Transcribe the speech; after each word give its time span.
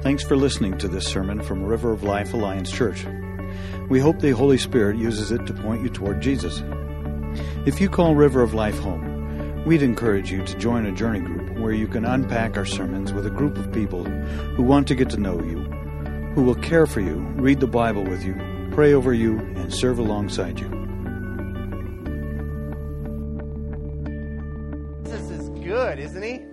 Thanks 0.00 0.22
for 0.22 0.36
listening 0.36 0.78
to 0.78 0.86
this 0.86 1.08
sermon 1.08 1.42
from 1.42 1.64
River 1.64 1.92
of 1.92 2.04
Life 2.04 2.32
Alliance 2.32 2.70
Church. 2.70 3.04
We 3.88 3.98
hope 3.98 4.20
the 4.20 4.30
Holy 4.30 4.56
Spirit 4.56 4.96
uses 4.96 5.32
it 5.32 5.44
to 5.46 5.52
point 5.52 5.82
you 5.82 5.88
toward 5.88 6.20
Jesus. 6.20 6.62
If 7.66 7.80
you 7.80 7.88
call 7.88 8.14
River 8.14 8.40
of 8.40 8.54
Life 8.54 8.78
home, 8.78 9.64
we'd 9.66 9.82
encourage 9.82 10.30
you 10.30 10.44
to 10.44 10.56
join 10.56 10.86
a 10.86 10.92
journey 10.92 11.18
group 11.18 11.58
where 11.58 11.72
you 11.72 11.88
can 11.88 12.04
unpack 12.04 12.56
our 12.56 12.64
sermons 12.64 13.12
with 13.12 13.26
a 13.26 13.30
group 13.30 13.58
of 13.58 13.72
people 13.72 14.04
who 14.04 14.62
want 14.62 14.86
to 14.86 14.94
get 14.94 15.10
to 15.10 15.16
know 15.16 15.42
you, 15.42 15.64
who 16.34 16.44
will 16.44 16.54
care 16.54 16.86
for 16.86 17.00
you, 17.00 17.16
read 17.34 17.58
the 17.58 17.66
Bible 17.66 18.04
with 18.04 18.24
you, 18.24 18.36
pray 18.70 18.94
over 18.94 19.12
you, 19.12 19.36
and 19.38 19.74
serve 19.74 19.98
alongside 19.98 20.60
you. 20.60 20.68
Jesus 25.04 25.30
is 25.30 25.48
good, 25.48 25.98
isn't 25.98 26.22
he? 26.22 26.47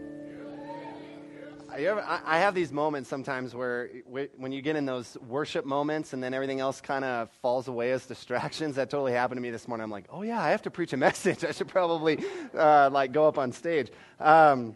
Ever, 1.78 2.06
I 2.08 2.40
have 2.40 2.56
these 2.56 2.72
moments 2.72 3.10
sometimes 3.10 3.54
where 3.54 3.90
when 4.38 4.54
you 4.54 4.62
get 4.62 4.78
in 4.78 4.86
those 4.86 5.18
worship 5.28 5.66
moments 5.66 6.14
and 6.14 6.24
then 6.24 6.34
everything 6.34 6.62
else 6.62 6.80
kind 6.80 7.04
of 7.04 7.30
falls 7.42 7.68
away 7.68 7.92
as 7.92 8.06
distractions. 8.06 8.78
That 8.78 8.90
totally 8.90 9.12
happened 9.12 9.38
to 9.38 9.42
me 9.42 9.52
this 9.52 9.68
morning. 9.68 9.84
I'm 9.84 9.92
like, 9.92 10.06
oh 10.10 10.22
yeah, 10.22 10.42
I 10.42 10.52
have 10.52 10.62
to 10.62 10.72
preach 10.72 10.94
a 10.94 10.98
message. 11.08 11.44
I 11.44 11.52
should 11.52 11.68
probably 11.68 12.24
uh, 12.54 12.90
like 12.94 13.12
go 13.12 13.28
up 13.28 13.38
on 13.38 13.52
stage. 13.52 13.92
Um, 14.22 14.76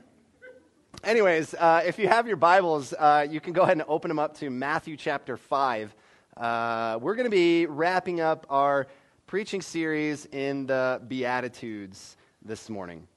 anyways, 1.02 1.54
uh, 1.54 1.84
if 1.86 2.00
you 2.00 2.10
have 2.10 2.28
your 2.28 2.36
Bibles, 2.36 2.94
uh, 2.94 3.26
you 3.30 3.40
can 3.40 3.54
go 3.54 3.62
ahead 3.62 3.78
and 3.78 3.86
open 3.88 4.10
them 4.10 4.20
up 4.20 4.38
to 4.40 4.50
Matthew 4.50 4.98
chapter 4.98 5.38
five. 5.38 5.96
Uh, 6.36 7.00
we're 7.02 7.16
going 7.16 7.28
to 7.28 7.32
be 7.32 7.66
wrapping 7.66 8.20
up 8.20 8.46
our 8.50 8.88
preaching 9.26 9.62
series 9.62 10.26
in 10.26 10.66
the 10.66 11.02
Beatitudes 11.08 12.18
this 12.44 12.70
morning. 12.70 13.08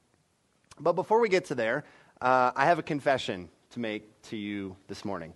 But 0.79 0.93
before 0.93 1.19
we 1.19 1.29
get 1.29 1.47
to 1.47 1.57
there, 1.57 1.85
uh, 2.21 2.53
I 2.55 2.67
have 2.67 2.79
a 2.79 2.83
confession 2.85 3.49
to 3.73 3.81
make 3.81 4.23
to 4.23 4.37
you 4.37 4.77
this 4.89 5.05
morning. 5.05 5.33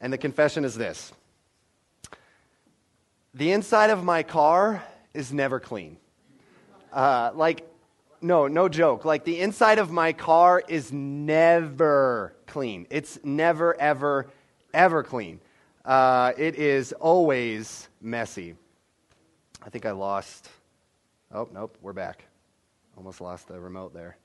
And 0.00 0.12
the 0.12 0.18
confession 0.18 0.64
is 0.64 0.74
this 0.74 1.12
The 3.34 3.52
inside 3.52 3.90
of 3.90 4.04
my 4.04 4.22
car 4.22 4.82
is 5.12 5.32
never 5.32 5.60
clean. 5.60 5.96
Uh, 6.92 7.32
like, 7.34 7.68
no, 8.20 8.46
no 8.46 8.68
joke. 8.68 9.04
Like, 9.04 9.24
the 9.24 9.40
inside 9.40 9.78
of 9.78 9.90
my 9.90 10.12
car 10.12 10.62
is 10.66 10.92
never 10.92 12.34
clean. 12.46 12.86
It's 12.90 13.18
never, 13.24 13.78
ever, 13.80 14.30
ever 14.72 15.02
clean. 15.02 15.40
Uh, 15.84 16.32
it 16.38 16.54
is 16.54 16.92
always 16.92 17.88
messy. 18.00 18.54
I 19.62 19.70
think 19.70 19.84
I 19.86 19.90
lost. 19.90 20.48
Oh, 21.32 21.48
nope, 21.52 21.76
we're 21.82 21.92
back. 21.92 22.24
Almost 22.96 23.20
lost 23.20 23.48
the 23.48 23.58
remote 23.58 23.92
there. 23.92 24.16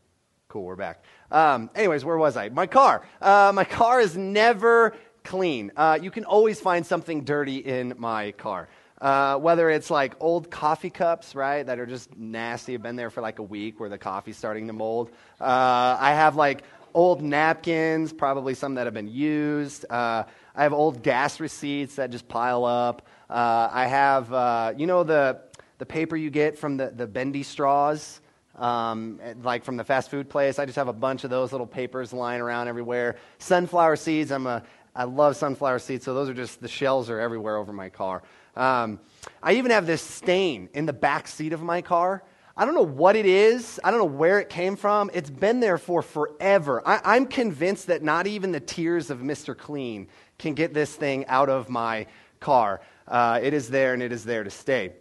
Cool, 0.50 0.64
we're 0.64 0.75
back. 0.75 1.03
Um, 1.30 1.69
anyways, 1.75 2.03
where 2.03 2.17
was 2.17 2.36
I? 2.36 2.50
My 2.50 2.66
car. 2.66 3.05
Uh, 3.22 3.52
my 3.53 3.64
car 3.64 4.02
is 4.02 4.17
never 4.17 4.95
clean. 5.23 5.72
Uh, 5.78 6.00
you 6.02 6.09
can 6.09 6.25
always 6.25 6.59
find 6.59 6.83
something 6.83 7.23
dirty 7.23 7.58
in 7.58 7.94
my 8.00 8.31
car. 8.31 8.67
Uh, 9.00 9.38
whether 9.38 9.70
it's 9.70 9.92
like 9.92 10.16
old 10.20 10.50
coffee 10.50 10.89
cups, 10.89 11.36
right, 11.36 11.67
that 11.67 11.77
are 11.77 11.86
just 11.86 12.17
nasty, 12.17 12.72
have 12.72 12.81
been 12.81 12.95
there 12.95 13.11
for 13.11 13.22
like 13.22 13.38
a 13.38 13.44
week 13.44 13.80
where 13.80 13.89
the 13.89 13.97
coffee's 14.00 14.38
starting 14.38 14.66
to 14.66 14.73
mold. 14.73 15.11
Uh, 15.39 15.95
I 16.00 16.16
have 16.16 16.36
like 16.36 16.64
old 16.95 17.22
napkins, 17.22 18.11
probably 18.11 18.55
some 18.55 18.73
that 18.73 18.88
have 18.88 18.94
been 18.95 19.08
used. 19.08 19.86
Uh, 19.88 20.23
I 20.55 20.64
have 20.64 20.73
old 20.73 21.03
gas 21.03 21.39
receipts 21.39 21.97
that 21.97 22.09
just 22.09 22.27
pile 22.27 22.66
up. 22.66 23.08
Uh, 23.30 23.70
I 23.72 23.86
have, 23.86 24.80
you 24.80 24.88
know, 24.88 25.03
the, 25.03 25.42
the 25.77 25.86
paper 25.86 26.16
you 26.16 26.31
get 26.31 26.58
from 26.58 26.77
the, 26.77 26.89
the 26.89 27.05
bendy 27.05 27.44
straws 27.44 28.20
um, 28.59 29.19
like 29.41 29.63
from 29.63 29.77
the 29.77 29.83
fast 29.83 30.11
food 30.11 30.29
place. 30.29 30.59
I 30.59 30.65
just 30.65 30.75
have 30.75 30.88
a 30.88 30.93
bunch 30.93 31.23
of 31.23 31.29
those 31.29 31.52
little 31.52 31.67
papers 31.67 32.13
lying 32.13 32.41
around 32.41 32.67
everywhere. 32.67 33.15
Sunflower 33.39 33.95
seeds. 33.95 34.31
I'm 34.31 34.47
a 34.47 34.63
I 34.95 35.03
love 35.03 35.35
sunflower 35.38 35.79
seeds, 35.79 36.03
so 36.03 36.13
those 36.13 36.29
are 36.29 36.33
just 36.33 36.61
the 36.61 36.67
shells 36.67 37.09
are 37.09 37.19
everywhere 37.19 37.57
over 37.57 37.71
my 37.71 37.89
car. 37.89 38.23
Um, 38.55 38.99
I 39.41 39.53
even 39.53 39.71
have 39.71 39.85
this 39.85 40.02
stain 40.02 40.69
in 40.73 40.86
the 40.86 40.93
back 40.93 41.27
seat 41.27 41.53
of 41.53 41.61
my 41.61 41.81
car. 41.81 42.23
I 42.58 42.65
don't 42.65 42.73
know 42.75 42.81
what 42.81 43.15
it 43.15 43.25
is. 43.25 43.80
I 43.83 43.92
don't 43.92 43.99
know 43.99 44.17
where 44.17 44.39
it 44.39 44.49
came 44.49 44.75
from. 44.75 45.09
It's 45.14 45.30
been 45.30 45.61
there 45.61 45.77
for 45.77 46.02
forever. 46.02 46.86
I, 46.86 47.15
am 47.15 47.27
convinced 47.27 47.87
that 47.87 48.03
not 48.03 48.27
even 48.27 48.52
the 48.52 48.59
tears 48.59 49.09
of 49.09 49.19
Mr. 49.19 49.58
Clean 49.58 50.09
can 50.37 50.55
get 50.55 50.73
this 50.73 50.93
thing 50.93 51.25
out 51.27 51.48
of 51.48 51.69
my 51.69 52.05
car. 52.42 52.81
Uh, 53.08 53.39
it 53.42 53.53
is 53.53 53.69
there 53.69 53.93
and 53.93 54.03
it 54.03 54.11
is 54.11 54.25
there 54.25 54.43
to 54.43 54.49
stay. 54.49 54.92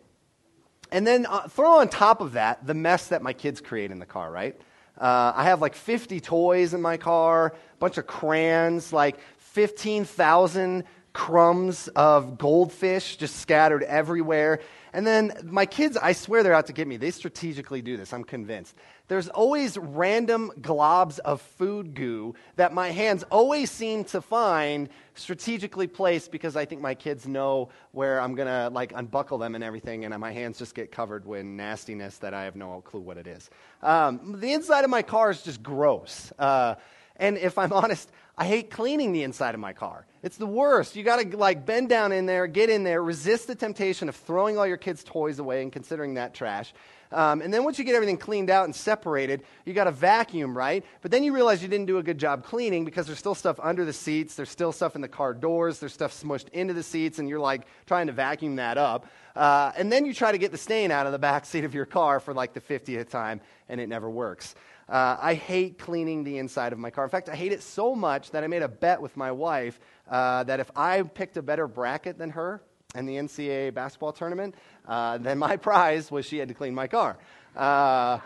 And 0.91 1.07
then 1.07 1.27
uh, 1.27 1.49
throw 1.49 1.79
on 1.79 1.89
top 1.89 2.21
of 2.21 2.33
that 2.33 2.67
the 2.67 2.75
mess 2.75 3.09
that 3.09 3.23
my 3.23 3.33
kids 3.33 3.61
create 3.61 3.91
in 3.91 3.99
the 3.99 4.07
car, 4.07 4.31
right? 4.31 4.59
Uh, 4.99 5.33
I 5.35 5.45
have 5.45 5.61
like 5.61 5.75
50 5.75 6.21
toys 6.21 6.75
in 6.75 6.83
my 6.83 6.97
car, 6.97 7.49
a 7.49 7.77
bunch 7.79 7.99
of 7.99 8.07
crayons, 8.07 8.93
like 8.93 9.19
15,000 9.39 10.85
crumbs 11.13 11.89
of 11.89 12.39
goldfish 12.39 13.17
just 13.17 13.37
scattered 13.37 13.83
everywhere. 13.85 14.61
And 14.93 15.07
then 15.07 15.33
my 15.45 15.67
kids, 15.67 15.97
I 15.97 16.13
swear 16.13 16.43
they're 16.43 16.55
out 16.55 16.67
to 16.67 16.73
get 16.73 16.89
me. 16.89 16.97
They 16.97 17.11
strategically 17.11 17.83
do 17.83 17.97
this, 17.97 18.13
I'm 18.13 18.25
convinced. 18.25 18.75
There's 19.09 19.29
always 19.29 19.79
random 19.79 20.53
globs 20.61 21.19
of 21.19 21.41
food 21.41 21.95
goo 21.95 22.35
that 22.57 22.75
my 22.75 22.91
hands 22.91 23.25
always 23.31 23.71
seem 23.71 24.05
to 24.05 24.21
find 24.21 24.91
strategically 25.15 25.87
placed 25.87 26.31
because 26.31 26.57
I 26.57 26.67
think 26.67 26.83
my 26.83 26.95
kids 26.95 27.27
know 27.27 27.71
where 27.93 28.21
I'm 28.21 28.35
going 28.35 28.49
to 28.49 28.69
like 28.73 28.93
unbuckle 28.95 29.39
them 29.39 29.55
and 29.55 29.65
everything, 29.65 30.05
and 30.05 30.17
my 30.19 30.33
hands 30.33 30.59
just 30.59 30.75
get 30.75 30.93
covered 30.93 31.25
with 31.25 31.45
nastiness 31.45 32.19
that 32.19 32.35
I 32.35 32.45
have 32.45 32.55
no 32.55 32.83
clue 32.83 33.01
what 33.01 33.17
it 33.17 33.27
is. 33.27 33.49
Um, 33.83 34.41
the 34.41 34.53
inside 34.53 34.85
of 34.85 34.91
my 34.91 35.03
car 35.03 35.31
is 35.31 35.43
just 35.43 35.63
gross. 35.63 36.31
Uh, 36.39 36.75
and 37.19 37.37
if 37.37 37.59
I'm 37.59 37.73
honest, 37.73 38.11
I 38.37 38.45
hate 38.47 38.71
cleaning 38.71 39.13
the 39.13 39.25
inside 39.25 39.55
of 39.55 39.61
my 39.61 39.73
car. 39.73 40.07
It's 40.23 40.37
the 40.37 40.47
worst. 40.47 40.95
You 40.95 41.03
got 41.03 41.21
to 41.21 41.37
like 41.37 41.67
bend 41.67 41.89
down 41.89 42.13
in 42.13 42.27
there, 42.27 42.47
get 42.47 42.71
in 42.71 42.85
there, 42.85 43.03
resist 43.03 43.49
the 43.49 43.55
temptation 43.55 44.09
of 44.09 44.15
throwing 44.15 44.57
all 44.59 44.67
your 44.67 44.77
kids' 44.77 45.03
toys 45.03 45.39
away 45.39 45.63
and 45.63 45.73
considering 45.73 46.15
that 46.15 46.35
trash. 46.35 46.73
Um, 47.11 47.41
and 47.41 47.53
then 47.53 47.65
once 47.65 47.79
you 47.79 47.85
get 47.85 47.95
everything 47.95 48.19
cleaned 48.19 48.51
out 48.51 48.67
and 48.67 48.75
separated, 48.75 49.43
you 49.65 49.73
got 49.73 49.85
to 49.85 49.91
vacuum, 49.91 50.57
right? 50.57 50.85
But 51.01 51.11
then 51.11 51.25
you 51.25 51.35
realize 51.35 51.63
you 51.63 51.69
didn't 51.69 51.87
do 51.87 51.99
a 51.99 52.03
good 52.03 52.19
job 52.19 52.45
cleaning 52.45 52.85
because 52.85 53.07
there's 53.07 53.19
still 53.19 53.35
stuff 53.35 53.59
under 53.63 53.85
the 53.85 53.93
seats, 53.93 54.35
there's 54.35 54.51
still 54.51 54.73
stuff 54.73 54.95
in 54.95 55.01
the 55.01 55.09
car 55.09 55.33
doors, 55.33 55.79
there's 55.81 55.95
stuff 55.95 56.13
smushed 56.13 56.51
into 56.51 56.75
the 56.75 56.83
seats, 56.83 57.19
and 57.19 57.29
you're 57.29 57.41
like 57.41 57.63
trying 57.87 58.09
to 58.09 58.13
vacuum 58.13 58.57
that 58.57 58.77
up. 58.77 59.07
Uh, 59.35 59.73
and 59.77 59.91
then 59.91 60.05
you 60.05 60.13
try 60.13 60.33
to 60.33 60.39
get 60.39 60.53
the 60.53 60.59
stain 60.59 60.91
out 60.91 61.07
of 61.07 61.13
the 61.13 61.19
back 61.19 61.47
seat 61.47 61.65
of 61.65 61.73
your 61.73 61.87
car 61.87 62.21
for 62.21 62.35
like 62.35 62.53
the 62.53 62.61
50th 62.61 63.09
time, 63.09 63.41
and 63.69 63.81
it 63.81 63.89
never 63.89 64.11
works. 64.11 64.55
Uh, 64.89 65.19
I 65.21 65.35
hate 65.35 65.79
cleaning 65.79 66.25
the 66.25 66.39
inside 66.39 66.73
of 66.73 66.79
my 66.79 66.89
car. 66.89 67.05
In 67.05 67.11
fact, 67.11 67.29
I 67.29 67.37
hate 67.37 67.53
it 67.53 67.63
so 67.63 67.95
much 67.95 68.31
that 68.31 68.43
I 68.43 68.47
made 68.47 68.63
a 68.63 68.69
bet 68.69 69.03
with 69.03 69.17
my 69.19 69.31
wife 69.31 69.79
uh, 70.11 70.45
that 70.45 70.61
if 70.61 70.71
I 70.75 71.03
picked 71.03 71.37
a 71.37 71.43
better 71.43 71.69
bracket 71.69 72.17
than 72.17 72.31
her 72.31 72.63
in 72.95 73.05
the 73.05 73.17
NCAA 73.17 73.75
basketball 73.75 74.13
tournament, 74.13 74.55
uh, 74.87 75.19
then 75.19 75.39
my 75.39 75.57
prize 75.69 76.11
was 76.11 76.25
she 76.25 76.39
had 76.39 76.49
to 76.49 76.55
clean 76.55 76.75
my 76.75 76.87
car. 76.87 77.19
Uh, 77.55 78.19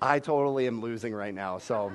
I 0.00 0.20
totally 0.20 0.68
am 0.68 0.80
losing 0.80 1.12
right 1.12 1.34
now. 1.34 1.58
So, 1.58 1.92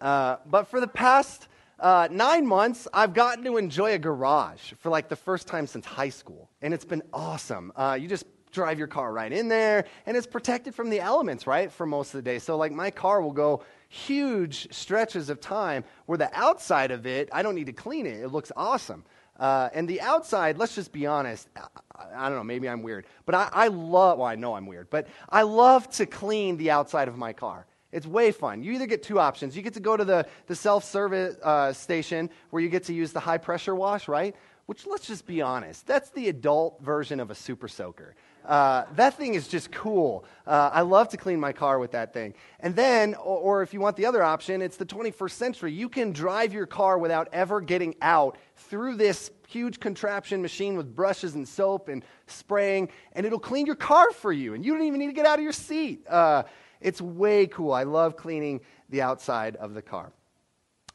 uh, 0.00 0.36
but 0.46 0.64
for 0.64 0.80
the 0.80 0.88
past 0.88 1.46
uh, 1.78 2.08
nine 2.10 2.44
months, 2.44 2.88
I've 2.92 3.14
gotten 3.14 3.44
to 3.44 3.56
enjoy 3.56 3.92
a 3.92 3.98
garage 3.98 4.72
for 4.80 4.88
like 4.88 5.08
the 5.08 5.16
first 5.16 5.46
time 5.46 5.68
since 5.68 5.86
high 5.86 6.08
school, 6.08 6.50
and 6.60 6.74
it's 6.74 6.84
been 6.84 7.02
awesome. 7.12 7.72
you 8.00 8.08
just 8.08 8.24
drive 8.52 8.78
your 8.78 8.88
car 8.88 9.12
right 9.12 9.32
in 9.32 9.48
there, 9.48 9.84
and 10.06 10.16
it's 10.16 10.26
protected 10.26 10.74
from 10.74 10.90
the 10.90 11.00
elements, 11.00 11.46
right, 11.46 11.70
for 11.72 11.86
most 11.86 12.14
of 12.14 12.18
the 12.18 12.30
day. 12.30 12.38
So, 12.38 12.56
like, 12.56 12.72
my 12.72 12.90
car 12.90 13.22
will 13.22 13.32
go 13.32 13.62
huge 13.88 14.72
stretches 14.72 15.30
of 15.30 15.40
time 15.40 15.84
where 16.06 16.18
the 16.18 16.30
outside 16.32 16.90
of 16.90 17.06
it, 17.06 17.28
I 17.32 17.42
don't 17.42 17.54
need 17.54 17.66
to 17.66 17.72
clean 17.72 18.06
it. 18.06 18.20
It 18.20 18.28
looks 18.28 18.52
awesome. 18.56 19.04
Uh, 19.38 19.68
and 19.72 19.88
the 19.88 20.00
outside, 20.00 20.58
let's 20.58 20.74
just 20.74 20.92
be 20.92 21.06
honest. 21.06 21.48
I, 21.56 21.66
I 22.14 22.28
don't 22.28 22.38
know, 22.38 22.44
maybe 22.44 22.68
I'm 22.68 22.82
weird, 22.82 23.06
but 23.24 23.34
I, 23.34 23.48
I 23.52 23.68
love, 23.68 24.18
well, 24.18 24.26
I 24.26 24.34
know 24.34 24.54
I'm 24.54 24.66
weird, 24.66 24.90
but 24.90 25.08
I 25.28 25.42
love 25.42 25.88
to 25.92 26.06
clean 26.06 26.56
the 26.56 26.70
outside 26.70 27.08
of 27.08 27.16
my 27.16 27.32
car. 27.32 27.66
It's 27.90 28.06
way 28.06 28.32
fun. 28.32 28.62
You 28.62 28.72
either 28.72 28.86
get 28.86 29.02
two 29.02 29.18
options. 29.18 29.56
You 29.56 29.62
get 29.62 29.74
to 29.74 29.80
go 29.80 29.96
to 29.96 30.04
the, 30.04 30.26
the 30.46 30.54
self 30.54 30.84
service 30.84 31.36
uh, 31.42 31.72
station 31.72 32.28
where 32.50 32.62
you 32.62 32.68
get 32.68 32.84
to 32.84 32.94
use 32.94 33.12
the 33.12 33.20
high 33.20 33.38
pressure 33.38 33.74
wash, 33.74 34.08
right? 34.08 34.36
Which, 34.66 34.86
let's 34.86 35.06
just 35.06 35.26
be 35.26 35.40
honest, 35.40 35.86
that's 35.86 36.10
the 36.10 36.28
adult 36.28 36.82
version 36.82 37.20
of 37.20 37.30
a 37.30 37.34
super 37.34 37.68
soaker. 37.68 38.14
Uh, 38.48 38.86
that 38.94 39.12
thing 39.12 39.34
is 39.34 39.46
just 39.46 39.70
cool. 39.70 40.24
Uh, 40.46 40.70
I 40.72 40.80
love 40.80 41.10
to 41.10 41.18
clean 41.18 41.38
my 41.38 41.52
car 41.52 41.78
with 41.78 41.90
that 41.90 42.14
thing. 42.14 42.32
And 42.60 42.74
then, 42.74 43.14
or, 43.14 43.36
or, 43.36 43.62
if 43.62 43.74
you 43.74 43.80
want 43.80 43.96
the 43.96 44.06
other 44.06 44.22
option, 44.22 44.62
it's 44.62 44.78
the 44.78 44.86
21st 44.86 45.30
century. 45.32 45.72
You 45.72 45.90
can 45.90 46.12
drive 46.12 46.54
your 46.54 46.64
car 46.64 46.96
without 46.96 47.28
ever 47.30 47.60
getting 47.60 47.94
out 48.00 48.38
through 48.56 48.96
this 48.96 49.30
huge 49.46 49.80
contraption 49.80 50.40
machine 50.40 50.78
with 50.78 50.96
brushes 50.96 51.34
and 51.34 51.46
soap 51.46 51.88
and 51.88 52.02
spraying, 52.26 52.88
and 53.12 53.26
it'll 53.26 53.38
clean 53.38 53.66
your 53.66 53.74
car 53.74 54.10
for 54.12 54.32
you. 54.32 54.54
And 54.54 54.64
you 54.64 54.72
don't 54.72 54.86
even 54.86 54.98
need 54.98 55.08
to 55.08 55.12
get 55.12 55.26
out 55.26 55.38
of 55.38 55.42
your 55.42 55.52
seat. 55.52 56.06
Uh, 56.08 56.44
it's 56.80 57.02
way 57.02 57.48
cool. 57.48 57.72
I 57.72 57.82
love 57.82 58.16
cleaning 58.16 58.62
the 58.88 59.02
outside 59.02 59.56
of 59.56 59.74
the 59.74 59.82
car. 59.82 60.10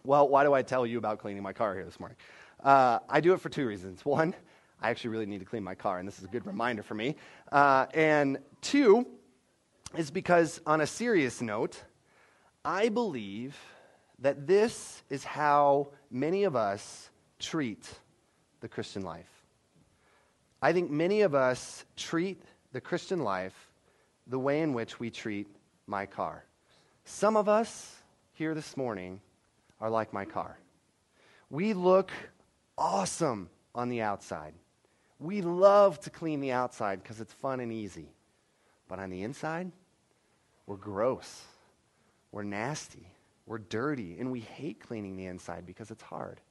Well, 0.04 0.28
why 0.28 0.44
do 0.44 0.54
I 0.54 0.64
tell 0.64 0.88
you 0.88 0.98
about 0.98 1.20
cleaning 1.20 1.44
my 1.44 1.54
car 1.54 1.76
here 1.76 1.86
this 1.86 2.00
morning? 2.00 2.18
Uh, 2.64 2.98
I 3.08 3.22
do 3.22 3.34
it 3.34 3.42
for 3.42 3.50
two 3.50 3.68
reasons. 3.68 4.04
One, 4.04 4.34
I 4.84 4.90
actually 4.90 5.12
really 5.12 5.26
need 5.26 5.40
to 5.40 5.46
clean 5.46 5.64
my 5.64 5.76
car, 5.76 6.00
and 6.00 6.06
this 6.06 6.20
is 6.20 6.26
a 6.26 6.28
good 6.28 6.46
reminder 6.46 6.84
for 6.84 6.94
me. 6.94 7.16
Uh, 7.50 7.86
and 7.94 8.38
two 8.62 9.08
is 9.96 10.12
because, 10.12 10.60
on 10.66 10.82
a 10.82 10.88
serious 10.88 11.42
note, 11.42 11.82
I 12.66 12.90
believe 12.90 13.58
that 14.20 14.46
this 14.46 15.02
is 15.10 15.24
how 15.24 15.88
many 16.12 16.44
of 16.44 16.58
us 16.58 17.10
treat 17.40 17.90
the 18.60 18.68
Christian 18.68 19.04
life. 19.04 19.30
I 20.62 20.74
think 20.74 20.92
many 20.92 21.22
of 21.22 21.34
us 21.34 21.86
treat 21.96 22.44
the 22.74 22.82
Christian 22.82 23.24
life 23.24 23.72
the 24.28 24.40
way 24.40 24.62
in 24.62 24.74
which 24.74 25.00
we 25.00 25.10
treat 25.10 25.48
my 25.88 26.06
car. 26.06 26.44
Some 27.06 27.38
of 27.38 27.48
us 27.48 27.96
here 28.34 28.54
this 28.54 28.76
morning 28.76 29.22
are 29.80 29.90
like 29.90 30.12
my 30.12 30.26
car. 30.26 30.58
We 31.50 31.74
look 31.74 32.12
awesome 32.78 33.50
on 33.74 33.88
the 33.88 34.02
outside. 34.02 34.54
We 35.24 35.42
love 35.42 36.02
to 36.02 36.10
clean 36.10 36.42
the 36.42 36.52
outside 36.52 37.02
because 37.02 37.22
it's 37.22 37.32
fun 37.32 37.62
and 37.62 37.72
easy. 37.72 38.10
But 38.90 39.00
on 39.00 39.10
the 39.10 39.24
inside, 39.24 39.72
we're 40.68 40.76
gross. 40.76 41.44
We're 42.34 42.44
nasty. 42.44 43.08
We're 43.46 43.60
dirty. 43.60 44.18
And 44.20 44.34
we 44.34 44.42
hate 44.42 44.82
cleaning 44.82 45.16
the 45.16 45.28
inside 45.28 45.66
because 45.66 45.92
it's 45.92 46.04
hard. 46.04 46.42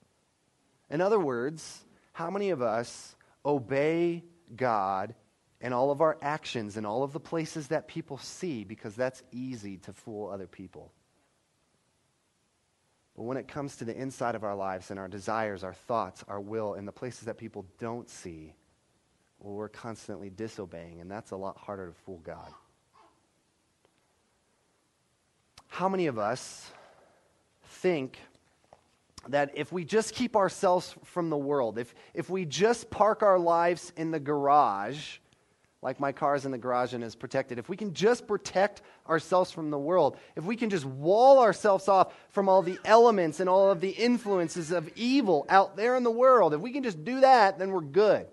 In 0.89 1.03
other 1.03 1.21
words, 1.21 1.85
how 2.15 2.31
many 2.31 2.49
of 2.49 2.63
us 2.63 3.15
obey 3.45 4.25
God 4.57 5.15
and 5.61 5.75
all 5.75 5.91
of 5.91 6.01
our 6.01 6.17
actions 6.23 6.79
and 6.79 6.87
all 6.87 7.03
of 7.03 7.13
the 7.13 7.21
places 7.21 7.69
that 7.69 7.89
people 7.89 8.17
see 8.17 8.65
because 8.65 8.95
that's 8.95 9.23
easy 9.33 9.77
to 9.77 9.93
fool 9.93 10.31
other 10.31 10.47
people? 10.47 10.91
But 13.15 13.25
when 13.25 13.37
it 13.37 13.49
comes 13.49 13.77
to 13.77 13.85
the 13.85 13.95
inside 13.95 14.35
of 14.35 14.45
our 14.45 14.57
lives 14.57 14.91
and 14.91 14.99
our 14.99 15.09
desires, 15.09 15.63
our 15.63 15.75
thoughts, 15.75 16.25
our 16.27 16.41
will, 16.41 16.73
and 16.73 16.89
the 16.89 16.93
places 16.93 17.27
that 17.27 17.37
people 17.37 17.67
don't 17.79 18.09
see, 18.09 18.55
well, 19.43 19.55
we're 19.55 19.69
constantly 19.69 20.31
disobeying, 20.31 21.01
and 21.01 21.11
that's 21.11 21.33
a 21.33 21.37
lot 21.37 21.57
harder 21.57 21.89
to 21.89 21.93
fool 21.93 22.21
God. 22.23 22.49
How 25.67 25.89
many 25.89 26.07
of 26.07 26.17
us 26.17 26.71
think 27.65 28.19
that 29.29 29.51
if 29.55 29.73
we 29.73 29.85
just 29.85 30.15
keep 30.15 30.37
ourselves 30.37 30.95
from 31.05 31.29
the 31.29 31.37
world, 31.37 31.79
if, 31.79 31.93
if 32.15 32.31
we 32.31 32.45
just 32.45 32.89
park 32.89 33.25
our 33.25 33.39
lives 33.39 33.93
in 33.97 34.13
the 34.13 34.21
garage, 34.21 35.19
like 35.81 35.99
my 35.99 36.13
car's 36.13 36.45
in 36.45 36.53
the 36.53 36.59
garage 36.59 36.93
and 36.93 37.03
is 37.03 37.17
protected, 37.17 37.59
if 37.59 37.69
we 37.69 37.77
can 37.77 37.95
just 37.95 38.29
protect 38.29 38.83
ourselves 39.09 39.51
from 39.51 39.71
the 39.71 39.79
world, 39.79 40.19
if 40.37 40.45
we 40.45 40.55
can 40.55 40.71
just 40.71 40.85
wall 40.85 41.41
ourselves 41.41 41.89
off 41.89 42.15
from 42.31 42.49
all 42.49 42.63
the 42.63 42.79
elements 42.85 43.41
and 43.41 43.49
all 43.49 43.73
of 43.73 43.81
the 43.81 43.91
influences 43.91 44.71
of 44.71 44.89
evil 44.95 45.47
out 45.49 45.77
there 45.77 45.97
in 45.97 46.05
the 46.05 46.11
world, 46.13 46.55
if 46.55 46.61
we 46.61 46.71
can 46.71 46.85
just 46.85 47.05
do 47.05 47.21
that, 47.21 47.59
then 47.59 47.73
we're 47.73 47.81
good. 47.81 48.29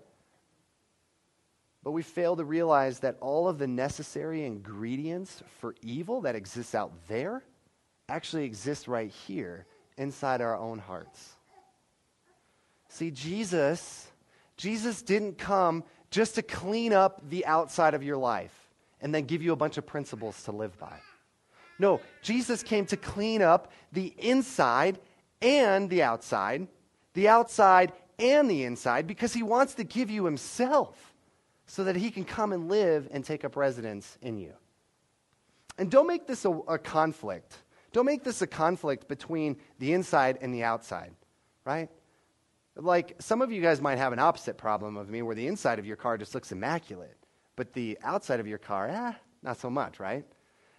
But 1.82 1.92
we 1.92 2.02
fail 2.02 2.36
to 2.36 2.44
realize 2.44 2.98
that 3.00 3.16
all 3.20 3.48
of 3.48 3.58
the 3.58 3.66
necessary 3.66 4.44
ingredients 4.44 5.42
for 5.60 5.74
evil 5.82 6.20
that 6.22 6.36
exists 6.36 6.74
out 6.74 6.92
there 7.08 7.42
actually 8.08 8.44
exist 8.44 8.86
right 8.86 9.10
here 9.10 9.66
inside 9.96 10.40
our 10.40 10.56
own 10.56 10.78
hearts. 10.78 11.36
See, 12.88 13.10
Jesus, 13.10 14.08
Jesus 14.56 15.00
didn't 15.00 15.38
come 15.38 15.84
just 16.10 16.34
to 16.34 16.42
clean 16.42 16.92
up 16.92 17.22
the 17.30 17.46
outside 17.46 17.94
of 17.94 18.02
your 18.02 18.16
life 18.16 18.54
and 19.00 19.14
then 19.14 19.24
give 19.24 19.42
you 19.42 19.52
a 19.52 19.56
bunch 19.56 19.78
of 19.78 19.86
principles 19.86 20.42
to 20.44 20.52
live 20.52 20.78
by. 20.78 20.98
No, 21.78 22.00
Jesus 22.20 22.62
came 22.62 22.84
to 22.86 22.96
clean 22.96 23.40
up 23.40 23.72
the 23.92 24.12
inside 24.18 24.98
and 25.40 25.88
the 25.88 26.02
outside, 26.02 26.66
the 27.14 27.28
outside 27.28 27.92
and 28.18 28.50
the 28.50 28.64
inside, 28.64 29.06
because 29.06 29.32
he 29.32 29.42
wants 29.42 29.74
to 29.74 29.84
give 29.84 30.10
you 30.10 30.26
himself 30.26 31.09
so 31.70 31.84
that 31.84 31.94
he 31.94 32.10
can 32.10 32.24
come 32.24 32.52
and 32.52 32.68
live 32.68 33.06
and 33.12 33.24
take 33.24 33.44
up 33.44 33.54
residence 33.54 34.18
in 34.22 34.36
you. 34.36 34.52
And 35.78 35.88
don't 35.88 36.08
make 36.08 36.26
this 36.26 36.44
a, 36.44 36.50
a 36.50 36.78
conflict. 36.78 37.54
Don't 37.92 38.06
make 38.06 38.24
this 38.24 38.42
a 38.42 38.46
conflict 38.48 39.06
between 39.06 39.56
the 39.78 39.92
inside 39.92 40.38
and 40.40 40.52
the 40.52 40.64
outside, 40.64 41.12
right? 41.64 41.88
Like 42.74 43.14
some 43.20 43.40
of 43.40 43.52
you 43.52 43.62
guys 43.62 43.80
might 43.80 43.98
have 43.98 44.12
an 44.12 44.18
opposite 44.18 44.58
problem 44.58 44.96
of 44.96 45.08
me 45.08 45.22
where 45.22 45.36
the 45.36 45.46
inside 45.46 45.78
of 45.78 45.86
your 45.86 45.94
car 45.94 46.18
just 46.18 46.34
looks 46.34 46.50
immaculate, 46.50 47.16
but 47.54 47.72
the 47.72 47.96
outside 48.02 48.40
of 48.40 48.48
your 48.48 48.58
car, 48.58 48.88
eh, 48.88 49.12
not 49.44 49.56
so 49.56 49.70
much, 49.70 50.00
right? 50.00 50.24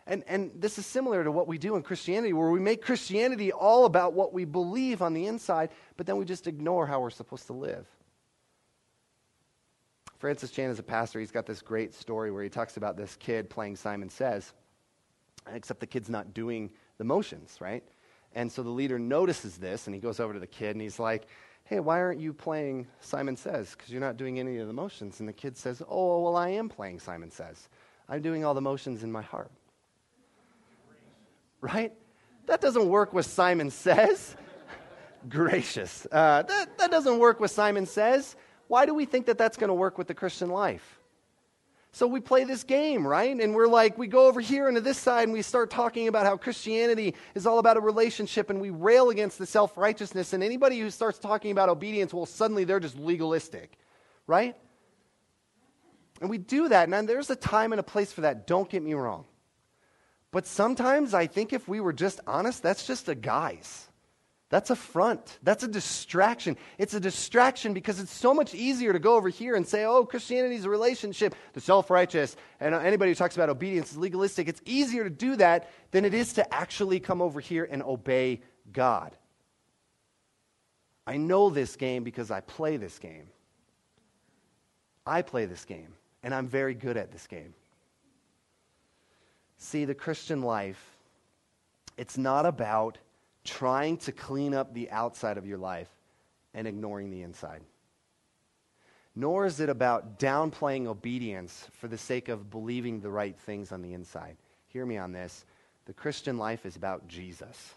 And, 0.07 0.25
and 0.27 0.51
this 0.55 0.77
is 0.77 0.85
similar 0.85 1.23
to 1.23 1.31
what 1.31 1.47
we 1.47 1.57
do 1.57 1.77
in 1.77 1.83
Christianity, 1.83 2.33
where 2.33 2.49
we 2.49 2.59
make 2.59 2.81
Christianity 2.81 3.53
all 3.53 3.85
about 3.85 4.11
what 4.11 4.33
we 4.33 4.43
believe 4.43 5.01
on 5.01 5.13
the 5.13 5.27
inside, 5.27 5.69
but 5.95 6.05
then 6.05 6.17
we 6.17 6.25
just 6.25 6.47
ignore 6.47 6.85
how 6.85 6.99
we're 6.99 7.11
supposed 7.11 7.47
to 7.47 7.53
live. 7.53 7.87
Francis 10.21 10.51
Chan 10.51 10.69
is 10.69 10.77
a 10.77 10.83
pastor. 10.83 11.19
He's 11.19 11.31
got 11.31 11.47
this 11.47 11.63
great 11.63 11.95
story 11.95 12.29
where 12.29 12.43
he 12.43 12.49
talks 12.49 12.77
about 12.77 12.95
this 12.95 13.15
kid 13.15 13.49
playing 13.49 13.75
Simon 13.75 14.07
Says, 14.07 14.53
except 15.51 15.79
the 15.79 15.87
kid's 15.87 16.11
not 16.11 16.31
doing 16.35 16.69
the 16.99 17.03
motions, 17.03 17.57
right? 17.59 17.83
And 18.35 18.51
so 18.51 18.61
the 18.61 18.69
leader 18.69 18.99
notices 18.99 19.57
this 19.57 19.87
and 19.87 19.95
he 19.95 19.99
goes 19.99 20.19
over 20.19 20.31
to 20.31 20.39
the 20.39 20.45
kid 20.45 20.75
and 20.75 20.81
he's 20.81 20.99
like, 20.99 21.25
Hey, 21.63 21.79
why 21.79 21.99
aren't 21.99 22.19
you 22.19 22.33
playing 22.33 22.85
Simon 22.99 23.35
Says? 23.35 23.71
Because 23.71 23.89
you're 23.89 23.99
not 23.99 24.15
doing 24.15 24.39
any 24.39 24.59
of 24.59 24.67
the 24.67 24.73
motions. 24.73 25.21
And 25.21 25.27
the 25.27 25.33
kid 25.33 25.57
says, 25.57 25.81
Oh, 25.89 26.21
well, 26.21 26.35
I 26.35 26.49
am 26.49 26.69
playing 26.69 26.99
Simon 26.99 27.31
Says. 27.31 27.67
I'm 28.07 28.21
doing 28.21 28.45
all 28.45 28.53
the 28.53 28.61
motions 28.61 29.01
in 29.01 29.11
my 29.11 29.23
heart. 29.23 29.49
Right? 31.61 31.93
That 32.45 32.61
doesn't 32.61 32.87
work 32.87 33.11
with 33.11 33.25
Simon 33.25 33.71
Says. 33.71 34.35
Gracious. 35.29 36.05
Uh, 36.11 36.43
that, 36.43 36.77
that 36.77 36.91
doesn't 36.91 37.17
work 37.17 37.39
with 37.39 37.49
Simon 37.49 37.87
Says. 37.87 38.35
Why 38.71 38.85
do 38.85 38.93
we 38.93 39.03
think 39.03 39.25
that 39.25 39.37
that's 39.37 39.57
going 39.57 39.67
to 39.67 39.73
work 39.73 39.97
with 39.97 40.07
the 40.07 40.13
Christian 40.13 40.49
life? 40.49 40.97
So 41.91 42.07
we 42.07 42.21
play 42.21 42.45
this 42.45 42.63
game, 42.63 43.05
right? 43.05 43.37
And 43.37 43.53
we're 43.53 43.67
like, 43.67 43.97
we 43.97 44.07
go 44.07 44.27
over 44.27 44.39
here 44.39 44.69
into 44.69 44.79
this 44.79 44.97
side 44.97 45.23
and 45.23 45.33
we 45.33 45.41
start 45.41 45.69
talking 45.69 46.07
about 46.07 46.25
how 46.25 46.37
Christianity 46.37 47.15
is 47.35 47.45
all 47.45 47.59
about 47.59 47.75
a 47.75 47.81
relationship 47.81 48.49
and 48.49 48.61
we 48.61 48.69
rail 48.69 49.09
against 49.09 49.37
the 49.37 49.45
self 49.45 49.77
righteousness. 49.77 50.31
And 50.31 50.41
anybody 50.41 50.79
who 50.79 50.89
starts 50.89 51.19
talking 51.19 51.51
about 51.51 51.67
obedience, 51.67 52.13
well, 52.13 52.25
suddenly 52.25 52.63
they're 52.63 52.79
just 52.79 52.97
legalistic, 52.97 53.77
right? 54.25 54.55
And 56.21 56.29
we 56.29 56.37
do 56.37 56.69
that. 56.69 56.87
And 56.87 57.09
there's 57.09 57.29
a 57.29 57.35
time 57.35 57.73
and 57.73 57.79
a 57.81 57.83
place 57.83 58.13
for 58.13 58.21
that. 58.21 58.47
Don't 58.47 58.69
get 58.69 58.81
me 58.81 58.93
wrong. 58.93 59.25
But 60.31 60.47
sometimes 60.47 61.13
I 61.13 61.27
think 61.27 61.51
if 61.51 61.67
we 61.67 61.81
were 61.81 61.91
just 61.91 62.21
honest, 62.25 62.63
that's 62.63 62.87
just 62.87 63.09
a 63.09 63.15
guise. 63.15 63.89
That's 64.51 64.69
a 64.69 64.75
front. 64.75 65.39
That's 65.43 65.63
a 65.63 65.67
distraction. 65.67 66.57
It's 66.77 66.93
a 66.93 66.99
distraction 66.99 67.73
because 67.73 68.01
it's 68.01 68.11
so 68.11 68.33
much 68.33 68.53
easier 68.53 68.91
to 68.91 68.99
go 68.99 69.15
over 69.15 69.29
here 69.29 69.55
and 69.55 69.65
say, 69.65 69.85
oh, 69.85 70.03
Christianity 70.05 70.55
is 70.55 70.65
a 70.65 70.69
relationship, 70.69 71.33
the 71.53 71.61
self 71.61 71.89
righteous, 71.89 72.35
and 72.59 72.75
anybody 72.75 73.11
who 73.11 73.15
talks 73.15 73.35
about 73.37 73.49
obedience 73.49 73.91
is 73.93 73.97
legalistic. 73.97 74.49
It's 74.49 74.61
easier 74.65 75.05
to 75.05 75.09
do 75.09 75.37
that 75.37 75.69
than 75.91 76.03
it 76.03 76.13
is 76.13 76.33
to 76.33 76.53
actually 76.53 76.99
come 76.99 77.21
over 77.21 77.39
here 77.39 77.65
and 77.71 77.81
obey 77.81 78.41
God. 78.73 79.15
I 81.07 81.15
know 81.15 81.49
this 81.49 81.77
game 81.77 82.03
because 82.03 82.29
I 82.29 82.41
play 82.41 82.75
this 82.75 82.99
game. 82.99 83.29
I 85.07 85.21
play 85.21 85.45
this 85.45 85.63
game, 85.63 85.93
and 86.23 86.35
I'm 86.35 86.49
very 86.49 86.73
good 86.73 86.97
at 86.97 87.09
this 87.13 87.25
game. 87.25 87.53
See, 89.57 89.85
the 89.85 89.95
Christian 89.95 90.41
life, 90.41 90.97
it's 91.95 92.17
not 92.17 92.45
about 92.45 92.97
trying 93.43 93.97
to 93.97 94.11
clean 94.11 94.53
up 94.53 94.73
the 94.73 94.89
outside 94.91 95.37
of 95.37 95.45
your 95.45 95.57
life 95.57 95.89
and 96.53 96.67
ignoring 96.67 97.09
the 97.09 97.23
inside. 97.23 97.61
Nor 99.15 99.45
is 99.45 99.59
it 99.59 99.69
about 99.69 100.19
downplaying 100.19 100.87
obedience 100.87 101.67
for 101.73 101.87
the 101.87 101.97
sake 101.97 102.29
of 102.29 102.49
believing 102.49 103.01
the 103.01 103.09
right 103.09 103.37
things 103.37 103.71
on 103.71 103.81
the 103.81 103.93
inside. 103.93 104.37
Hear 104.67 104.85
me 104.85 104.97
on 104.97 105.11
this. 105.11 105.45
The 105.85 105.93
Christian 105.93 106.37
life 106.37 106.65
is 106.65 106.75
about 106.75 107.07
Jesus. 107.07 107.73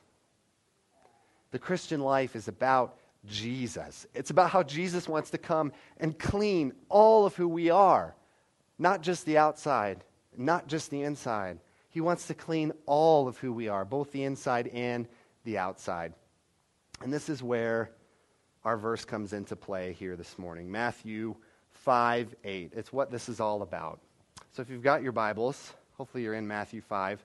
The 1.51 1.59
Christian 1.59 2.01
life 2.01 2.37
is 2.37 2.49
about 2.49 2.99
Jesus. 3.27 4.07
It's 4.15 4.31
about 4.31 4.51
how 4.51 4.63
Jesus 4.63 5.09
wants 5.09 5.31
to 5.31 5.39
come 5.39 5.73
and 5.99 6.19
clean 6.19 6.73
all 6.89 7.27
of 7.27 7.35
who 7.35 7.49
we 7.49 7.71
are, 7.71 8.15
not 8.79 9.03
just 9.03 9.25
the 9.25 9.39
outside, 9.39 10.05
not 10.37 10.67
just 10.69 10.91
the 10.91 11.03
inside. 11.03 11.59
He 11.89 12.01
wants 12.01 12.27
to 12.27 12.35
clean 12.35 12.73
all 12.87 13.29
of 13.29 13.39
who 13.39 13.53
we 13.53 13.69
are, 13.69 13.85
both 13.85 14.13
the 14.13 14.25
inside 14.25 14.69
and 14.69 15.09
the 15.45 15.59
outside. 15.59 16.15
And 17.03 17.13
this 17.13 17.29
is 17.29 17.43
where 17.43 17.91
our 18.65 18.77
verse 18.77 19.05
comes 19.05 19.33
into 19.33 19.57
play 19.57 19.93
here 19.93 20.17
this 20.17 20.39
morning 20.39 20.71
Matthew 20.71 21.35
5 21.73 22.35
8. 22.45 22.73
It's 22.75 22.93
what 22.93 23.11
this 23.11 23.29
is 23.29 23.41
all 23.41 23.63
about. 23.63 24.01
So 24.53 24.63
if 24.63 24.71
you've 24.71 24.83
got 24.83 25.03
your 25.03 25.13
Bibles, 25.13 25.75
hopefully 25.97 26.23
you're 26.23 26.35
in 26.35 26.47
Matthew 26.47 26.81
5. 26.81 27.25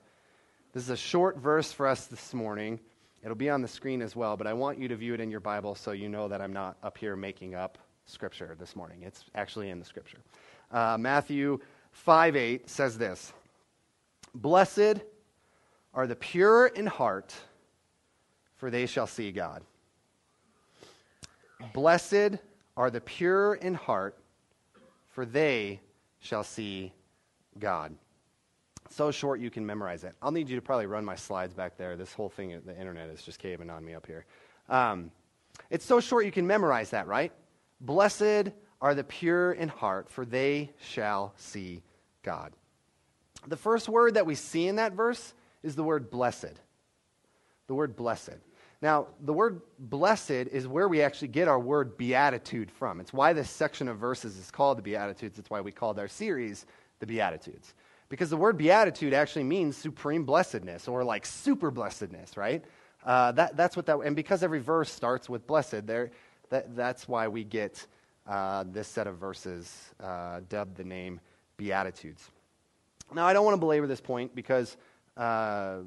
This 0.72 0.84
is 0.84 0.90
a 0.90 0.96
short 0.96 1.38
verse 1.38 1.72
for 1.72 1.86
us 1.86 2.06
this 2.06 2.34
morning. 2.34 2.78
It'll 3.22 3.36
be 3.36 3.50
on 3.50 3.62
the 3.62 3.68
screen 3.68 4.02
as 4.02 4.16
well, 4.16 4.36
but 4.36 4.46
I 4.46 4.52
want 4.52 4.78
you 4.78 4.88
to 4.88 4.96
view 4.96 5.14
it 5.14 5.20
in 5.20 5.30
your 5.30 5.40
Bible 5.40 5.74
so 5.74 5.92
you 5.92 6.08
know 6.08 6.28
that 6.28 6.40
I'm 6.40 6.52
not 6.52 6.76
up 6.82 6.96
here 6.96 7.16
making 7.16 7.54
up 7.54 7.78
scripture 8.06 8.56
this 8.58 8.74
morning. 8.74 9.02
It's 9.02 9.24
actually 9.34 9.70
in 9.70 9.78
the 9.78 9.84
scripture. 9.84 10.18
Uh, 10.70 10.96
Matthew 10.98 11.58
5 11.92 12.36
8 12.36 12.68
says 12.68 12.98
this 12.98 13.32
Blessed 14.34 15.00
are 15.94 16.06
the 16.06 16.16
pure 16.16 16.68
in 16.68 16.86
heart 16.86 17.34
for 18.60 18.70
they 18.70 18.84
shall 18.84 19.06
see 19.06 19.32
God. 19.32 19.62
Blessed 21.72 22.36
are 22.76 22.90
the 22.90 23.00
pure 23.00 23.54
in 23.54 23.72
heart, 23.72 24.18
for 25.08 25.24
they 25.24 25.80
shall 26.20 26.44
see 26.44 26.92
God. 27.58 27.94
So 28.90 29.10
short 29.10 29.40
you 29.40 29.50
can 29.50 29.64
memorize 29.64 30.04
it. 30.04 30.14
I'll 30.20 30.30
need 30.30 30.50
you 30.50 30.56
to 30.56 30.62
probably 30.62 30.86
run 30.86 31.06
my 31.06 31.14
slides 31.14 31.54
back 31.54 31.78
there. 31.78 31.96
This 31.96 32.12
whole 32.12 32.28
thing, 32.28 32.60
the 32.66 32.78
internet 32.78 33.08
is 33.08 33.22
just 33.22 33.38
caving 33.38 33.70
on 33.70 33.82
me 33.82 33.94
up 33.94 34.06
here. 34.06 34.26
Um, 34.68 35.10
it's 35.70 35.84
so 35.84 35.98
short 35.98 36.26
you 36.26 36.32
can 36.32 36.46
memorize 36.46 36.90
that, 36.90 37.06
right? 37.06 37.32
Blessed 37.80 38.50
are 38.82 38.94
the 38.94 39.04
pure 39.04 39.52
in 39.52 39.68
heart, 39.68 40.10
for 40.10 40.26
they 40.26 40.70
shall 40.78 41.32
see 41.36 41.82
God. 42.22 42.52
The 43.46 43.56
first 43.56 43.88
word 43.88 44.14
that 44.14 44.26
we 44.26 44.34
see 44.34 44.68
in 44.68 44.76
that 44.76 44.92
verse 44.92 45.32
is 45.62 45.76
the 45.76 45.84
word 45.84 46.10
blessed. 46.10 46.60
The 47.68 47.74
word 47.74 47.96
blessed. 47.96 48.36
Now, 48.82 49.08
the 49.20 49.32
word 49.32 49.60
blessed 49.78 50.30
is 50.30 50.66
where 50.66 50.88
we 50.88 51.02
actually 51.02 51.28
get 51.28 51.48
our 51.48 51.60
word 51.60 51.98
beatitude 51.98 52.70
from. 52.70 52.98
It's 53.00 53.12
why 53.12 53.34
this 53.34 53.50
section 53.50 53.88
of 53.88 53.98
verses 53.98 54.38
is 54.38 54.50
called 54.50 54.78
the 54.78 54.82
Beatitudes. 54.82 55.38
It's 55.38 55.50
why 55.50 55.60
we 55.60 55.70
called 55.70 55.98
our 55.98 56.08
series 56.08 56.64
the 56.98 57.06
Beatitudes. 57.06 57.74
Because 58.08 58.30
the 58.30 58.36
word 58.36 58.56
beatitude 58.56 59.12
actually 59.12 59.44
means 59.44 59.76
supreme 59.76 60.24
blessedness 60.24 60.88
or 60.88 61.04
like 61.04 61.24
super 61.26 61.70
blessedness, 61.70 62.36
right? 62.36 62.64
Uh, 63.04 63.32
that, 63.32 63.56
that's 63.56 63.76
what 63.76 63.86
that, 63.86 63.98
and 63.98 64.16
because 64.16 64.42
every 64.42 64.60
verse 64.60 64.90
starts 64.90 65.28
with 65.28 65.46
blessed, 65.46 65.86
there, 65.86 66.10
that, 66.48 66.74
that's 66.74 67.06
why 67.06 67.28
we 67.28 67.44
get 67.44 67.86
uh, 68.26 68.64
this 68.66 68.88
set 68.88 69.06
of 69.06 69.16
verses 69.16 69.92
uh, 70.02 70.40
dubbed 70.48 70.76
the 70.76 70.84
name 70.84 71.20
Beatitudes. 71.56 72.30
Now, 73.14 73.26
I 73.26 73.32
don't 73.32 73.44
want 73.44 73.54
to 73.54 73.60
belabor 73.60 73.86
this 73.86 74.00
point 74.00 74.34
because 74.34 74.76
uh, 75.16 75.78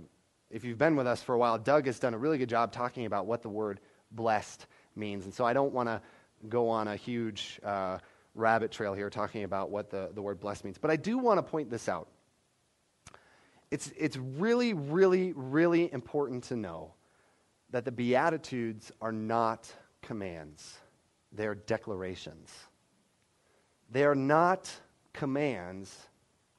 if 0.53 0.63
you've 0.63 0.77
been 0.77 0.95
with 0.95 1.07
us 1.07 1.21
for 1.23 1.33
a 1.33 1.37
while, 1.37 1.57
Doug 1.57 1.87
has 1.87 1.97
done 1.97 2.13
a 2.13 2.17
really 2.17 2.37
good 2.37 2.47
job 2.47 2.71
talking 2.71 3.07
about 3.07 3.25
what 3.25 3.41
the 3.41 3.49
word 3.49 3.79
blessed 4.11 4.67
means. 4.95 5.25
And 5.25 5.33
so 5.33 5.43
I 5.43 5.51
don't 5.51 5.73
want 5.73 5.89
to 5.89 5.99
go 6.47 6.69
on 6.69 6.87
a 6.87 6.95
huge 6.95 7.59
uh, 7.63 7.97
rabbit 8.35 8.71
trail 8.71 8.93
here 8.93 9.09
talking 9.09 9.45
about 9.45 9.71
what 9.71 9.89
the, 9.89 10.11
the 10.13 10.21
word 10.21 10.39
blessed 10.39 10.63
means. 10.63 10.77
But 10.77 10.91
I 10.91 10.95
do 10.95 11.17
want 11.17 11.39
to 11.39 11.43
point 11.43 11.71
this 11.71 11.89
out. 11.89 12.07
It's, 13.71 13.91
it's 13.97 14.15
really, 14.15 14.75
really, 14.75 15.33
really 15.35 15.91
important 15.91 16.43
to 16.45 16.55
know 16.55 16.93
that 17.71 17.83
the 17.83 17.91
Beatitudes 17.91 18.91
are 19.01 19.11
not 19.11 19.73
commands, 20.03 20.77
they're 21.31 21.55
declarations. 21.55 22.51
They 23.89 24.03
are 24.03 24.15
not 24.15 24.71
commands, 25.13 25.95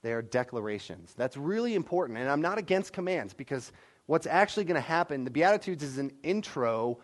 they 0.05 0.13
are 0.13 0.21
declarations. 0.21 1.15
That's 1.17 1.37
really 1.37 1.75
important. 1.75 2.19
And 2.19 2.29
I'm 2.29 2.43
not 2.43 2.59
against 2.59 2.93
commands 2.93 3.33
because 3.33 3.73
what's 4.05 4.27
actually 4.27 4.65
going 4.65 4.75
to 4.75 4.87
happen, 4.87 5.25
the 5.25 5.31
Beatitudes 5.31 5.83
is 5.83 5.97
an 5.97 6.13
intro 6.23 6.99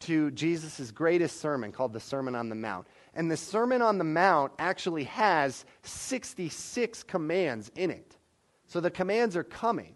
to 0.00 0.30
Jesus' 0.30 0.90
greatest 0.90 1.40
sermon 1.40 1.72
called 1.72 1.92
the 1.92 2.00
Sermon 2.00 2.34
on 2.34 2.48
the 2.48 2.54
Mount. 2.54 2.86
And 3.12 3.30
the 3.30 3.36
Sermon 3.36 3.82
on 3.82 3.98
the 3.98 4.04
Mount 4.04 4.52
actually 4.58 5.04
has 5.04 5.66
66 5.82 7.02
commands 7.02 7.70
in 7.76 7.90
it. 7.90 8.16
So 8.66 8.80
the 8.80 8.90
commands 8.90 9.36
are 9.36 9.44
coming. 9.44 9.94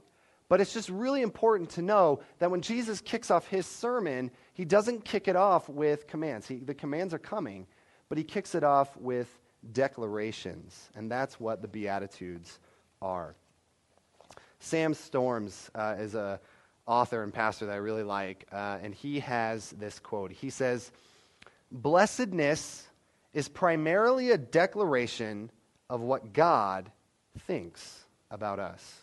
But 0.51 0.61
it's 0.61 0.75
just 0.75 0.91
really 0.91 1.23
important 1.23 1.71
to 1.71 1.83
know 1.83 2.21
that 2.39 2.51
when 2.51 2.61
Jesus 2.61 3.01
kicks 3.01 3.31
off 3.31 3.49
his 3.49 3.65
sermon, 3.65 4.31
he 4.53 4.67
doesn't 4.67 5.07
kick 5.07 5.27
it 5.27 5.37
off 5.37 5.71
with 5.71 6.07
commands. 6.07 6.47
He, 6.47 6.57
the 6.57 6.75
commands 6.75 7.15
are 7.15 7.19
coming, 7.19 7.67
but 8.11 8.19
he 8.19 8.25
kicks 8.25 8.55
it 8.55 8.63
off 8.63 8.95
with 8.99 9.41
declarations. 9.73 10.91
And 10.97 11.11
that's 11.11 11.39
what 11.39 11.63
the 11.63 11.69
Beatitudes 11.69 12.59
are. 13.01 13.35
Sam 14.61 14.95
Storms 14.95 15.71
uh, 15.75 15.97
is 15.99 16.15
a 16.15 16.41
author 16.87 17.23
and 17.23 17.33
pastor 17.33 17.67
that 17.67 17.73
I 17.73 17.77
really 17.77 18.03
like, 18.03 18.47
uh, 18.53 18.79
and 18.83 18.95
he 18.95 19.21
has 19.21 19.71
this 19.71 19.99
quote. 19.99 20.33
He 20.33 20.51
says, 20.51 20.91
Blessedness 21.71 22.87
is 23.33 23.49
primarily 23.49 24.31
a 24.31 24.39
declaration 24.39 25.51
of 25.89 26.01
what 26.01 26.33
God 26.33 26.91
thinks 27.41 28.05
about 28.31 28.59
us. 28.59 29.03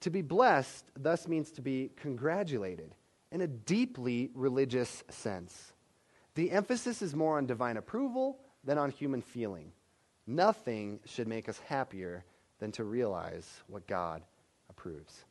To 0.00 0.10
be 0.10 0.22
blessed 0.22 0.84
thus 0.96 1.28
means 1.28 1.50
to 1.52 1.62
be 1.62 1.90
congratulated 1.96 2.94
in 3.32 3.40
a 3.40 3.46
deeply 3.46 4.30
religious 4.34 5.04
sense. 5.08 5.72
The 6.34 6.50
emphasis 6.50 7.02
is 7.02 7.14
more 7.14 7.38
on 7.38 7.46
divine 7.46 7.76
approval 7.76 8.38
than 8.64 8.78
on 8.78 8.90
human 8.90 9.22
feeling. 9.22 9.72
Nothing 10.26 11.00
should 11.04 11.28
make 11.28 11.48
us 11.48 11.58
happier 11.66 12.24
than 12.58 12.72
to 12.72 12.84
realize 12.84 13.48
what 13.66 13.86
God 13.86 14.22
approves. 14.68 15.24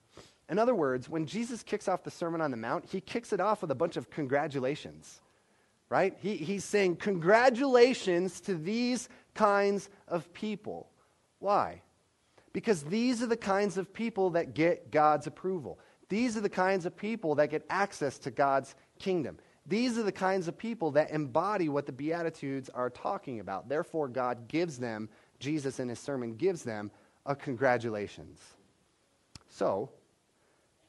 In 0.49 0.57
other 0.57 0.73
words, 0.73 1.07
when 1.07 1.27
Jesus 1.27 1.61
kicks 1.61 1.87
off 1.87 2.03
the 2.03 2.11
Sermon 2.11 2.41
on 2.41 2.51
the 2.51 2.57
Mount, 2.57 2.85
he 2.85 3.01
kicks 3.01 3.31
it 3.31 3.39
off 3.39 3.61
with 3.61 3.71
a 3.71 3.75
bunch 3.75 3.97
of 3.97 4.09
congratulations, 4.09 5.21
right? 5.89 6.17
He, 6.19 6.37
he's 6.37 6.65
saying, 6.65 6.95
Congratulations 6.97 8.41
to 8.41 8.55
these 8.55 9.09
kinds 9.35 9.89
of 10.07 10.33
people. 10.33 10.89
Why? 11.37 11.81
Because 12.51 12.83
these 12.83 13.21
are 13.21 13.27
the 13.27 13.37
kinds 13.37 13.77
of 13.77 13.93
people 13.93 14.31
that 14.31 14.55
get 14.55 14.91
God's 14.91 15.27
approval. 15.27 15.79
These 16.09 16.35
are 16.35 16.41
the 16.41 16.49
kinds 16.49 16.87
of 16.87 16.97
people 16.97 17.35
that 17.35 17.51
get 17.51 17.65
access 17.69 18.17
to 18.19 18.31
God's 18.31 18.73
kingdom. 18.97 19.37
These 19.69 19.99
are 19.99 20.03
the 20.03 20.11
kinds 20.11 20.47
of 20.47 20.57
people 20.57 20.91
that 20.91 21.11
embody 21.11 21.69
what 21.69 21.85
the 21.85 21.91
Beatitudes 21.91 22.69
are 22.69 22.89
talking 22.89 23.39
about. 23.39 23.69
Therefore, 23.69 24.07
God 24.07 24.47
gives 24.47 24.79
them, 24.79 25.09
Jesus 25.39 25.79
in 25.79 25.89
his 25.89 25.99
sermon 25.99 26.33
gives 26.35 26.63
them 26.63 26.89
a 27.27 27.35
congratulations. 27.35 28.41
So, 29.47 29.91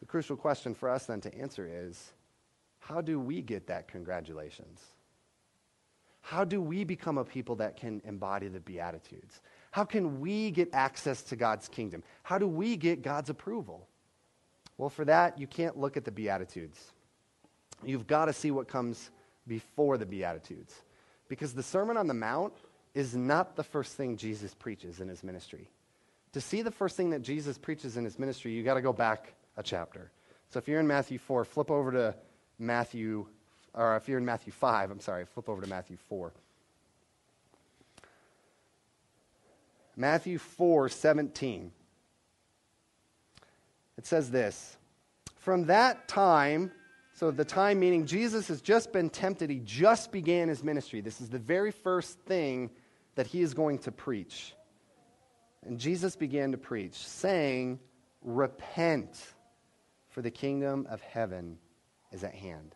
the 0.00 0.06
crucial 0.06 0.34
question 0.34 0.74
for 0.74 0.88
us 0.88 1.04
then 1.04 1.20
to 1.20 1.34
answer 1.38 1.68
is 1.70 2.12
how 2.78 3.02
do 3.02 3.20
we 3.20 3.42
get 3.42 3.66
that 3.66 3.86
congratulations? 3.86 4.80
How 6.22 6.44
do 6.44 6.62
we 6.62 6.84
become 6.84 7.18
a 7.18 7.24
people 7.24 7.56
that 7.56 7.76
can 7.76 8.00
embody 8.06 8.48
the 8.48 8.60
Beatitudes? 8.60 9.42
How 9.72 9.84
can 9.84 10.20
we 10.20 10.50
get 10.50 10.70
access 10.72 11.22
to 11.24 11.36
God's 11.36 11.68
kingdom? 11.68 12.02
How 12.22 12.38
do 12.38 12.48
we 12.48 12.76
get 12.78 13.02
God's 13.02 13.28
approval? 13.28 13.86
Well, 14.78 14.88
for 14.88 15.04
that, 15.04 15.38
you 15.38 15.46
can't 15.46 15.78
look 15.78 15.98
at 15.98 16.06
the 16.06 16.10
Beatitudes 16.10 16.92
you've 17.84 18.06
got 18.06 18.26
to 18.26 18.32
see 18.32 18.50
what 18.50 18.68
comes 18.68 19.10
before 19.46 19.98
the 19.98 20.06
Beatitudes. 20.06 20.74
Because 21.28 21.54
the 21.54 21.62
Sermon 21.62 21.96
on 21.96 22.06
the 22.06 22.14
Mount 22.14 22.52
is 22.94 23.14
not 23.14 23.56
the 23.56 23.62
first 23.62 23.96
thing 23.96 24.16
Jesus 24.16 24.54
preaches 24.54 25.00
in 25.00 25.08
his 25.08 25.22
ministry. 25.22 25.68
To 26.32 26.40
see 26.40 26.62
the 26.62 26.70
first 26.70 26.96
thing 26.96 27.10
that 27.10 27.22
Jesus 27.22 27.58
preaches 27.58 27.96
in 27.96 28.04
his 28.04 28.18
ministry, 28.18 28.52
you've 28.52 28.64
got 28.64 28.74
to 28.74 28.82
go 28.82 28.92
back 28.92 29.32
a 29.56 29.62
chapter. 29.62 30.10
So 30.50 30.58
if 30.58 30.68
you're 30.68 30.80
in 30.80 30.86
Matthew 30.86 31.18
4, 31.18 31.44
flip 31.44 31.70
over 31.70 31.92
to 31.92 32.14
Matthew, 32.58 33.26
or 33.74 33.96
if 33.96 34.08
you're 34.08 34.18
in 34.18 34.24
Matthew 34.24 34.52
5, 34.52 34.90
I'm 34.90 35.00
sorry, 35.00 35.24
flip 35.24 35.48
over 35.48 35.60
to 35.62 35.68
Matthew 35.68 35.96
4. 36.08 36.32
Matthew 39.96 40.38
4, 40.38 40.88
17. 40.88 41.72
It 43.98 44.06
says 44.06 44.30
this 44.30 44.76
From 45.36 45.66
that 45.66 46.08
time, 46.08 46.72
so, 47.20 47.30
the 47.30 47.44
time 47.44 47.80
meaning 47.80 48.06
Jesus 48.06 48.48
has 48.48 48.62
just 48.62 48.94
been 48.94 49.10
tempted. 49.10 49.50
He 49.50 49.60
just 49.62 50.10
began 50.10 50.48
his 50.48 50.64
ministry. 50.64 51.02
This 51.02 51.20
is 51.20 51.28
the 51.28 51.38
very 51.38 51.70
first 51.70 52.18
thing 52.20 52.70
that 53.14 53.26
he 53.26 53.42
is 53.42 53.52
going 53.52 53.80
to 53.80 53.92
preach. 53.92 54.54
And 55.62 55.78
Jesus 55.78 56.16
began 56.16 56.52
to 56.52 56.56
preach, 56.56 56.94
saying, 56.94 57.78
Repent, 58.22 59.22
for 60.08 60.22
the 60.22 60.30
kingdom 60.30 60.86
of 60.88 61.02
heaven 61.02 61.58
is 62.10 62.24
at 62.24 62.32
hand. 62.32 62.74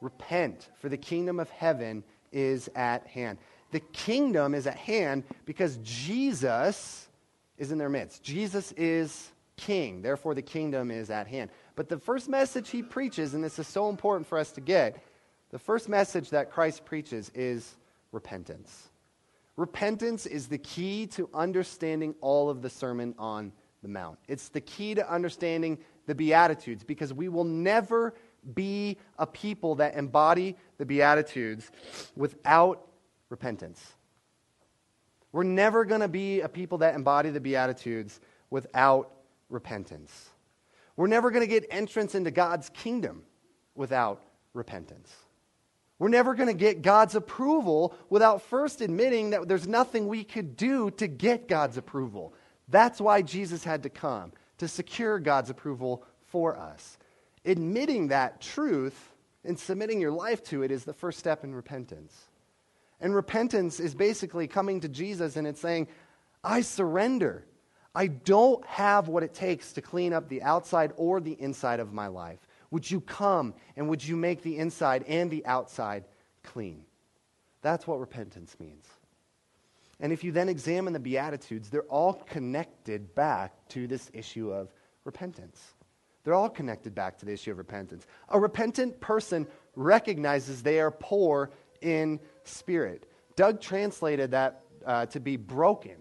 Repent, 0.00 0.68
for 0.80 0.88
the 0.88 0.96
kingdom 0.96 1.38
of 1.38 1.48
heaven 1.50 2.02
is 2.32 2.68
at 2.74 3.06
hand. 3.06 3.38
The 3.70 3.78
kingdom 3.78 4.52
is 4.52 4.66
at 4.66 4.78
hand 4.78 5.22
because 5.44 5.78
Jesus 5.84 7.08
is 7.56 7.70
in 7.70 7.78
their 7.78 7.88
midst. 7.88 8.24
Jesus 8.24 8.72
is 8.72 9.30
king. 9.60 10.02
Therefore, 10.02 10.34
the 10.34 10.42
kingdom 10.42 10.90
is 10.90 11.10
at 11.10 11.26
hand. 11.26 11.50
But 11.76 11.88
the 11.88 11.98
first 11.98 12.28
message 12.28 12.70
he 12.70 12.82
preaches, 12.82 13.34
and 13.34 13.44
this 13.44 13.58
is 13.58 13.68
so 13.68 13.88
important 13.88 14.26
for 14.26 14.38
us 14.38 14.52
to 14.52 14.60
get, 14.60 15.02
the 15.50 15.58
first 15.58 15.88
message 15.88 16.30
that 16.30 16.50
Christ 16.50 16.84
preaches 16.84 17.30
is 17.34 17.76
repentance. 18.10 18.88
Repentance 19.56 20.24
is 20.24 20.48
the 20.48 20.58
key 20.58 21.06
to 21.08 21.28
understanding 21.34 22.14
all 22.20 22.48
of 22.48 22.62
the 22.62 22.70
Sermon 22.70 23.14
on 23.18 23.52
the 23.82 23.88
Mount. 23.88 24.18
It's 24.28 24.48
the 24.48 24.60
key 24.60 24.94
to 24.94 25.12
understanding 25.12 25.78
the 26.06 26.14
Beatitudes 26.14 26.82
because 26.82 27.12
we 27.12 27.28
will 27.28 27.44
never 27.44 28.14
be 28.54 28.96
a 29.18 29.26
people 29.26 29.74
that 29.76 29.96
embody 29.96 30.56
the 30.78 30.86
Beatitudes 30.86 31.70
without 32.16 32.88
repentance. 33.28 33.94
We're 35.32 35.42
never 35.44 35.84
going 35.84 36.00
to 36.00 36.08
be 36.08 36.40
a 36.40 36.48
people 36.48 36.78
that 36.78 36.94
embody 36.94 37.30
the 37.30 37.40
Beatitudes 37.40 38.20
without 38.48 39.19
repentance. 39.50 40.30
We're 40.96 41.06
never 41.06 41.30
going 41.30 41.42
to 41.42 41.46
get 41.46 41.66
entrance 41.70 42.14
into 42.14 42.30
God's 42.30 42.68
kingdom 42.70 43.22
without 43.74 44.22
repentance. 44.54 45.14
We're 45.98 46.08
never 46.08 46.34
going 46.34 46.48
to 46.48 46.54
get 46.54 46.82
God's 46.82 47.14
approval 47.14 47.94
without 48.08 48.42
first 48.42 48.80
admitting 48.80 49.30
that 49.30 49.48
there's 49.48 49.68
nothing 49.68 50.08
we 50.08 50.24
could 50.24 50.56
do 50.56 50.90
to 50.92 51.06
get 51.06 51.46
God's 51.46 51.76
approval. 51.76 52.32
That's 52.68 53.00
why 53.00 53.22
Jesus 53.22 53.64
had 53.64 53.82
to 53.82 53.90
come, 53.90 54.32
to 54.58 54.68
secure 54.68 55.18
God's 55.18 55.50
approval 55.50 56.04
for 56.28 56.56
us. 56.56 56.96
Admitting 57.44 58.08
that 58.08 58.40
truth 58.40 59.12
and 59.44 59.58
submitting 59.58 60.00
your 60.00 60.10
life 60.10 60.42
to 60.44 60.62
it 60.62 60.70
is 60.70 60.84
the 60.84 60.94
first 60.94 61.18
step 61.18 61.44
in 61.44 61.54
repentance. 61.54 62.14
And 63.00 63.14
repentance 63.14 63.80
is 63.80 63.94
basically 63.94 64.46
coming 64.46 64.80
to 64.80 64.88
Jesus 64.88 65.36
and 65.36 65.46
it's 65.46 65.60
saying, 65.60 65.88
I 66.42 66.62
surrender. 66.62 67.44
I 67.94 68.06
don't 68.06 68.64
have 68.66 69.08
what 69.08 69.22
it 69.22 69.34
takes 69.34 69.72
to 69.72 69.82
clean 69.82 70.12
up 70.12 70.28
the 70.28 70.42
outside 70.42 70.92
or 70.96 71.20
the 71.20 71.40
inside 71.40 71.80
of 71.80 71.92
my 71.92 72.06
life. 72.06 72.38
Would 72.70 72.88
you 72.88 73.00
come 73.00 73.54
and 73.76 73.88
would 73.88 74.04
you 74.04 74.16
make 74.16 74.42
the 74.42 74.58
inside 74.58 75.04
and 75.08 75.30
the 75.30 75.44
outside 75.44 76.04
clean? 76.44 76.84
That's 77.62 77.86
what 77.86 77.98
repentance 77.98 78.56
means. 78.60 78.86
And 79.98 80.12
if 80.12 80.24
you 80.24 80.32
then 80.32 80.48
examine 80.48 80.92
the 80.92 81.00
Beatitudes, 81.00 81.68
they're 81.68 81.82
all 81.82 82.14
connected 82.14 83.14
back 83.14 83.52
to 83.70 83.86
this 83.86 84.10
issue 84.14 84.50
of 84.50 84.72
repentance. 85.04 85.74
They're 86.24 86.34
all 86.34 86.48
connected 86.48 86.94
back 86.94 87.18
to 87.18 87.26
the 87.26 87.32
issue 87.32 87.50
of 87.50 87.58
repentance. 87.58 88.06
A 88.28 88.38
repentant 88.38 89.00
person 89.00 89.46
recognizes 89.74 90.62
they 90.62 90.80
are 90.80 90.90
poor 90.90 91.50
in 91.80 92.20
spirit. 92.44 93.10
Doug 93.36 93.60
translated 93.60 94.30
that 94.30 94.62
uh, 94.86 95.06
to 95.06 95.20
be 95.20 95.36
broken. 95.36 95.96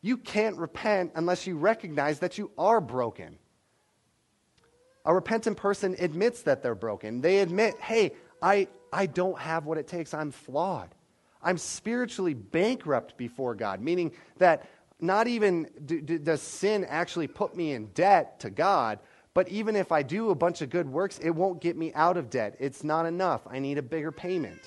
You 0.00 0.16
can't 0.16 0.56
repent 0.56 1.12
unless 1.14 1.46
you 1.46 1.56
recognize 1.56 2.20
that 2.20 2.38
you 2.38 2.50
are 2.56 2.80
broken. 2.80 3.38
A 5.04 5.14
repentant 5.14 5.56
person 5.56 5.96
admits 5.98 6.42
that 6.42 6.62
they're 6.62 6.74
broken. 6.74 7.20
They 7.20 7.38
admit, 7.38 7.80
hey, 7.80 8.12
I, 8.42 8.68
I 8.92 9.06
don't 9.06 9.38
have 9.38 9.64
what 9.66 9.78
it 9.78 9.88
takes. 9.88 10.14
I'm 10.14 10.30
flawed. 10.30 10.94
I'm 11.42 11.58
spiritually 11.58 12.34
bankrupt 12.34 13.16
before 13.16 13.54
God, 13.54 13.80
meaning 13.80 14.12
that 14.38 14.68
not 15.00 15.28
even 15.28 15.68
do, 15.86 16.00
do, 16.00 16.18
does 16.18 16.42
sin 16.42 16.84
actually 16.84 17.28
put 17.28 17.56
me 17.56 17.72
in 17.72 17.86
debt 17.88 18.40
to 18.40 18.50
God, 18.50 18.98
but 19.34 19.48
even 19.48 19.76
if 19.76 19.92
I 19.92 20.02
do 20.02 20.30
a 20.30 20.34
bunch 20.34 20.62
of 20.62 20.70
good 20.70 20.88
works, 20.88 21.18
it 21.18 21.30
won't 21.30 21.60
get 21.60 21.76
me 21.76 21.92
out 21.94 22.16
of 22.16 22.28
debt. 22.28 22.56
It's 22.58 22.82
not 22.82 23.06
enough. 23.06 23.42
I 23.48 23.60
need 23.60 23.78
a 23.78 23.82
bigger 23.82 24.10
payment. 24.10 24.60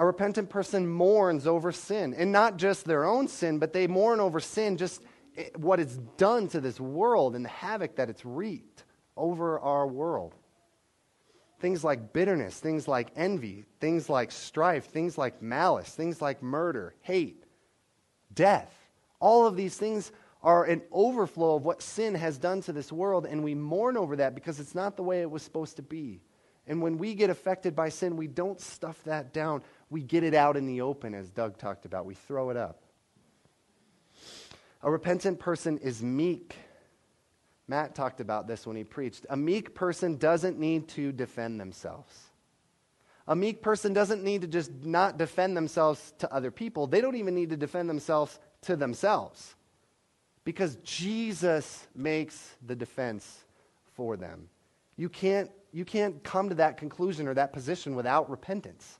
A 0.00 0.06
repentant 0.06 0.48
person 0.48 0.88
mourns 0.88 1.46
over 1.46 1.72
sin, 1.72 2.14
and 2.14 2.32
not 2.32 2.56
just 2.56 2.86
their 2.86 3.04
own 3.04 3.28
sin, 3.28 3.58
but 3.58 3.74
they 3.74 3.86
mourn 3.86 4.18
over 4.18 4.40
sin, 4.40 4.78
just 4.78 5.02
eh, 5.36 5.50
what 5.56 5.78
it's 5.78 5.98
done 6.16 6.48
to 6.48 6.60
this 6.62 6.80
world 6.80 7.36
and 7.36 7.44
the 7.44 7.50
havoc 7.50 7.96
that 7.96 8.08
it's 8.08 8.24
wreaked 8.24 8.84
over 9.14 9.60
our 9.60 9.86
world. 9.86 10.34
Things 11.58 11.84
like 11.84 12.14
bitterness, 12.14 12.58
things 12.58 12.88
like 12.88 13.10
envy, 13.14 13.66
things 13.78 14.08
like 14.08 14.32
strife, 14.32 14.86
things 14.86 15.18
like 15.18 15.42
malice, 15.42 15.90
things 15.90 16.22
like 16.22 16.42
murder, 16.42 16.94
hate, 17.02 17.44
death. 18.32 18.74
All 19.20 19.46
of 19.46 19.54
these 19.54 19.76
things 19.76 20.12
are 20.42 20.64
an 20.64 20.80
overflow 20.90 21.56
of 21.56 21.66
what 21.66 21.82
sin 21.82 22.14
has 22.14 22.38
done 22.38 22.62
to 22.62 22.72
this 22.72 22.90
world, 22.90 23.26
and 23.26 23.44
we 23.44 23.54
mourn 23.54 23.98
over 23.98 24.16
that 24.16 24.34
because 24.34 24.60
it's 24.60 24.74
not 24.74 24.96
the 24.96 25.02
way 25.02 25.20
it 25.20 25.30
was 25.30 25.42
supposed 25.42 25.76
to 25.76 25.82
be. 25.82 26.22
And 26.66 26.80
when 26.80 26.98
we 26.98 27.14
get 27.14 27.30
affected 27.30 27.74
by 27.74 27.88
sin, 27.88 28.16
we 28.16 28.28
don't 28.28 28.60
stuff 28.60 29.02
that 29.04 29.32
down. 29.32 29.62
We 29.90 30.02
get 30.02 30.22
it 30.22 30.34
out 30.34 30.56
in 30.56 30.66
the 30.66 30.82
open, 30.82 31.14
as 31.14 31.28
Doug 31.30 31.58
talked 31.58 31.84
about. 31.84 32.06
We 32.06 32.14
throw 32.14 32.50
it 32.50 32.56
up. 32.56 32.82
A 34.82 34.90
repentant 34.90 35.40
person 35.40 35.78
is 35.78 36.02
meek. 36.02 36.56
Matt 37.68 37.94
talked 37.94 38.20
about 38.20 38.46
this 38.46 38.66
when 38.66 38.76
he 38.76 38.84
preached. 38.84 39.26
A 39.28 39.36
meek 39.36 39.74
person 39.74 40.16
doesn't 40.16 40.58
need 40.58 40.88
to 40.90 41.12
defend 41.12 41.60
themselves. 41.60 42.16
A 43.28 43.36
meek 43.36 43.62
person 43.62 43.92
doesn't 43.92 44.24
need 44.24 44.40
to 44.40 44.48
just 44.48 44.72
not 44.84 45.18
defend 45.18 45.56
themselves 45.56 46.14
to 46.18 46.32
other 46.32 46.50
people. 46.50 46.86
They 46.86 47.00
don't 47.00 47.16
even 47.16 47.34
need 47.34 47.50
to 47.50 47.56
defend 47.56 47.88
themselves 47.88 48.38
to 48.62 48.76
themselves 48.76 49.54
because 50.44 50.76
Jesus 50.82 51.86
makes 51.94 52.56
the 52.66 52.74
defense 52.74 53.44
for 53.92 54.16
them. 54.16 54.48
You 54.96 55.08
can't, 55.08 55.50
you 55.72 55.84
can't 55.84 56.22
come 56.24 56.48
to 56.48 56.54
that 56.56 56.76
conclusion 56.76 57.28
or 57.28 57.34
that 57.34 57.52
position 57.52 57.94
without 57.94 58.30
repentance. 58.30 58.98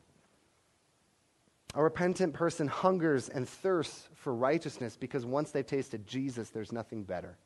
A 1.74 1.82
repentant 1.82 2.34
person 2.34 2.66
hungers 2.66 3.28
and 3.28 3.48
thirsts 3.48 4.08
for 4.14 4.34
righteousness 4.34 4.96
because 4.96 5.24
once 5.24 5.50
they've 5.50 5.66
tasted 5.66 6.06
Jesus, 6.06 6.50
there's 6.50 6.72
nothing 6.72 7.04
better. 7.04 7.38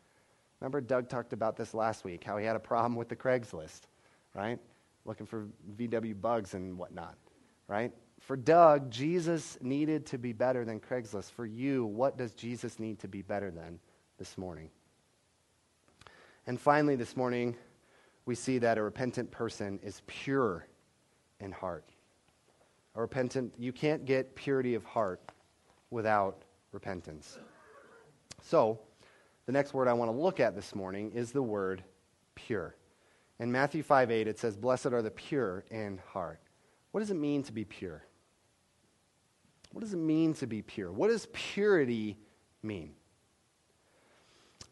Remember, 0.61 0.81
Doug 0.81 1.09
talked 1.09 1.33
about 1.35 1.57
this 1.57 1.75
last 1.75 2.05
week, 2.05 2.25
how 2.25 2.39
he 2.39 2.47
had 2.47 2.57
a 2.57 2.61
problem 2.61 2.97
with 2.97 3.09
the 3.09 3.17
Craigslist, 3.17 3.83
right? 4.35 4.59
Looking 5.05 5.27
for 5.27 5.47
VW 5.77 6.19
bugs 6.19 6.55
and 6.55 6.79
whatnot, 6.79 7.17
right? 7.69 7.93
For 8.21 8.37
Doug, 8.37 8.91
Jesus 8.91 9.59
needed 9.61 10.07
to 10.07 10.17
be 10.17 10.33
better 10.33 10.65
than 10.65 10.81
Craigslist. 10.81 11.31
For 11.33 11.45
you, 11.45 11.85
what 11.85 12.17
does 12.17 12.33
Jesus 12.33 12.79
need 12.79 12.99
to 13.01 13.09
be 13.09 13.21
better 13.21 13.51
than 13.51 13.79
this 14.19 14.39
morning? 14.39 14.71
And 16.47 16.59
finally, 16.59 16.97
this 16.97 17.17
morning, 17.17 17.57
we 18.25 18.35
see 18.35 18.57
that 18.59 18.79
a 18.79 18.83
repentant 18.83 19.31
person 19.31 19.79
is 19.83 20.01
pure 20.07 20.67
in 21.41 21.53
heart. 21.53 21.85
A 22.97 23.01
repentant, 23.01 23.53
you 23.59 23.73
can't 23.73 24.05
get 24.05 24.35
purity 24.35 24.75
of 24.75 24.85
heart 24.85 25.21
without 25.91 26.43
repentance. 26.73 27.39
So, 28.43 28.79
the 29.47 29.53
next 29.53 29.75
word 29.75 29.89
I 29.89 29.93
want 29.93 30.11
to 30.11 30.17
look 30.17 30.41
at 30.41 30.55
this 30.55 30.75
morning 30.75 31.11
is 31.13 31.33
the 31.33 31.43
word 31.43 31.83
pure. 32.35 32.77
In 33.41 33.51
Matthew 33.51 33.83
5 33.83 34.11
8, 34.11 34.29
it 34.29 34.39
says, 34.39 34.57
Blessed 34.57 34.87
are 34.87 35.03
the 35.03 35.11
pure 35.11 35.65
in 35.71 36.01
heart. 36.07 36.41
What 36.93 37.01
does 37.01 37.11
it 37.11 37.17
mean 37.17 37.43
to 37.45 37.53
be 37.53 37.65
pure? 37.65 38.05
What 39.73 39.81
does 39.81 39.93
it 39.93 39.99
mean 39.99 40.35
to 40.35 40.47
be 40.47 40.63
pure? 40.63 40.93
What 40.93 41.09
does 41.09 41.27
purity 41.33 42.17
mean? 42.63 42.93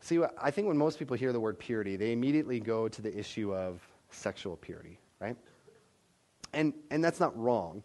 See, 0.00 0.20
I 0.40 0.50
think 0.50 0.68
when 0.68 0.76
most 0.76 0.98
people 0.98 1.16
hear 1.16 1.32
the 1.32 1.40
word 1.40 1.58
purity, 1.58 1.96
they 1.96 2.12
immediately 2.12 2.60
go 2.60 2.88
to 2.88 3.02
the 3.02 3.16
issue 3.16 3.54
of 3.54 3.80
sexual 4.10 4.56
purity, 4.56 4.98
right? 5.20 5.36
And, 6.52 6.72
and 6.90 7.02
that's 7.02 7.20
not 7.20 7.36
wrong. 7.38 7.82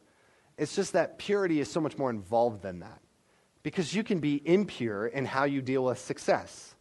It's 0.58 0.76
just 0.76 0.94
that 0.94 1.20
purity 1.20 1.60
is 1.60 1.70
so 1.70 1.80
much 1.80 1.98
more 1.98 2.10
involved 2.10 2.62
than 2.62 2.80
that. 2.80 3.00
Because 3.64 3.94
you 3.94 4.04
can 4.04 4.20
be 4.20 4.42
impure 4.48 5.08
in 5.08 5.26
how 5.26 5.44
you 5.44 5.62
deal 5.62 5.84
with 5.84 6.00
success. 6.00 6.76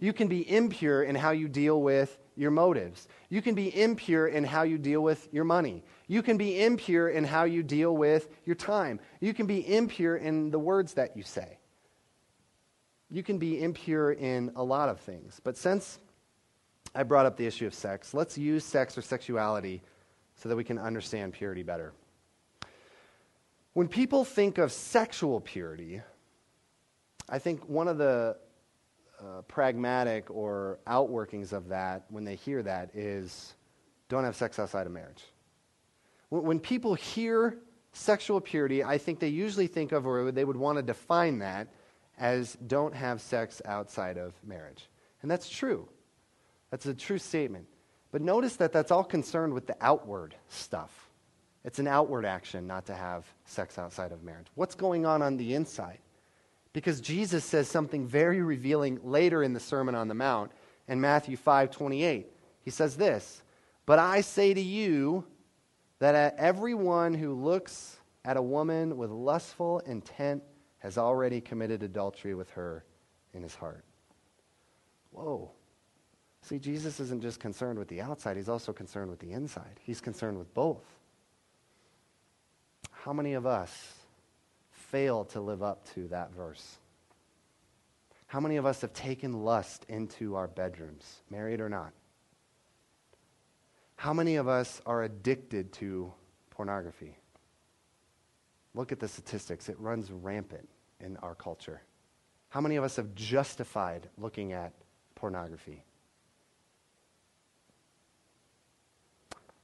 You 0.00 0.12
can 0.12 0.28
be 0.28 0.48
impure 0.50 1.02
in 1.02 1.14
how 1.14 1.30
you 1.30 1.48
deal 1.48 1.80
with 1.80 2.18
your 2.36 2.50
motives. 2.50 3.06
You 3.28 3.40
can 3.40 3.54
be 3.54 3.74
impure 3.80 4.26
in 4.26 4.44
how 4.44 4.62
you 4.62 4.76
deal 4.76 5.02
with 5.02 5.28
your 5.32 5.44
money. 5.44 5.84
You 6.08 6.22
can 6.22 6.36
be 6.36 6.62
impure 6.62 7.08
in 7.08 7.24
how 7.24 7.44
you 7.44 7.62
deal 7.62 7.96
with 7.96 8.28
your 8.44 8.56
time. 8.56 9.00
You 9.20 9.32
can 9.32 9.46
be 9.46 9.74
impure 9.74 10.16
in 10.16 10.50
the 10.50 10.58
words 10.58 10.94
that 10.94 11.16
you 11.16 11.22
say. 11.22 11.58
You 13.10 13.22
can 13.22 13.38
be 13.38 13.62
impure 13.62 14.12
in 14.12 14.50
a 14.56 14.64
lot 14.64 14.88
of 14.88 15.00
things. 15.00 15.40
But 15.44 15.56
since 15.56 16.00
I 16.94 17.04
brought 17.04 17.26
up 17.26 17.36
the 17.36 17.46
issue 17.46 17.66
of 17.66 17.74
sex, 17.74 18.12
let's 18.12 18.36
use 18.36 18.64
sex 18.64 18.98
or 18.98 19.02
sexuality 19.02 19.82
so 20.34 20.48
that 20.48 20.56
we 20.56 20.64
can 20.64 20.78
understand 20.78 21.32
purity 21.32 21.62
better. 21.62 21.92
When 23.74 23.88
people 23.88 24.24
think 24.24 24.58
of 24.58 24.72
sexual 24.72 25.40
purity, 25.40 26.00
I 27.28 27.38
think 27.38 27.68
one 27.68 27.88
of 27.88 27.98
the 27.98 28.36
uh, 29.20 29.42
pragmatic 29.42 30.30
or 30.30 30.78
outworkings 30.86 31.52
of 31.52 31.68
that 31.68 32.04
when 32.08 32.24
they 32.24 32.36
hear 32.36 32.62
that 32.62 32.94
is 32.94 33.54
don't 34.08 34.24
have 34.24 34.36
sex 34.36 34.58
outside 34.58 34.86
of 34.86 34.92
marriage. 34.92 35.24
When, 36.28 36.44
when 36.44 36.60
people 36.60 36.94
hear 36.94 37.58
sexual 37.92 38.40
purity, 38.40 38.84
I 38.84 38.98
think 38.98 39.18
they 39.18 39.28
usually 39.28 39.66
think 39.66 39.92
of, 39.92 40.06
or 40.06 40.30
they 40.30 40.44
would 40.44 40.56
want 40.56 40.78
to 40.78 40.82
define 40.82 41.38
that 41.40 41.68
as 42.18 42.56
don't 42.66 42.94
have 42.94 43.20
sex 43.20 43.60
outside 43.64 44.18
of 44.18 44.34
marriage. 44.44 44.88
And 45.22 45.30
that's 45.30 45.48
true. 45.48 45.88
That's 46.70 46.86
a 46.86 46.94
true 46.94 47.18
statement. 47.18 47.66
But 48.12 48.22
notice 48.22 48.54
that 48.56 48.72
that's 48.72 48.92
all 48.92 49.02
concerned 49.02 49.52
with 49.52 49.66
the 49.66 49.76
outward 49.80 50.36
stuff. 50.48 51.03
It's 51.64 51.78
an 51.78 51.86
outward 51.86 52.24
action 52.24 52.66
not 52.66 52.86
to 52.86 52.94
have 52.94 53.26
sex 53.46 53.78
outside 53.78 54.12
of 54.12 54.22
marriage. 54.22 54.48
What's 54.54 54.74
going 54.74 55.06
on 55.06 55.22
on 55.22 55.36
the 55.36 55.54
inside? 55.54 55.98
Because 56.72 57.00
Jesus 57.00 57.44
says 57.44 57.68
something 57.68 58.06
very 58.06 58.42
revealing 58.42 59.00
later 59.02 59.42
in 59.42 59.54
the 59.54 59.60
Sermon 59.60 59.94
on 59.94 60.08
the 60.08 60.14
Mount 60.14 60.52
in 60.88 61.00
Matthew 61.00 61.36
5 61.36 61.70
28. 61.70 62.26
He 62.62 62.70
says 62.70 62.96
this, 62.96 63.42
But 63.86 63.98
I 63.98 64.20
say 64.20 64.52
to 64.52 64.60
you 64.60 65.24
that 66.00 66.34
everyone 66.36 67.14
who 67.14 67.32
looks 67.32 67.98
at 68.24 68.36
a 68.36 68.42
woman 68.42 68.96
with 68.96 69.10
lustful 69.10 69.78
intent 69.80 70.42
has 70.78 70.98
already 70.98 71.40
committed 71.40 71.82
adultery 71.82 72.34
with 72.34 72.50
her 72.50 72.84
in 73.32 73.42
his 73.42 73.54
heart. 73.54 73.84
Whoa. 75.12 75.50
See, 76.42 76.58
Jesus 76.58 77.00
isn't 77.00 77.22
just 77.22 77.40
concerned 77.40 77.78
with 77.78 77.88
the 77.88 78.02
outside, 78.02 78.36
he's 78.36 78.50
also 78.50 78.72
concerned 78.72 79.10
with 79.10 79.20
the 79.20 79.32
inside. 79.32 79.80
He's 79.80 80.00
concerned 80.00 80.36
with 80.36 80.52
both. 80.52 80.82
How 83.04 83.12
many 83.12 83.34
of 83.34 83.44
us 83.44 83.92
fail 84.70 85.26
to 85.26 85.40
live 85.42 85.62
up 85.62 85.86
to 85.92 86.08
that 86.08 86.32
verse? 86.32 86.78
How 88.28 88.40
many 88.40 88.56
of 88.56 88.64
us 88.64 88.80
have 88.80 88.94
taken 88.94 89.44
lust 89.44 89.84
into 89.90 90.36
our 90.36 90.48
bedrooms, 90.48 91.20
married 91.28 91.60
or 91.60 91.68
not? 91.68 91.92
How 93.96 94.14
many 94.14 94.36
of 94.36 94.48
us 94.48 94.80
are 94.86 95.02
addicted 95.02 95.70
to 95.74 96.14
pornography? 96.48 97.18
Look 98.74 98.90
at 98.90 99.00
the 99.00 99.08
statistics, 99.08 99.68
it 99.68 99.78
runs 99.78 100.10
rampant 100.10 100.66
in 100.98 101.18
our 101.18 101.34
culture. 101.34 101.82
How 102.48 102.62
many 102.62 102.76
of 102.76 102.84
us 102.84 102.96
have 102.96 103.14
justified 103.14 104.08
looking 104.16 104.54
at 104.54 104.72
pornography? 105.14 105.84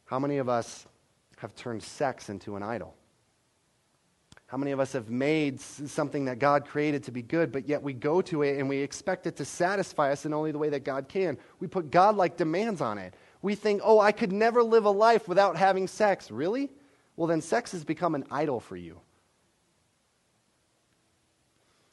How 0.04 0.18
many 0.18 0.36
of 0.36 0.50
us 0.50 0.86
have 1.38 1.54
turned 1.54 1.82
sex 1.82 2.28
into 2.28 2.56
an 2.56 2.62
idol? 2.62 2.96
How 4.50 4.56
many 4.56 4.72
of 4.72 4.80
us 4.80 4.94
have 4.94 5.08
made 5.08 5.60
something 5.60 6.24
that 6.24 6.40
God 6.40 6.66
created 6.66 7.04
to 7.04 7.12
be 7.12 7.22
good, 7.22 7.52
but 7.52 7.68
yet 7.68 7.84
we 7.84 7.92
go 7.92 8.20
to 8.22 8.42
it 8.42 8.58
and 8.58 8.68
we 8.68 8.78
expect 8.78 9.28
it 9.28 9.36
to 9.36 9.44
satisfy 9.44 10.10
us 10.10 10.26
in 10.26 10.34
only 10.34 10.50
the 10.50 10.58
way 10.58 10.70
that 10.70 10.82
God 10.82 11.06
can? 11.06 11.38
We 11.60 11.68
put 11.68 11.92
God 11.92 12.16
like 12.16 12.36
demands 12.36 12.80
on 12.80 12.98
it. 12.98 13.14
We 13.42 13.54
think, 13.54 13.80
oh, 13.84 14.00
I 14.00 14.10
could 14.10 14.32
never 14.32 14.64
live 14.64 14.86
a 14.86 14.90
life 14.90 15.28
without 15.28 15.56
having 15.56 15.86
sex. 15.86 16.32
Really? 16.32 16.68
Well, 17.14 17.28
then 17.28 17.42
sex 17.42 17.70
has 17.70 17.84
become 17.84 18.16
an 18.16 18.24
idol 18.28 18.58
for 18.58 18.76
you. 18.76 18.98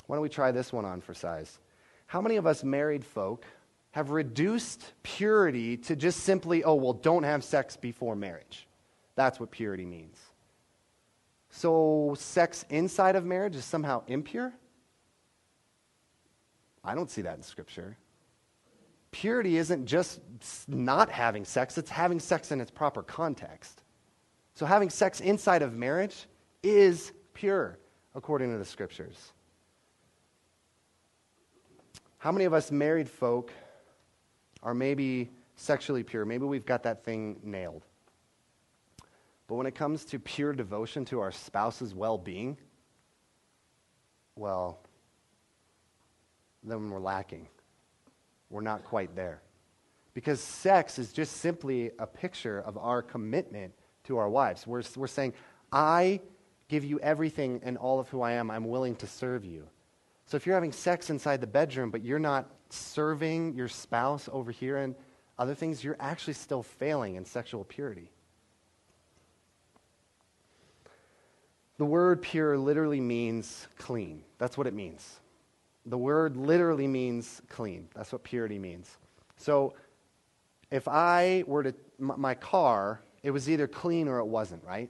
Why 0.08 0.16
don't 0.16 0.24
we 0.24 0.30
try 0.30 0.52
this 0.52 0.74
one 0.74 0.84
on 0.84 1.00
for 1.00 1.14
size? 1.14 1.60
How 2.08 2.22
many 2.22 2.38
of 2.38 2.48
us 2.48 2.64
married 2.64 3.06
folk 3.06 3.46
have 3.92 4.10
reduced 4.10 4.94
purity 5.04 5.78
to 5.78 5.96
just 5.96 6.22
simply, 6.22 6.64
oh, 6.64 6.74
well, 6.74 6.94
don't 6.94 7.22
have 7.22 7.44
sex 7.44 7.78
before 7.78 8.16
marriage? 8.16 8.68
That's 9.14 9.40
what 9.40 9.52
purity 9.52 9.86
means. 9.86 10.18
So, 11.50 12.16
sex 12.18 12.66
inside 12.70 13.16
of 13.16 13.26
marriage 13.26 13.56
is 13.56 13.66
somehow 13.66 14.04
impure? 14.08 14.54
I 16.84 16.94
don't 16.94 17.10
see 17.10 17.22
that 17.22 17.38
in 17.38 17.44
Scripture. 17.44 17.98
Purity 19.12 19.58
isn't 19.58 19.86
just 19.86 20.20
not 20.68 21.10
having 21.10 21.46
sex, 21.46 21.78
it's 21.78 21.90
having 21.90 22.20
sex 22.20 22.52
in 22.52 22.62
its 22.62 22.70
proper 22.70 23.02
context. 23.02 23.82
So, 24.54 24.66
having 24.66 24.90
sex 24.90 25.22
inside 25.22 25.62
of 25.62 25.74
marriage 25.74 26.28
is 26.64 27.12
pure, 27.34 27.80
according 28.14 28.52
to 28.52 28.58
the 28.58 28.66
Scriptures. 28.66 29.32
How 32.20 32.32
many 32.32 32.46
of 32.46 32.54
us 32.54 32.72
married 32.72 33.10
folk 33.10 33.54
are 34.64 34.74
maybe 34.74 35.30
sexually 35.56 36.04
pure? 36.04 36.26
Maybe 36.26 36.46
we've 36.46 36.66
got 36.66 36.84
that 36.84 37.06
thing 37.06 37.40
nailed. 37.42 37.87
But 39.48 39.56
when 39.56 39.66
it 39.66 39.76
comes 39.76 40.04
to 40.06 40.20
pure 40.20 40.54
devotion 40.54 41.06
to 41.06 41.22
our 41.22 41.32
spouse's 41.32 41.96
well 41.96 42.18
being, 42.18 42.58
well, 44.36 44.80
then 46.64 46.90
we're 46.90 47.00
lacking. 47.00 47.48
We're 48.50 48.62
not 48.62 48.84
quite 48.84 49.16
there. 49.16 49.42
Because 50.14 50.42
sex 50.42 51.00
is 51.00 51.14
just 51.14 51.38
simply 51.38 51.92
a 52.00 52.08
picture 52.08 52.60
of 52.60 52.78
our 52.78 53.02
commitment 53.02 53.74
to 54.06 54.18
our 54.18 54.30
wives. 54.30 54.66
We're, 54.66 54.84
we're 54.96 55.08
saying, 55.08 55.34
I 55.72 56.22
give 56.68 56.84
you 56.84 57.00
everything 57.00 57.62
and 57.64 57.78
all 57.78 58.00
of 58.00 58.10
who 58.10 58.22
I 58.22 58.34
am. 58.34 58.52
I'm 58.52 58.66
willing 58.66 58.96
to 58.98 59.08
serve 59.08 59.46
you. 59.46 59.68
So 60.26 60.36
if 60.36 60.46
you're 60.46 60.56
having 60.56 60.74
sex 60.74 61.10
inside 61.10 61.40
the 61.40 61.48
bedroom, 61.48 61.90
but 61.90 62.04
you're 62.04 62.20
not 62.20 62.50
serving 62.70 63.54
your 63.54 63.70
spouse 63.70 64.28
over 64.32 64.52
here 64.52 64.78
and 64.78 64.96
other 65.40 65.56
things, 65.56 65.84
you're 65.84 65.96
actually 66.00 66.34
still 66.34 66.64
failing 66.64 67.16
in 67.16 67.24
sexual 67.24 67.64
purity. 67.64 68.12
The 71.78 71.86
word 71.86 72.22
pure 72.22 72.58
literally 72.58 73.02
means 73.02 73.68
clean. 73.78 74.24
That's 74.38 74.58
what 74.58 74.68
it 74.68 74.74
means. 74.74 75.20
The 75.86 75.98
word 75.98 76.36
literally 76.36 76.88
means 76.88 77.42
clean. 77.50 77.88
That's 77.96 78.12
what 78.12 78.24
purity 78.24 78.60
means. 78.60 78.98
So 79.38 79.76
if 80.72 80.88
I 80.88 81.44
were 81.48 81.64
to, 81.64 81.76
my 82.00 82.34
car, 82.36 83.02
it 83.24 83.32
was 83.32 83.50
either 83.50 83.68
clean 83.68 84.08
or 84.08 84.20
it 84.20 84.26
wasn't, 84.26 84.64
right? 84.64 84.90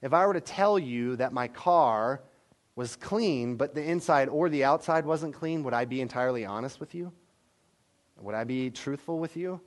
If 0.00 0.12
I 0.12 0.26
were 0.26 0.34
to 0.34 0.40
tell 0.40 0.78
you 0.78 1.16
that 1.16 1.32
my 1.32 1.48
car 1.48 2.22
was 2.74 2.96
clean, 2.96 3.56
but 3.56 3.74
the 3.74 3.82
inside 3.82 4.28
or 4.28 4.48
the 4.48 4.64
outside 4.64 5.04
wasn't 5.04 5.34
clean, 5.34 5.62
would 5.62 5.74
I 5.74 5.84
be 5.84 6.00
entirely 6.00 6.44
honest 6.44 6.80
with 6.80 6.94
you? 6.94 7.12
Would 8.20 8.34
I 8.34 8.44
be 8.44 8.70
truthful 8.70 9.18
with 9.18 9.36
you? 9.36 9.60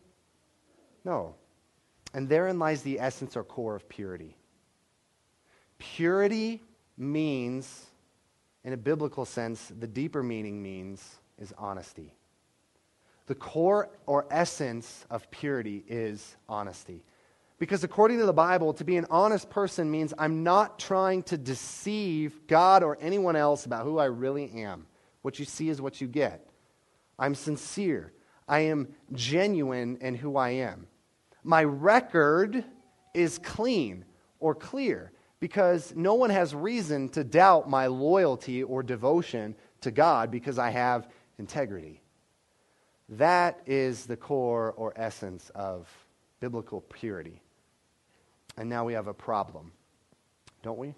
No. 1.04 1.36
And 2.14 2.28
therein 2.28 2.58
lies 2.58 2.82
the 2.82 3.00
essence 3.00 3.38
or 3.38 3.44
core 3.44 3.76
of 3.76 3.88
purity. 3.88 4.36
Purity 5.78 6.62
means, 6.98 7.86
in 8.64 8.74
a 8.74 8.78
biblical 8.78 9.26
sense, 9.26 9.72
the 9.80 9.88
deeper 9.88 10.24
meaning 10.24 10.62
means 10.62 11.16
is 11.38 11.54
honesty. 11.58 12.14
The 13.28 13.36
core 13.36 13.90
or 14.06 14.26
essence 14.30 15.06
of 15.10 15.30
purity 15.32 15.84
is 15.88 16.36
honesty. 16.48 17.04
Because 17.58 17.84
according 17.84 18.20
to 18.20 18.26
the 18.26 18.34
Bible, 18.34 18.74
to 18.74 18.84
be 18.84 18.98
an 18.98 19.08
honest 19.10 19.50
person 19.50 19.90
means 19.90 20.14
I'm 20.18 20.44
not 20.44 20.78
trying 20.78 21.24
to 21.24 21.38
deceive 21.38 22.46
God 22.48 22.84
or 22.84 22.98
anyone 23.00 23.36
else 23.36 23.66
about 23.66 23.86
who 23.86 23.98
I 23.98 24.06
really 24.06 24.52
am. 24.52 24.86
What 25.22 25.40
you 25.40 25.46
see 25.46 25.70
is 25.70 25.82
what 25.82 26.02
you 26.02 26.08
get. 26.08 26.46
I'm 27.18 27.34
sincere. 27.34 28.12
I 28.48 28.60
am 28.60 28.90
genuine 29.14 29.98
in 30.02 30.16
who 30.16 30.38
I 30.38 30.50
am. 30.50 30.88
My 31.44 31.64
record 31.64 32.64
is 33.14 33.40
clean 33.40 34.06
or 34.40 34.54
clear 34.54 35.12
because 35.40 35.94
no 35.96 36.14
one 36.14 36.30
has 36.30 36.56
reason 36.56 37.10
to 37.10 37.24
doubt 37.24 37.70
my 37.70 37.88
loyalty 37.88 38.64
or 38.64 38.84
devotion 38.84 39.56
to 39.82 39.92
God 39.92 40.32
because 40.32 40.58
I 40.58 40.70
have 40.70 41.08
integrity. 41.38 42.02
That 43.10 43.60
is 43.66 44.06
the 44.06 44.18
core 44.18 44.74
or 44.78 44.94
essence 44.96 45.52
of 45.54 45.88
biblical 46.40 46.82
purity. 46.82 47.42
And 48.58 48.70
now 48.70 48.86
we 48.86 48.94
have 48.94 49.08
a 49.08 49.14
problem, 49.14 49.72
don't 50.64 50.78
we? 50.78 50.96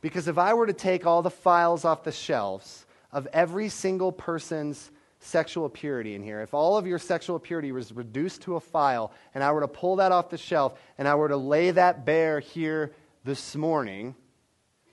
Because 0.00 0.28
if 0.28 0.38
I 0.38 0.54
were 0.54 0.66
to 0.66 0.72
take 0.72 1.06
all 1.06 1.22
the 1.22 1.30
files 1.30 1.84
off 1.84 2.04
the 2.04 2.12
shelves 2.12 2.86
of 3.10 3.26
every 3.32 3.68
single 3.68 4.12
person's 4.12 4.90
sexual 5.20 5.68
purity 5.68 6.14
in 6.14 6.22
here, 6.22 6.40
if 6.40 6.54
all 6.54 6.76
of 6.76 6.86
your 6.86 6.98
sexual 6.98 7.38
purity 7.38 7.72
was 7.72 7.92
reduced 7.92 8.42
to 8.42 8.56
a 8.56 8.60
file, 8.60 9.12
and 9.34 9.42
I 9.42 9.52
were 9.52 9.60
to 9.60 9.68
pull 9.68 9.96
that 9.96 10.12
off 10.12 10.30
the 10.30 10.38
shelf, 10.38 10.78
and 10.98 11.08
I 11.08 11.14
were 11.14 11.28
to 11.28 11.36
lay 11.36 11.70
that 11.70 12.04
bare 12.04 12.40
here 12.40 12.92
this 13.24 13.56
morning 13.56 14.14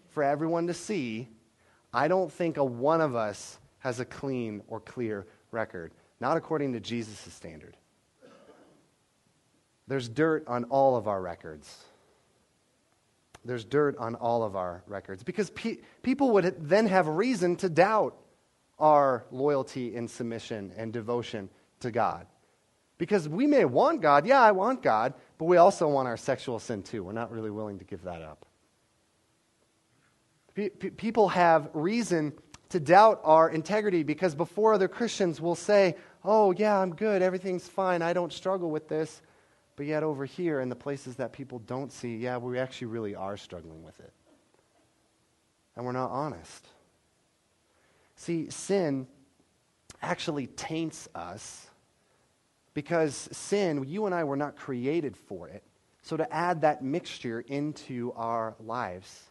for 0.09 0.23
everyone 0.23 0.67
to 0.67 0.73
see, 0.73 1.27
I 1.93 2.07
don't 2.07 2.31
think 2.31 2.57
a 2.57 2.63
one 2.63 3.01
of 3.01 3.15
us 3.15 3.57
has 3.79 3.99
a 3.99 4.05
clean 4.05 4.61
or 4.67 4.79
clear 4.79 5.27
record, 5.51 5.91
not 6.19 6.37
according 6.37 6.73
to 6.73 6.79
Jesus' 6.79 7.33
standard. 7.33 7.75
There's 9.87 10.07
dirt 10.07 10.47
on 10.47 10.63
all 10.65 10.95
of 10.95 11.07
our 11.07 11.21
records. 11.21 11.83
There's 13.45 13.65
dirt 13.65 13.97
on 13.97 14.15
all 14.15 14.43
of 14.43 14.55
our 14.55 14.83
records 14.87 15.23
because 15.23 15.49
pe- 15.49 15.79
people 16.01 16.31
would 16.31 16.55
then 16.69 16.87
have 16.87 17.07
reason 17.07 17.57
to 17.57 17.69
doubt 17.69 18.15
our 18.83 19.23
loyalty 19.31 19.95
and 19.95 20.11
submission 20.11 20.73
and 20.75 20.91
devotion 20.91 21.49
to 21.79 21.89
God. 21.89 22.27
Because 22.97 23.29
we 23.29 23.47
may 23.47 23.63
want 23.63 24.01
God, 24.01 24.25
yeah, 24.25 24.41
I 24.41 24.51
want 24.51 24.83
God, 24.83 25.13
but 25.37 25.45
we 25.45 25.55
also 25.55 25.87
want 25.87 26.09
our 26.09 26.17
sexual 26.17 26.59
sin 26.59 26.83
too. 26.83 27.01
We're 27.01 27.13
not 27.13 27.31
really 27.31 27.49
willing 27.49 27.79
to 27.79 27.85
give 27.85 28.03
that 28.03 28.21
up. 28.21 28.45
People 30.97 31.29
have 31.29 31.69
reason 31.73 32.33
to 32.69 32.79
doubt 32.81 33.21
our 33.23 33.49
integrity 33.49 34.03
because 34.03 34.35
before 34.35 34.73
other 34.73 34.89
Christians 34.89 35.39
will 35.39 35.55
say, 35.55 35.95
Oh, 36.25 36.51
yeah, 36.51 36.77
I'm 36.77 36.93
good, 36.93 37.21
everything's 37.21 37.67
fine, 37.67 38.01
I 38.01 38.11
don't 38.11 38.33
struggle 38.33 38.69
with 38.69 38.89
this. 38.89 39.21
But 39.75 39.85
yet, 39.85 40.03
over 40.03 40.25
here, 40.25 40.59
in 40.59 40.69
the 40.69 40.75
places 40.75 41.15
that 41.15 41.33
people 41.33 41.59
don't 41.59 41.91
see, 41.91 42.17
yeah, 42.17 42.37
we 42.37 42.59
actually 42.59 42.87
really 42.87 43.15
are 43.15 43.37
struggling 43.37 43.81
with 43.81 43.99
it. 43.99 44.13
And 45.75 45.85
we're 45.85 45.93
not 45.93 46.11
honest. 46.11 46.67
See, 48.23 48.49
sin 48.49 49.05
actually 50.01 50.47
taints 50.47 51.09
us 51.13 51.67
because 52.73 53.27
sin, 53.33 53.83
you 53.85 54.05
and 54.05 54.15
I 54.15 54.23
were 54.23 54.37
not 54.37 54.55
created 54.55 55.17
for 55.17 55.49
it. 55.49 55.61
So 56.03 56.15
to 56.15 56.33
add 56.33 56.61
that 56.61 56.81
mixture 56.81 57.41
into 57.41 58.13
our 58.15 58.55
lives 58.61 59.23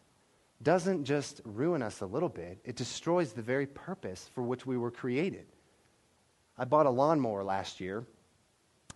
doesn't 0.61 1.05
just 1.05 1.41
ruin 1.43 1.81
us 1.81 2.01
a 2.01 2.05
little 2.05 2.29
bit, 2.29 2.59
it 2.63 2.75
destroys 2.75 3.33
the 3.33 3.41
very 3.41 3.65
purpose 3.65 4.29
for 4.35 4.43
which 4.43 4.67
we 4.67 4.77
were 4.77 4.91
created. 4.91 5.47
I 6.55 6.65
bought 6.65 6.85
a 6.85 6.91
lawnmower 6.91 7.43
last 7.43 7.81
year 7.81 8.05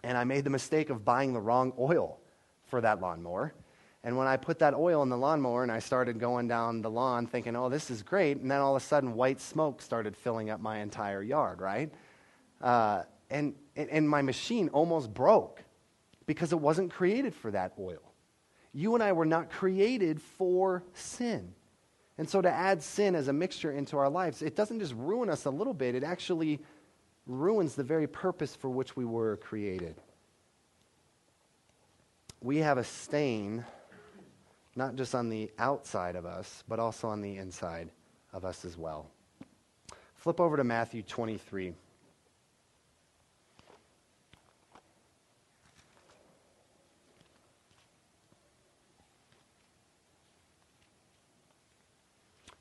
and 0.04 0.16
I 0.16 0.26
made 0.26 0.44
the 0.44 0.52
mistake 0.52 0.92
of 0.92 1.06
buying 1.06 1.34
the 1.34 1.42
wrong 1.42 1.74
oil 1.80 2.20
for 2.68 2.82
that 2.82 3.02
lawnmower. 3.02 3.52
And 4.08 4.16
when 4.16 4.26
I 4.26 4.38
put 4.38 4.60
that 4.60 4.74
oil 4.74 5.04
in 5.04 5.10
the 5.10 5.18
lawnmower 5.18 5.64
and 5.64 5.72
I 5.72 5.80
started 5.80 6.18
going 6.18 6.48
down 6.48 6.82
the 6.82 6.90
lawn 6.90 7.28
thinking, 7.28 7.58
oh, 7.58 7.68
this 7.68 7.92
is 7.92 8.02
great, 8.02 8.38
and 8.38 8.50
then 8.50 8.62
all 8.62 8.74
of 8.74 8.82
a 8.82 8.86
sudden 8.86 9.16
white 9.16 9.42
smoke 9.42 9.82
started 9.82 10.16
filling 10.16 10.50
up 10.50 10.62
my 10.62 10.80
entire 10.80 11.22
yard, 11.22 11.60
right? 11.60 11.92
Uh, 12.62 13.04
and, 13.30 13.54
and 13.76 14.10
my 14.10 14.22
machine 14.22 14.70
almost 14.70 15.14
broke 15.14 15.62
because 16.26 16.54
it 16.54 16.60
wasn't 16.62 16.90
created 16.90 17.36
for 17.36 17.52
that 17.52 17.74
oil. 17.78 18.00
You 18.74 18.94
and 18.94 19.04
I 19.04 19.12
were 19.12 19.26
not 19.26 19.50
created 19.50 20.22
for 20.22 20.86
sin. 20.94 21.54
And 22.18 22.30
so 22.30 22.42
to 22.42 22.50
add 22.50 22.82
sin 22.82 23.14
as 23.14 23.28
a 23.28 23.34
mixture 23.34 23.74
into 23.74 23.98
our 23.98 24.10
lives, 24.10 24.42
it 24.42 24.56
doesn't 24.56 24.80
just 24.80 24.94
ruin 24.94 25.30
us 25.30 25.44
a 25.44 25.52
little 25.52 25.74
bit, 25.74 25.96
it 25.96 26.06
actually 26.06 26.62
ruins 27.26 27.76
the 27.76 27.84
very 27.84 28.08
purpose 28.08 28.56
for 28.56 28.70
which 28.70 28.96
we 28.96 29.04
were 29.04 29.36
created. 29.36 29.96
We 32.40 32.60
have 32.60 32.78
a 32.78 32.86
stain 32.86 33.66
not 34.78 34.96
just 34.96 35.16
on 35.16 35.28
the 35.28 35.50
outside 35.58 36.16
of 36.16 36.28
us, 36.28 36.64
but 36.68 36.80
also 36.80 37.08
on 37.08 37.20
the 37.20 37.38
inside 37.38 37.90
of 38.32 38.46
us 38.46 38.64
as 38.64 38.78
well. 38.78 39.10
Flip 40.18 40.40
over 40.40 40.56
to 40.56 40.64
Matthew 40.64 41.02
23. 41.02 41.74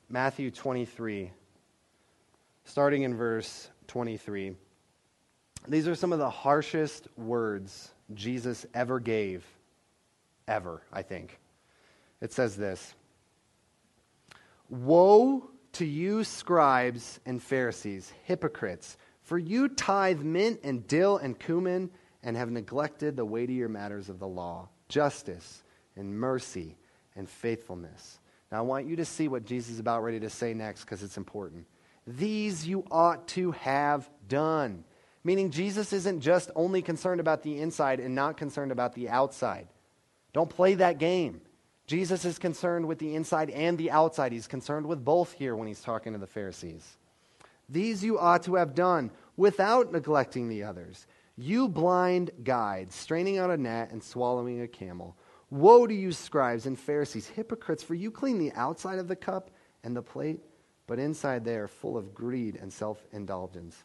Matthew 0.09 0.49
23, 0.49 1.29
starting 2.65 3.03
in 3.03 3.15
verse 3.15 3.69
23. 3.87 4.55
These 5.67 5.87
are 5.87 5.95
some 5.95 6.13
of 6.13 6.17
the 6.17 6.29
harshest 6.29 7.09
words 7.17 7.91
Jesus 8.15 8.65
ever 8.73 8.99
gave, 8.99 9.45
ever, 10.47 10.81
I 10.91 11.03
think. 11.03 11.39
It 12.21 12.31
says 12.31 12.55
this 12.55 12.93
Woe 14.69 15.49
to 15.73 15.85
you, 15.85 16.23
scribes 16.23 17.19
and 17.25 17.41
Pharisees, 17.41 18.11
hypocrites, 18.23 18.97
for 19.21 19.37
you 19.37 19.69
tithe 19.69 20.21
mint 20.21 20.61
and 20.63 20.87
dill 20.87 21.17
and 21.17 21.37
cumin 21.37 21.89
and 22.23 22.35
have 22.35 22.49
neglected 22.49 23.15
the 23.15 23.25
weightier 23.25 23.69
matters 23.69 24.09
of 24.09 24.19
the 24.19 24.27
law 24.27 24.69
justice 24.89 25.63
and 25.95 26.17
mercy 26.17 26.77
and 27.15 27.29
faithfulness. 27.29 28.19
Now, 28.51 28.59
I 28.59 28.61
want 28.61 28.87
you 28.87 28.95
to 28.95 29.05
see 29.05 29.27
what 29.27 29.45
Jesus 29.45 29.73
is 29.73 29.79
about 29.79 30.03
ready 30.03 30.19
to 30.21 30.29
say 30.29 30.53
next 30.53 30.81
because 30.81 31.03
it's 31.03 31.17
important. 31.17 31.65
These 32.05 32.65
you 32.65 32.85
ought 32.89 33.27
to 33.29 33.51
have 33.51 34.09
done. 34.29 34.85
Meaning, 35.23 35.51
Jesus 35.51 35.91
isn't 35.91 36.21
just 36.21 36.51
only 36.55 36.81
concerned 36.81 37.19
about 37.19 37.43
the 37.43 37.59
inside 37.59 37.99
and 37.99 38.15
not 38.15 38.37
concerned 38.37 38.71
about 38.71 38.93
the 38.93 39.09
outside. 39.09 39.67
Don't 40.31 40.49
play 40.49 40.75
that 40.75 40.99
game. 40.99 41.41
Jesus 41.87 42.25
is 42.25 42.37
concerned 42.37 42.85
with 42.85 42.99
the 42.99 43.15
inside 43.15 43.49
and 43.49 43.77
the 43.77 43.91
outside. 43.91 44.33
He's 44.33 44.45
concerned 44.47 44.85
with 44.85 45.03
both 45.03 45.31
here 45.31 45.55
when 45.55 45.69
he's 45.69 45.81
talking 45.81 46.11
to 46.13 46.19
the 46.19 46.27
Pharisees. 46.27 46.97
These 47.69 48.03
you 48.03 48.19
ought 48.19 48.43
to 48.43 48.55
have 48.55 48.75
done 48.75 49.09
without 49.37 49.91
neglecting 49.91 50.49
the 50.49 50.63
others. 50.63 51.07
You 51.37 51.69
blind 51.69 52.31
guides, 52.43 52.93
straining 52.95 53.37
out 53.37 53.51
a 53.51 53.57
gnat 53.57 53.91
and 53.91 54.03
swallowing 54.03 54.61
a 54.61 54.67
camel. 54.67 55.15
Woe 55.49 55.87
to 55.87 55.93
you, 55.93 56.11
scribes 56.11 56.65
and 56.65 56.77
Pharisees, 56.77 57.27
hypocrites, 57.27 57.83
for 57.83 57.93
you 57.93 58.11
clean 58.11 58.37
the 58.37 58.51
outside 58.53 58.99
of 58.99 59.07
the 59.07 59.15
cup 59.15 59.51
and 59.83 59.95
the 59.95 60.01
plate, 60.01 60.41
but 60.87 60.99
inside 60.99 61.45
they 61.45 61.55
are 61.55 61.67
full 61.67 61.95
of 61.95 62.13
greed 62.13 62.57
and 62.57 62.71
self 62.71 63.05
indulgence. 63.13 63.83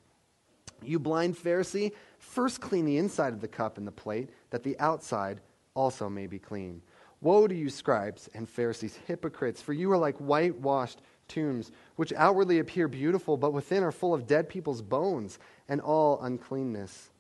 You 0.83 0.99
blind 0.99 1.37
Pharisee, 1.37 1.93
first 2.19 2.61
clean 2.61 2.85
the 2.85 2.99
inside 2.99 3.33
of 3.33 3.41
the 3.41 3.47
cup 3.47 3.79
and 3.79 3.87
the 3.87 3.93
plate, 3.93 4.31
that 4.51 4.65
the 4.65 4.79
outside 4.81 5.41
also 5.75 6.09
may 6.09 6.27
be 6.27 6.41
clean. 6.41 6.83
Woe 7.23 7.47
to 7.47 7.55
you, 7.55 7.71
scribes 7.71 8.29
and 8.35 8.49
Pharisees, 8.49 8.99
hypocrites, 9.07 9.63
for 9.63 9.73
you 9.73 9.91
are 9.93 9.99
like 9.99 10.17
whitewashed 10.19 11.01
tombs, 11.29 11.71
which 11.95 12.13
outwardly 12.15 12.59
appear 12.59 12.89
beautiful, 12.89 13.37
but 13.37 13.53
within 13.53 13.85
are 13.85 13.93
full 13.93 14.13
of 14.13 14.27
dead 14.27 14.49
people's 14.49 14.83
bones 14.83 15.39
and 15.69 15.81
all 15.81 16.21
uncleanness. 16.21 17.11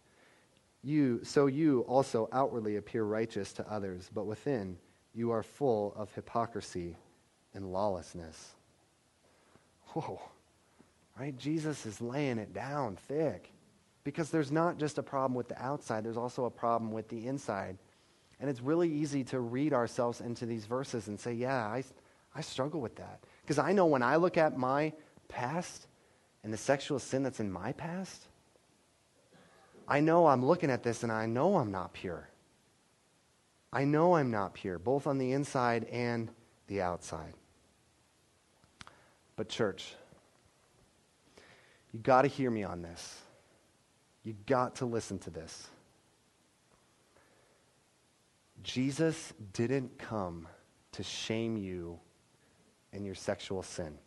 You, 0.83 1.21
so 1.23 1.47
you 1.47 1.83
also 1.83 2.29
outwardly 2.33 2.77
appear 2.77 3.05
righteous 3.05 3.53
to 3.55 3.73
others, 3.73 4.11
but 4.13 4.27
within 4.27 4.77
you 5.15 5.31
are 5.31 5.45
full 5.45 5.95
of 5.97 6.13
hypocrisy 6.15 6.97
and 7.55 7.73
lawlessness. 7.73 8.55
Whoa, 9.89 10.21
right? 11.19 11.39
Jesus 11.39 11.87
is 11.87 12.01
laying 12.01 12.39
it 12.39 12.53
down 12.53 12.97
thick 12.97 13.53
because 14.03 14.31
there's 14.31 14.51
not 14.51 14.79
just 14.79 14.99
a 14.99 15.03
problem 15.03 15.35
with 15.35 15.49
the 15.49 15.63
outside, 15.63 16.05
there's 16.05 16.17
also 16.17 16.47
a 16.47 16.51
problem 16.51 16.91
with 16.91 17.09
the 17.09 17.29
inside. 17.29 17.79
And 18.43 18.51
it's 18.51 18.61
really 18.61 18.93
easy 18.93 19.23
to 19.27 19.39
read 19.39 19.73
ourselves 19.73 20.21
into 20.21 20.47
these 20.47 20.67
verses 20.67 21.07
and 21.07 21.19
say, 21.19 21.33
yeah, 21.33 21.65
I, 21.65 21.85
I 22.35 22.41
struggle 22.41 22.81
with 22.81 22.97
that. 22.97 23.21
Because 23.43 23.61
I 23.61 23.71
know 23.71 23.87
when 23.87 24.03
I 24.03 24.17
look 24.17 24.37
at 24.37 24.59
my 24.59 24.93
past 25.29 25.87
and 26.43 26.53
the 26.53 26.57
sexual 26.57 26.99
sin 26.99 27.23
that's 27.23 27.39
in 27.39 27.53
my 27.53 27.71
past, 27.71 28.27
I 29.87 30.01
know 30.01 30.27
I'm 30.27 30.45
looking 30.45 30.73
at 30.73 30.83
this 30.83 31.05
and 31.05 31.13
I 31.13 31.27
know 31.27 31.57
I'm 31.57 31.71
not 31.71 31.93
pure. 31.93 32.29
I 33.73 33.85
know 33.85 34.17
I'm 34.17 34.33
not 34.33 34.55
pure, 34.55 34.77
both 34.77 35.07
on 35.07 35.19
the 35.19 35.31
inside 35.31 35.85
and 35.85 36.29
the 36.67 36.83
outside. 36.83 37.35
But, 39.37 39.49
church, 39.49 39.95
you 41.93 42.01
got 42.01 42.23
to 42.23 42.29
hear 42.29 42.51
me 42.51 42.65
on 42.65 42.83
this. 42.83 43.21
You 44.25 44.35
got 44.47 44.75
to 44.77 44.85
listen 44.85 45.21
to 45.21 45.31
this. 45.31 45.69
Jesus 48.63 49.33
didn't 49.53 49.99
come 49.99 50.47
to 50.93 51.03
shame 51.03 51.57
you 51.57 51.99
in 52.93 53.05
your 53.05 53.15
sexual 53.15 53.63
sin. 53.63 53.99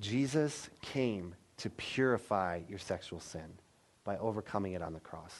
Jesus 0.00 0.68
came 0.82 1.34
to 1.58 1.70
purify 1.70 2.60
your 2.68 2.78
sexual 2.78 3.20
sin 3.20 3.58
by 4.04 4.16
overcoming 4.18 4.72
it 4.72 4.82
on 4.82 4.92
the 4.92 5.00
cross. 5.00 5.34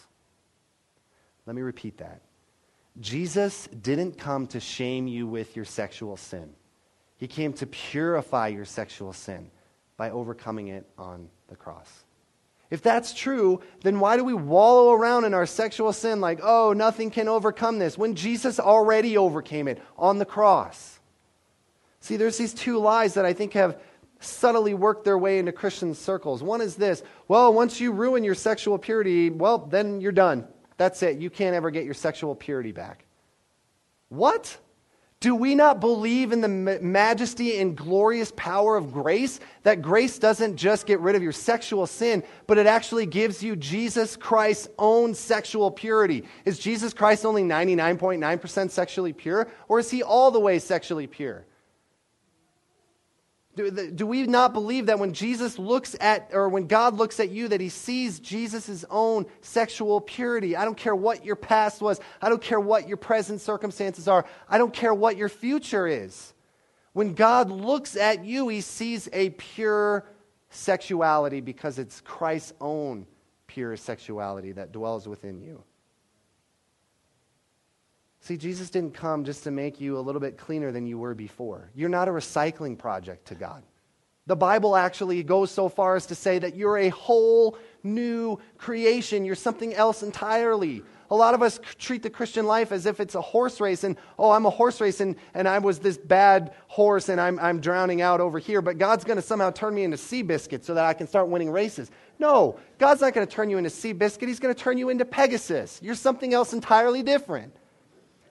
Let 1.46 1.56
me 1.56 1.62
repeat 1.62 1.98
that. 1.98 2.22
Jesus 3.00 3.68
didn't 3.68 4.18
come 4.18 4.46
to 4.48 4.60
shame 4.60 5.06
you 5.06 5.26
with 5.26 5.54
your 5.54 5.64
sexual 5.64 6.16
sin. 6.16 6.52
He 7.16 7.26
came 7.26 7.52
to 7.54 7.66
purify 7.66 8.48
your 8.48 8.64
sexual 8.64 9.12
sin 9.12 9.50
by 9.96 10.10
overcoming 10.10 10.68
it 10.68 10.86
on 10.98 11.28
the 11.48 11.56
cross. 11.56 12.04
If 12.70 12.82
that's 12.82 13.14
true, 13.14 13.62
then 13.82 13.98
why 13.98 14.16
do 14.16 14.24
we 14.24 14.34
wallow 14.34 14.92
around 14.92 15.24
in 15.24 15.32
our 15.32 15.46
sexual 15.46 15.92
sin 15.92 16.20
like, 16.20 16.40
oh, 16.42 16.74
nothing 16.74 17.10
can 17.10 17.28
overcome 17.28 17.78
this, 17.78 17.96
when 17.96 18.14
Jesus 18.14 18.60
already 18.60 19.16
overcame 19.16 19.68
it 19.68 19.82
on 19.96 20.18
the 20.18 20.26
cross? 20.26 21.00
See, 22.00 22.16
there's 22.16 22.36
these 22.36 22.54
two 22.54 22.78
lies 22.78 23.14
that 23.14 23.24
I 23.24 23.32
think 23.32 23.54
have 23.54 23.80
subtly 24.20 24.74
worked 24.74 25.04
their 25.04 25.18
way 25.18 25.38
into 25.38 25.52
Christian 25.52 25.94
circles. 25.94 26.42
One 26.42 26.60
is 26.60 26.76
this 26.76 27.02
well, 27.26 27.52
once 27.52 27.80
you 27.80 27.92
ruin 27.92 28.24
your 28.24 28.34
sexual 28.34 28.78
purity, 28.78 29.30
well, 29.30 29.58
then 29.58 30.00
you're 30.00 30.12
done. 30.12 30.46
That's 30.76 31.02
it. 31.02 31.18
You 31.18 31.30
can't 31.30 31.56
ever 31.56 31.70
get 31.70 31.84
your 31.84 31.94
sexual 31.94 32.34
purity 32.34 32.72
back. 32.72 33.04
What? 34.08 34.56
Do 35.20 35.34
we 35.34 35.56
not 35.56 35.80
believe 35.80 36.30
in 36.30 36.40
the 36.40 36.78
majesty 36.80 37.58
and 37.58 37.76
glorious 37.76 38.32
power 38.36 38.76
of 38.76 38.92
grace? 38.92 39.40
That 39.64 39.82
grace 39.82 40.16
doesn't 40.16 40.54
just 40.54 40.86
get 40.86 41.00
rid 41.00 41.16
of 41.16 41.24
your 41.24 41.32
sexual 41.32 41.88
sin, 41.88 42.22
but 42.46 42.56
it 42.56 42.68
actually 42.68 43.04
gives 43.04 43.42
you 43.42 43.56
Jesus 43.56 44.16
Christ's 44.16 44.68
own 44.78 45.14
sexual 45.14 45.72
purity. 45.72 46.22
Is 46.44 46.60
Jesus 46.60 46.94
Christ 46.94 47.24
only 47.24 47.42
99.9% 47.42 48.70
sexually 48.70 49.12
pure, 49.12 49.48
or 49.66 49.80
is 49.80 49.90
he 49.90 50.04
all 50.04 50.30
the 50.30 50.38
way 50.38 50.60
sexually 50.60 51.08
pure? 51.08 51.44
Do, 53.58 53.90
do, 53.90 54.06
we 54.06 54.24
not 54.24 54.52
believe 54.52 54.86
that 54.86 55.00
when 55.00 55.12
Jesus 55.12 55.58
looks 55.58 55.96
at, 55.98 56.30
or 56.32 56.48
when 56.48 56.68
God 56.68 56.94
looks 56.94 57.18
at 57.18 57.30
you, 57.30 57.48
that 57.48 57.60
he 57.60 57.70
sees 57.70 58.20
Jesus' 58.20 58.84
own 58.88 59.26
sexual 59.40 60.00
purity? 60.00 60.54
I 60.54 60.64
don't 60.64 60.76
care 60.76 60.94
what 60.94 61.24
your 61.24 61.34
past 61.34 61.80
was. 61.80 62.00
I 62.22 62.28
don't 62.28 62.40
care 62.40 62.60
what 62.60 62.86
your 62.86 62.98
present 62.98 63.40
circumstances 63.40 64.06
are. 64.06 64.24
I 64.48 64.58
don't 64.58 64.72
care 64.72 64.94
what 64.94 65.16
your 65.16 65.28
future 65.28 65.88
is. 65.88 66.34
When 66.92 67.14
God 67.14 67.50
looks 67.50 67.96
at 67.96 68.24
you, 68.24 68.46
he 68.46 68.60
sees 68.60 69.08
a 69.12 69.30
pure 69.30 70.06
sexuality 70.50 71.40
because 71.40 71.80
it's 71.80 72.00
Christ's 72.02 72.52
own 72.60 73.08
pure 73.48 73.76
sexuality 73.76 74.52
that 74.52 74.70
dwells 74.70 75.08
within 75.08 75.40
you. 75.40 75.64
See, 78.28 78.36
Jesus 78.36 78.68
didn't 78.68 78.92
come 78.92 79.24
just 79.24 79.44
to 79.44 79.50
make 79.50 79.80
you 79.80 79.96
a 79.96 80.00
little 80.00 80.20
bit 80.20 80.36
cleaner 80.36 80.70
than 80.70 80.86
you 80.86 80.98
were 80.98 81.14
before. 81.14 81.70
You're 81.74 81.88
not 81.88 82.08
a 82.08 82.10
recycling 82.10 82.76
project 82.76 83.28
to 83.28 83.34
God. 83.34 83.62
The 84.26 84.36
Bible 84.36 84.76
actually 84.76 85.22
goes 85.22 85.50
so 85.50 85.70
far 85.70 85.96
as 85.96 86.04
to 86.08 86.14
say 86.14 86.38
that 86.38 86.54
you're 86.54 86.76
a 86.76 86.90
whole 86.90 87.56
new 87.82 88.38
creation. 88.58 89.24
You're 89.24 89.34
something 89.34 89.72
else 89.72 90.02
entirely. 90.02 90.82
A 91.10 91.16
lot 91.16 91.32
of 91.32 91.40
us 91.40 91.58
treat 91.78 92.02
the 92.02 92.10
Christian 92.10 92.44
life 92.46 92.70
as 92.70 92.84
if 92.84 93.00
it's 93.00 93.14
a 93.14 93.22
horse 93.22 93.62
race, 93.62 93.82
and 93.82 93.96
oh, 94.18 94.30
I'm 94.30 94.44
a 94.44 94.50
horse 94.50 94.78
race, 94.78 95.00
and, 95.00 95.16
and 95.32 95.48
I 95.48 95.58
was 95.58 95.78
this 95.78 95.96
bad 95.96 96.52
horse, 96.66 97.08
and 97.08 97.18
I'm, 97.18 97.38
I'm 97.38 97.60
drowning 97.60 98.02
out 98.02 98.20
over 98.20 98.38
here, 98.38 98.60
but 98.60 98.76
God's 98.76 99.04
going 99.04 99.16
to 99.16 99.22
somehow 99.22 99.50
turn 99.52 99.74
me 99.74 99.84
into 99.84 99.96
Seabiscuit 99.96 100.64
so 100.64 100.74
that 100.74 100.84
I 100.84 100.92
can 100.92 101.06
start 101.06 101.28
winning 101.28 101.50
races. 101.50 101.90
No, 102.18 102.60
God's 102.76 103.00
not 103.00 103.14
going 103.14 103.26
to 103.26 103.32
turn 103.34 103.48
you 103.48 103.56
into 103.56 103.70
Seabiscuit. 103.70 104.28
He's 104.28 104.38
going 104.38 104.54
to 104.54 104.62
turn 104.62 104.76
you 104.76 104.90
into 104.90 105.06
Pegasus. 105.06 105.80
You're 105.82 105.94
something 105.94 106.34
else 106.34 106.52
entirely 106.52 107.02
different. 107.02 107.54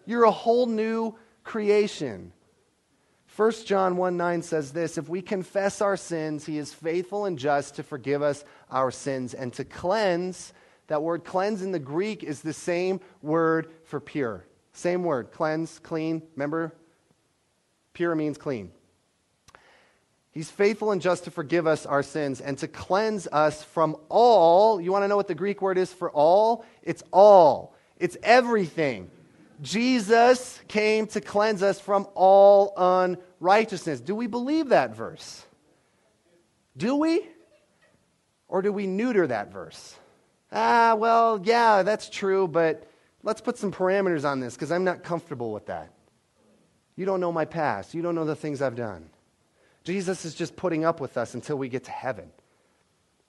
You're 0.08 0.24
a 0.24 0.32
whole 0.32 0.66
new 0.66 1.16
creation. 1.44 2.32
1 3.36 3.52
John 3.66 3.98
1 3.98 4.18
9 4.18 4.42
says 4.42 4.72
this 4.72 4.98
If 4.98 5.10
we 5.10 5.22
confess 5.22 5.82
our 5.82 5.98
sins, 5.98 6.46
he 6.46 6.58
is 6.58 6.74
faithful 6.74 7.26
and 7.26 7.38
just 7.38 7.76
to 7.76 7.84
forgive 7.84 8.24
us 8.24 8.44
our 8.72 8.90
sins 8.90 9.36
and 9.36 9.54
to 9.54 9.64
cleanse. 9.64 10.54
That 10.88 11.04
word 11.04 11.26
cleanse 11.26 11.62
in 11.62 11.74
the 11.74 11.80
Greek 11.80 12.24
is 12.24 12.42
the 12.42 12.54
same 12.54 13.02
word 13.22 13.70
for 13.84 14.00
pure. 14.00 14.46
Same 14.72 15.04
word, 15.04 15.32
cleanse, 15.32 15.80
clean. 15.80 16.24
Remember? 16.36 16.74
Pure 17.94 18.16
means 18.16 18.38
clean. 18.38 18.72
He's 20.32 20.50
faithful 20.50 20.92
and 20.92 21.02
just 21.02 21.26
to 21.26 21.32
forgive 21.32 21.68
us 21.68 21.86
our 21.86 22.04
sins 22.04 22.40
and 22.40 22.58
to 22.60 22.68
cleanse 22.68 23.28
us 23.28 23.62
from 23.64 23.98
all. 24.08 24.80
You 24.80 24.92
want 24.92 25.04
to 25.04 25.08
know 25.08 25.18
what 25.18 25.28
the 25.28 25.36
Greek 25.36 25.62
word 25.62 25.78
is 25.78 25.92
for 25.92 26.10
all? 26.12 26.64
It's 26.82 27.04
all, 27.12 27.76
it's 27.98 28.16
everything. 28.24 29.12
Jesus 29.62 30.62
came 30.68 31.08
to 31.08 31.22
cleanse 31.22 31.64
us 31.64 31.80
from 31.80 32.08
all 32.14 32.74
unrighteousness. 32.78 34.02
Do 34.02 34.16
we 34.16 34.28
believe 34.28 34.70
that 34.70 34.96
verse? 34.96 35.44
Do 36.76 36.96
we? 36.96 37.26
Or 38.48 38.62
do 38.62 38.72
we 38.72 38.88
neuter 38.88 39.28
that 39.28 39.52
verse? 39.52 39.96
Ah, 40.52 40.96
well, 40.96 41.42
yeah, 41.44 41.84
that's 41.84 42.10
true, 42.10 42.48
but 42.48 42.88
let's 43.24 43.42
put 43.42 43.58
some 43.58 43.72
parameters 43.72 44.24
on 44.24 44.40
this 44.40 44.54
because 44.54 44.72
I'm 44.72 44.84
not 44.84 45.04
comfortable 45.04 45.52
with 45.52 45.66
that. 45.66 45.92
You 46.96 47.06
don't 47.06 47.20
know 47.20 47.32
my 47.32 47.46
past. 47.46 47.94
You 47.94 48.02
don't 48.02 48.16
know 48.16 48.26
the 48.26 48.36
things 48.36 48.62
I've 48.62 48.76
done. 48.76 49.10
Jesus 49.84 50.26
is 50.26 50.36
just 50.36 50.56
putting 50.56 50.86
up 50.86 51.00
with 51.00 51.18
us 51.18 51.34
until 51.34 51.58
we 51.58 51.70
get 51.70 51.86
to 51.86 51.92
heaven. 51.92 52.32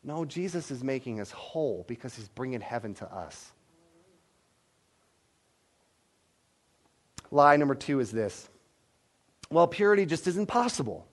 No, 0.05 0.25
Jesus 0.25 0.71
is 0.71 0.83
making 0.83 1.21
us 1.21 1.31
whole 1.31 1.85
because 1.89 2.15
he's 2.15 2.29
bringing 2.29 2.61
heaven 2.61 2.95
to 2.95 3.13
us. 3.13 3.53
Lie 7.31 7.57
number 7.57 7.75
two 7.75 8.01
is 8.01 8.11
this 8.11 8.49
well, 9.51 9.67
purity 9.67 10.05
just 10.05 10.27
isn't 10.27 10.47
possible. 10.47 11.07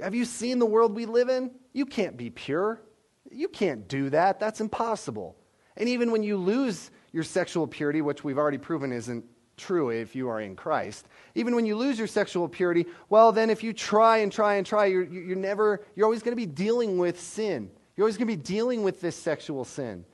Have 0.00 0.14
you 0.14 0.24
seen 0.24 0.58
the 0.58 0.66
world 0.66 0.94
we 0.94 1.06
live 1.06 1.28
in? 1.28 1.50
You 1.72 1.86
can't 1.86 2.16
be 2.16 2.30
pure. 2.30 2.82
You 3.30 3.48
can't 3.48 3.88
do 3.88 4.10
that. 4.10 4.38
That's 4.40 4.60
impossible. 4.60 5.36
And 5.76 5.88
even 5.88 6.10
when 6.10 6.22
you 6.22 6.36
lose 6.36 6.90
your 7.12 7.22
sexual 7.22 7.66
purity, 7.66 8.02
which 8.02 8.24
we've 8.24 8.38
already 8.38 8.58
proven 8.58 8.92
isn't 8.92 9.24
true 9.56 9.90
if 9.90 10.14
you 10.14 10.28
are 10.28 10.40
in 10.40 10.56
Christ, 10.56 11.06
even 11.34 11.54
when 11.54 11.64
you 11.64 11.76
lose 11.76 11.98
your 11.98 12.06
sexual 12.06 12.48
purity, 12.48 12.86
well, 13.08 13.32
then 13.32 13.48
if 13.48 13.62
you 13.62 13.72
try 13.72 14.18
and 14.18 14.30
try 14.30 14.56
and 14.56 14.66
try, 14.66 14.86
you're, 14.86 15.04
you're 15.04 15.36
never, 15.36 15.84
you're 15.94 16.04
always 16.04 16.22
going 16.22 16.32
to 16.32 16.36
be 16.36 16.46
dealing 16.46 16.98
with 16.98 17.18
sin. 17.18 17.70
You're 17.96 18.04
always 18.04 18.16
going 18.16 18.28
to 18.28 18.36
be 18.36 18.42
dealing 18.42 18.82
with 18.82 19.00
this 19.00 19.16
sexual 19.16 19.64
sin. 19.64 20.04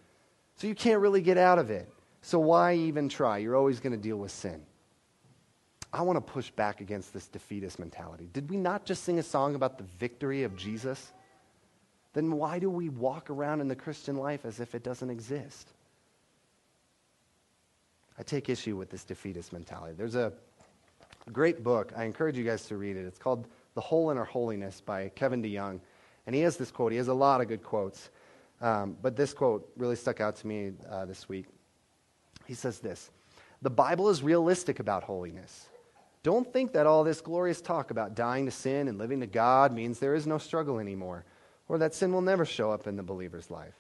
So 0.57 0.67
you 0.67 0.75
can't 0.75 1.01
really 1.01 1.23
get 1.23 1.39
out 1.39 1.59
of 1.59 1.71
it. 1.71 1.89
So 2.23 2.39
why 2.39 2.75
even 2.75 3.09
try? 3.09 3.39
You're 3.39 3.57
always 3.57 3.81
going 3.81 3.93
to 3.93 3.99
deal 3.99 4.17
with 4.17 4.33
sin. 4.33 4.63
I 5.93 6.03
want 6.03 6.17
to 6.17 6.33
push 6.33 6.51
back 6.51 6.81
against 6.81 7.15
this 7.15 7.27
defeatist 7.27 7.79
mentality. 7.79 8.29
Did 8.33 8.51
we 8.51 8.57
not 8.57 8.85
just 8.85 9.05
sing 9.05 9.19
a 9.19 9.23
song 9.23 9.55
about 9.55 9.79
the 9.79 9.85
victory 9.99 10.43
of 10.45 10.55
Jesus? 10.57 11.13
Then 12.13 12.33
why 12.33 12.59
do 12.59 12.69
we 12.69 12.89
walk 12.89 13.31
around 13.31 13.61
in 13.61 13.69
the 13.69 13.77
Christian 13.77 14.17
life 14.17 14.45
as 14.45 14.61
if 14.61 14.75
it 14.75 14.83
doesn't 14.83 15.09
exist? 15.09 15.69
I 18.19 18.23
take 18.23 18.49
issue 18.49 18.77
with 18.77 18.91
this 18.91 19.05
defeatist 19.05 19.53
mentality. 19.53 19.95
There's 19.97 20.17
a 20.17 20.33
great 21.33 21.63
book. 21.63 21.93
I 21.97 22.05
encourage 22.05 22.37
you 22.37 22.45
guys 22.45 22.67
to 22.67 22.77
read 22.77 22.97
it. 22.97 23.07
It's 23.07 23.19
called 23.19 23.47
The 23.75 23.81
Hole 23.81 24.11
in 24.11 24.19
Our 24.19 24.25
Holiness 24.25 24.81
by 24.81 25.11
Kevin 25.15 25.43
DeYoung. 25.43 25.81
And 26.27 26.35
he 26.35 26.43
has 26.43 26.57
this 26.57 26.71
quote. 26.71 26.93
He 26.93 26.99
has 26.99 27.09
a 27.09 27.15
lot 27.15 27.41
of 27.41 27.49
good 27.49 27.63
quotes. 27.63 28.11
Um, 28.61 28.97
but 29.01 29.17
this 29.17 29.33
quote 29.33 29.71
really 29.77 29.97
stuck 29.97 30.21
out 30.21 30.37
to 30.37 30.47
me 30.47 30.73
uh, 30.91 31.05
this 31.05 31.29
week. 31.29 31.47
He 32.47 32.55
says 32.55 32.81
this 32.81 33.11
The 33.63 33.71
Bible 33.71 34.09
is 34.09 34.23
realistic 34.23 34.81
about 34.81 35.05
holiness. 35.05 35.69
Don't 36.29 36.53
think 36.53 36.75
that 36.75 36.87
all 36.87 37.05
this 37.05 37.23
glorious 37.23 37.63
talk 37.63 37.91
about 37.91 38.15
dying 38.15 38.45
to 38.45 38.51
sin 38.51 38.87
and 38.87 38.99
living 38.99 39.21
to 39.21 39.27
God 39.27 39.73
means 39.73 39.99
there 39.99 40.15
is 40.15 40.27
no 40.27 40.37
struggle 40.37 40.79
anymore, 40.79 41.25
or 41.69 41.79
that 41.79 41.95
sin 41.95 42.13
will 42.13 42.21
never 42.21 42.45
show 42.45 42.71
up 42.71 42.87
in 42.87 42.97
the 42.97 43.03
believer's 43.03 43.51
life. 43.51 43.73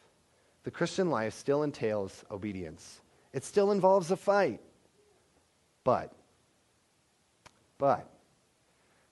The 0.62 0.70
Christian 0.70 1.10
life 1.10 1.34
still 1.34 1.62
entails 1.62 2.24
obedience, 2.30 3.02
it 3.34 3.44
still 3.44 3.70
involves 3.70 4.10
a 4.10 4.16
fight. 4.16 4.62
But, 5.84 6.14
but, 7.76 8.08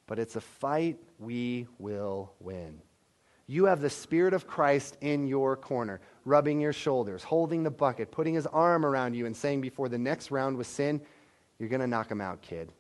but 0.07 0.19
it's 0.19 0.37
a 0.37 0.41
fight 0.41 0.97
we 1.19 1.67
will 1.79 2.33
win. 2.41 2.81
You 3.47 3.67
have 3.67 3.83
the 3.83 3.91
Spirit 3.91 4.33
of 4.33 4.47
Christ 4.47 4.97
in 5.03 5.27
your 5.27 5.57
corner, 5.57 6.01
rubbing 6.25 6.59
your 6.59 6.73
shoulders, 6.73 7.23
holding 7.23 7.65
the 7.65 7.71
bucket, 7.71 8.11
putting 8.11 8.33
his 8.33 8.47
arm 8.47 8.87
around 8.87 9.13
you, 9.13 9.27
and 9.27 9.37
saying 9.37 9.61
before 9.61 9.91
the 9.91 9.99
next 9.99 10.31
round 10.31 10.57
with 10.57 10.69
sin, 10.69 11.03
You're 11.59 11.69
going 11.69 11.83
to 11.83 11.87
knock 11.87 12.11
him 12.11 12.23
out, 12.23 12.41
kid. 12.41 12.73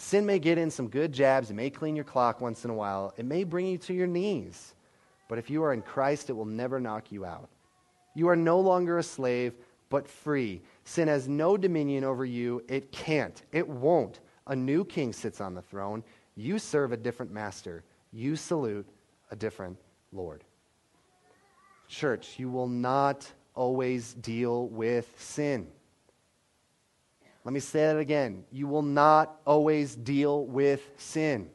Sin 0.00 0.24
may 0.24 0.38
get 0.38 0.58
in 0.58 0.70
some 0.70 0.88
good 0.88 1.12
jabs. 1.12 1.50
It 1.50 1.54
may 1.54 1.70
clean 1.70 1.96
your 1.96 2.04
clock 2.04 2.40
once 2.40 2.64
in 2.64 2.70
a 2.70 2.74
while. 2.74 3.12
It 3.16 3.24
may 3.24 3.42
bring 3.42 3.66
you 3.66 3.78
to 3.78 3.92
your 3.92 4.06
knees. 4.06 4.74
But 5.28 5.38
if 5.38 5.50
you 5.50 5.62
are 5.64 5.72
in 5.72 5.82
Christ, 5.82 6.30
it 6.30 6.34
will 6.34 6.44
never 6.44 6.78
knock 6.78 7.10
you 7.10 7.24
out. 7.24 7.48
You 8.14 8.28
are 8.28 8.36
no 8.36 8.60
longer 8.60 8.98
a 8.98 9.02
slave, 9.02 9.54
but 9.90 10.08
free. 10.08 10.62
Sin 10.84 11.08
has 11.08 11.28
no 11.28 11.56
dominion 11.56 12.04
over 12.04 12.24
you. 12.24 12.62
It 12.68 12.92
can't. 12.92 13.42
It 13.52 13.68
won't. 13.68 14.20
A 14.46 14.54
new 14.56 14.84
king 14.84 15.12
sits 15.12 15.40
on 15.40 15.54
the 15.54 15.62
throne. 15.62 16.04
You 16.36 16.60
serve 16.60 16.92
a 16.92 16.96
different 16.96 17.32
master. 17.32 17.82
You 18.12 18.36
salute 18.36 18.86
a 19.32 19.36
different 19.36 19.78
Lord. 20.12 20.44
Church, 21.88 22.38
you 22.38 22.48
will 22.48 22.68
not 22.68 23.30
always 23.54 24.14
deal 24.14 24.68
with 24.68 25.12
sin. 25.18 25.66
Let 27.44 27.52
me 27.52 27.60
say 27.60 27.80
that 27.80 27.98
again. 27.98 28.44
You 28.50 28.66
will 28.66 28.82
not 28.82 29.40
always 29.46 29.94
deal 29.94 30.44
with 30.44 30.82
sin. 30.96 31.50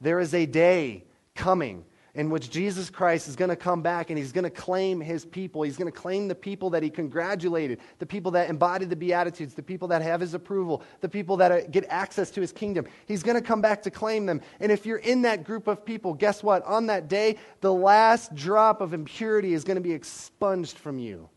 There 0.00 0.20
is 0.20 0.34
a 0.34 0.46
day 0.46 1.04
coming 1.34 1.84
in 2.16 2.30
which 2.30 2.48
Jesus 2.48 2.88
Christ 2.88 3.28
is 3.28 3.36
going 3.36 3.50
to 3.50 3.56
come 3.56 3.82
back 3.82 4.08
and 4.08 4.18
he's 4.18 4.32
going 4.32 4.44
to 4.44 4.50
claim 4.50 5.02
his 5.02 5.24
people. 5.26 5.62
He's 5.62 5.76
going 5.76 5.92
to 5.92 5.96
claim 5.96 6.28
the 6.28 6.34
people 6.34 6.70
that 6.70 6.82
he 6.82 6.88
congratulated, 6.88 7.78
the 7.98 8.06
people 8.06 8.30
that 8.32 8.48
embody 8.48 8.86
the 8.86 8.96
Beatitudes, 8.96 9.52
the 9.52 9.62
people 9.62 9.86
that 9.88 10.00
have 10.00 10.22
his 10.22 10.32
approval, 10.32 10.82
the 11.02 11.10
people 11.10 11.36
that 11.36 11.52
uh, 11.52 11.60
get 11.70 11.84
access 11.90 12.30
to 12.30 12.40
his 12.40 12.52
kingdom. 12.52 12.86
He's 13.06 13.22
going 13.22 13.36
to 13.36 13.46
come 13.46 13.60
back 13.60 13.82
to 13.82 13.90
claim 13.90 14.24
them. 14.24 14.40
And 14.60 14.72
if 14.72 14.86
you're 14.86 14.96
in 14.96 15.22
that 15.22 15.44
group 15.44 15.66
of 15.68 15.84
people, 15.84 16.14
guess 16.14 16.42
what? 16.42 16.64
On 16.64 16.86
that 16.86 17.08
day, 17.08 17.36
the 17.60 17.72
last 17.72 18.34
drop 18.34 18.80
of 18.80 18.94
impurity 18.94 19.52
is 19.52 19.62
going 19.62 19.76
to 19.76 19.82
be 19.82 19.92
expunged 19.92 20.78
from 20.78 20.98
you. 20.98 21.28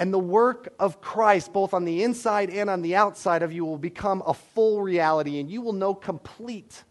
And 0.00 0.14
the 0.14 0.18
work 0.18 0.72
of 0.80 1.02
Christ, 1.02 1.52
both 1.52 1.74
on 1.74 1.84
the 1.84 2.02
inside 2.02 2.48
and 2.48 2.70
on 2.70 2.80
the 2.80 2.96
outside 2.96 3.42
of 3.42 3.52
you, 3.52 3.66
will 3.66 3.76
become 3.76 4.22
a 4.26 4.32
full 4.32 4.80
reality, 4.80 5.38
and 5.38 5.50
you 5.50 5.60
will 5.60 5.74
know 5.74 5.94
complete 5.94 6.82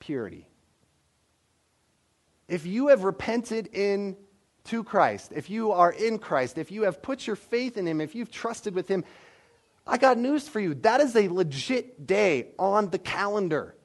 purity. 0.00 0.48
If 2.48 2.66
you 2.66 2.88
have 2.88 3.04
repented 3.04 3.68
in 3.72 4.16
to 4.64 4.82
Christ, 4.82 5.30
if 5.32 5.48
you 5.48 5.70
are 5.70 5.92
in 5.92 6.18
Christ, 6.18 6.58
if 6.58 6.72
you 6.72 6.82
have 6.82 7.00
put 7.00 7.24
your 7.24 7.36
faith 7.36 7.76
in 7.76 7.86
Him, 7.86 8.00
if 8.00 8.16
you've 8.16 8.32
trusted 8.32 8.74
with 8.74 8.88
Him, 8.88 9.04
I 9.86 9.96
got 9.96 10.18
news 10.18 10.48
for 10.48 10.58
you. 10.58 10.74
That 10.74 11.00
is 11.00 11.14
a 11.14 11.28
legit 11.28 12.04
day 12.04 12.48
on 12.58 12.90
the 12.90 12.98
calendar. 12.98 13.76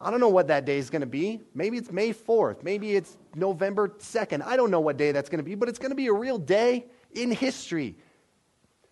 I 0.00 0.12
don't 0.12 0.20
know 0.20 0.28
what 0.28 0.46
that 0.46 0.64
day 0.64 0.78
is 0.78 0.90
going 0.90 1.00
to 1.00 1.06
be. 1.06 1.40
Maybe 1.54 1.76
it's 1.76 1.90
May 1.90 2.12
4th. 2.12 2.62
Maybe 2.62 2.94
it's 2.94 3.16
November 3.34 3.88
2nd. 3.88 4.42
I 4.46 4.56
don't 4.56 4.70
know 4.70 4.80
what 4.80 4.96
day 4.96 5.10
that's 5.10 5.28
going 5.28 5.38
to 5.38 5.44
be, 5.44 5.56
but 5.56 5.68
it's 5.68 5.80
going 5.80 5.90
to 5.90 5.96
be 5.96 6.06
a 6.06 6.12
real 6.12 6.38
day 6.38 6.86
in 7.14 7.30
history. 7.30 7.96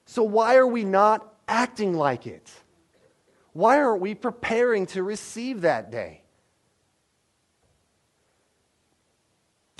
So, 0.06 0.22
why 0.22 0.56
are 0.56 0.66
we 0.66 0.84
not 0.84 1.34
acting 1.48 1.94
like 1.94 2.26
it? 2.26 2.50
Why 3.52 3.78
aren't 3.80 4.00
we 4.00 4.14
preparing 4.14 4.86
to 4.86 5.02
receive 5.02 5.62
that 5.62 5.90
day? 5.90 6.22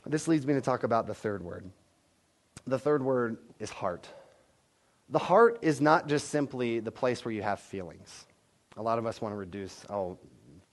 This 0.04 0.28
leads 0.28 0.46
me 0.46 0.54
to 0.54 0.60
talk 0.60 0.82
about 0.82 1.06
the 1.06 1.14
third 1.14 1.42
word. 1.42 1.70
The 2.66 2.78
third 2.78 3.02
word 3.02 3.38
is 3.58 3.70
heart. 3.70 4.08
The 5.08 5.18
heart 5.18 5.58
is 5.62 5.80
not 5.80 6.08
just 6.08 6.28
simply 6.28 6.80
the 6.80 6.90
place 6.90 7.24
where 7.24 7.32
you 7.32 7.42
have 7.42 7.60
feelings. 7.60 8.26
A 8.76 8.82
lot 8.82 8.98
of 8.98 9.06
us 9.06 9.20
want 9.20 9.32
to 9.32 9.36
reduce, 9.36 9.84
oh, 9.90 10.18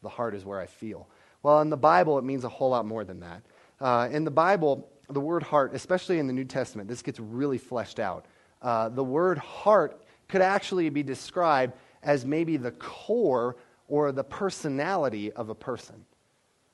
the 0.02 0.10
heart 0.10 0.34
is 0.34 0.46
where 0.46 0.60
I 0.60 0.66
feel. 0.66 1.08
Well, 1.44 1.62
in 1.62 1.70
the 1.70 1.78
Bible, 1.78 2.18
it 2.18 2.24
means 2.24 2.44
a 2.44 2.50
whole 2.50 2.70
lot 2.70 2.86
more 2.86 3.04
than 3.04 3.20
that. 3.20 3.44
Uh, 3.80 4.10
in 4.12 4.24
the 4.24 4.32
Bible, 4.32 4.90
the 5.10 5.20
word 5.20 5.44
heart, 5.44 5.74
especially 5.74 6.20
in 6.20 6.28
the 6.28 6.34
New 6.34 6.46
Testament, 6.46 6.88
this 6.88 7.02
gets 7.02 7.20
really 7.20 7.58
fleshed 7.58 8.00
out. 8.00 8.26
Uh, 8.62 8.90
the 8.90 9.04
word 9.04 9.38
heart 9.38 10.04
could 10.28 10.42
actually 10.42 10.90
be 10.90 11.04
described 11.04 11.74
as 12.04 12.26
maybe 12.26 12.58
the 12.58 12.72
core 12.72 13.58
or 13.88 14.12
the 14.12 14.24
personality 14.24 15.32
of 15.32 15.50
a 15.50 15.56
person. 15.56 16.06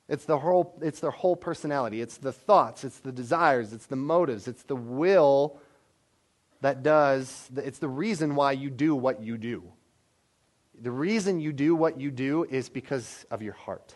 It's 0.08 0.24
the 0.24 0.38
whole, 0.38 0.78
it's 0.82 1.00
their 1.00 1.10
whole 1.10 1.34
personality. 1.34 2.00
It's 2.00 2.18
the 2.18 2.32
thoughts, 2.32 2.84
it's 2.84 3.00
the 3.00 3.10
desires, 3.10 3.72
it's 3.72 3.86
the 3.86 3.96
motives, 3.96 4.46
it's 4.46 4.62
the 4.62 4.76
will 4.76 5.58
that 6.60 6.82
does, 6.82 7.50
it's 7.56 7.78
the 7.78 7.88
reason 7.88 8.34
why 8.34 8.52
you 8.52 8.70
do 8.70 8.94
what 8.94 9.20
you 9.20 9.36
do. 9.36 9.64
The 10.80 10.90
reason 10.90 11.40
you 11.40 11.52
do 11.52 11.74
what 11.74 11.98
you 12.00 12.10
do 12.10 12.44
is 12.44 12.68
because 12.68 13.24
of 13.30 13.42
your 13.42 13.54
heart. 13.54 13.94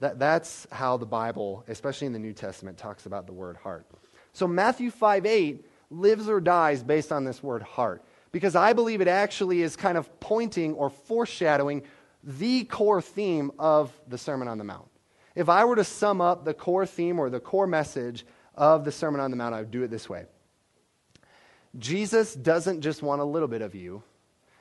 That, 0.00 0.18
that's 0.18 0.66
how 0.72 0.96
the 0.96 1.06
Bible, 1.06 1.64
especially 1.68 2.06
in 2.06 2.12
the 2.12 2.18
New 2.18 2.32
Testament, 2.32 2.78
talks 2.78 3.06
about 3.06 3.26
the 3.26 3.32
word 3.32 3.56
heart. 3.56 3.86
So 4.32 4.48
Matthew 4.48 4.90
5 4.90 5.26
8 5.26 5.66
lives 5.90 6.28
or 6.28 6.40
dies 6.40 6.82
based 6.82 7.12
on 7.12 7.24
this 7.24 7.42
word 7.42 7.62
heart. 7.62 8.02
Because 8.32 8.54
I 8.54 8.72
believe 8.72 9.00
it 9.00 9.08
actually 9.08 9.62
is 9.62 9.76
kind 9.76 9.98
of 9.98 10.20
pointing 10.20 10.74
or 10.74 10.88
foreshadowing 10.88 11.82
the 12.22 12.64
core 12.64 13.02
theme 13.02 13.50
of 13.58 13.92
the 14.08 14.18
Sermon 14.18 14.46
on 14.46 14.58
the 14.58 14.64
Mount. 14.64 14.88
If 15.34 15.48
I 15.48 15.64
were 15.64 15.76
to 15.76 15.84
sum 15.84 16.20
up 16.20 16.44
the 16.44 16.54
core 16.54 16.86
theme 16.86 17.18
or 17.18 17.28
the 17.28 17.40
core 17.40 17.66
message 17.66 18.24
of 18.54 18.84
the 18.84 18.92
Sermon 18.92 19.20
on 19.20 19.30
the 19.30 19.36
Mount, 19.36 19.54
I 19.54 19.60
would 19.60 19.70
do 19.70 19.82
it 19.82 19.90
this 19.90 20.08
way 20.08 20.26
Jesus 21.78 22.34
doesn't 22.34 22.80
just 22.80 23.02
want 23.02 23.20
a 23.20 23.24
little 23.24 23.48
bit 23.48 23.62
of 23.62 23.74
you, 23.74 24.02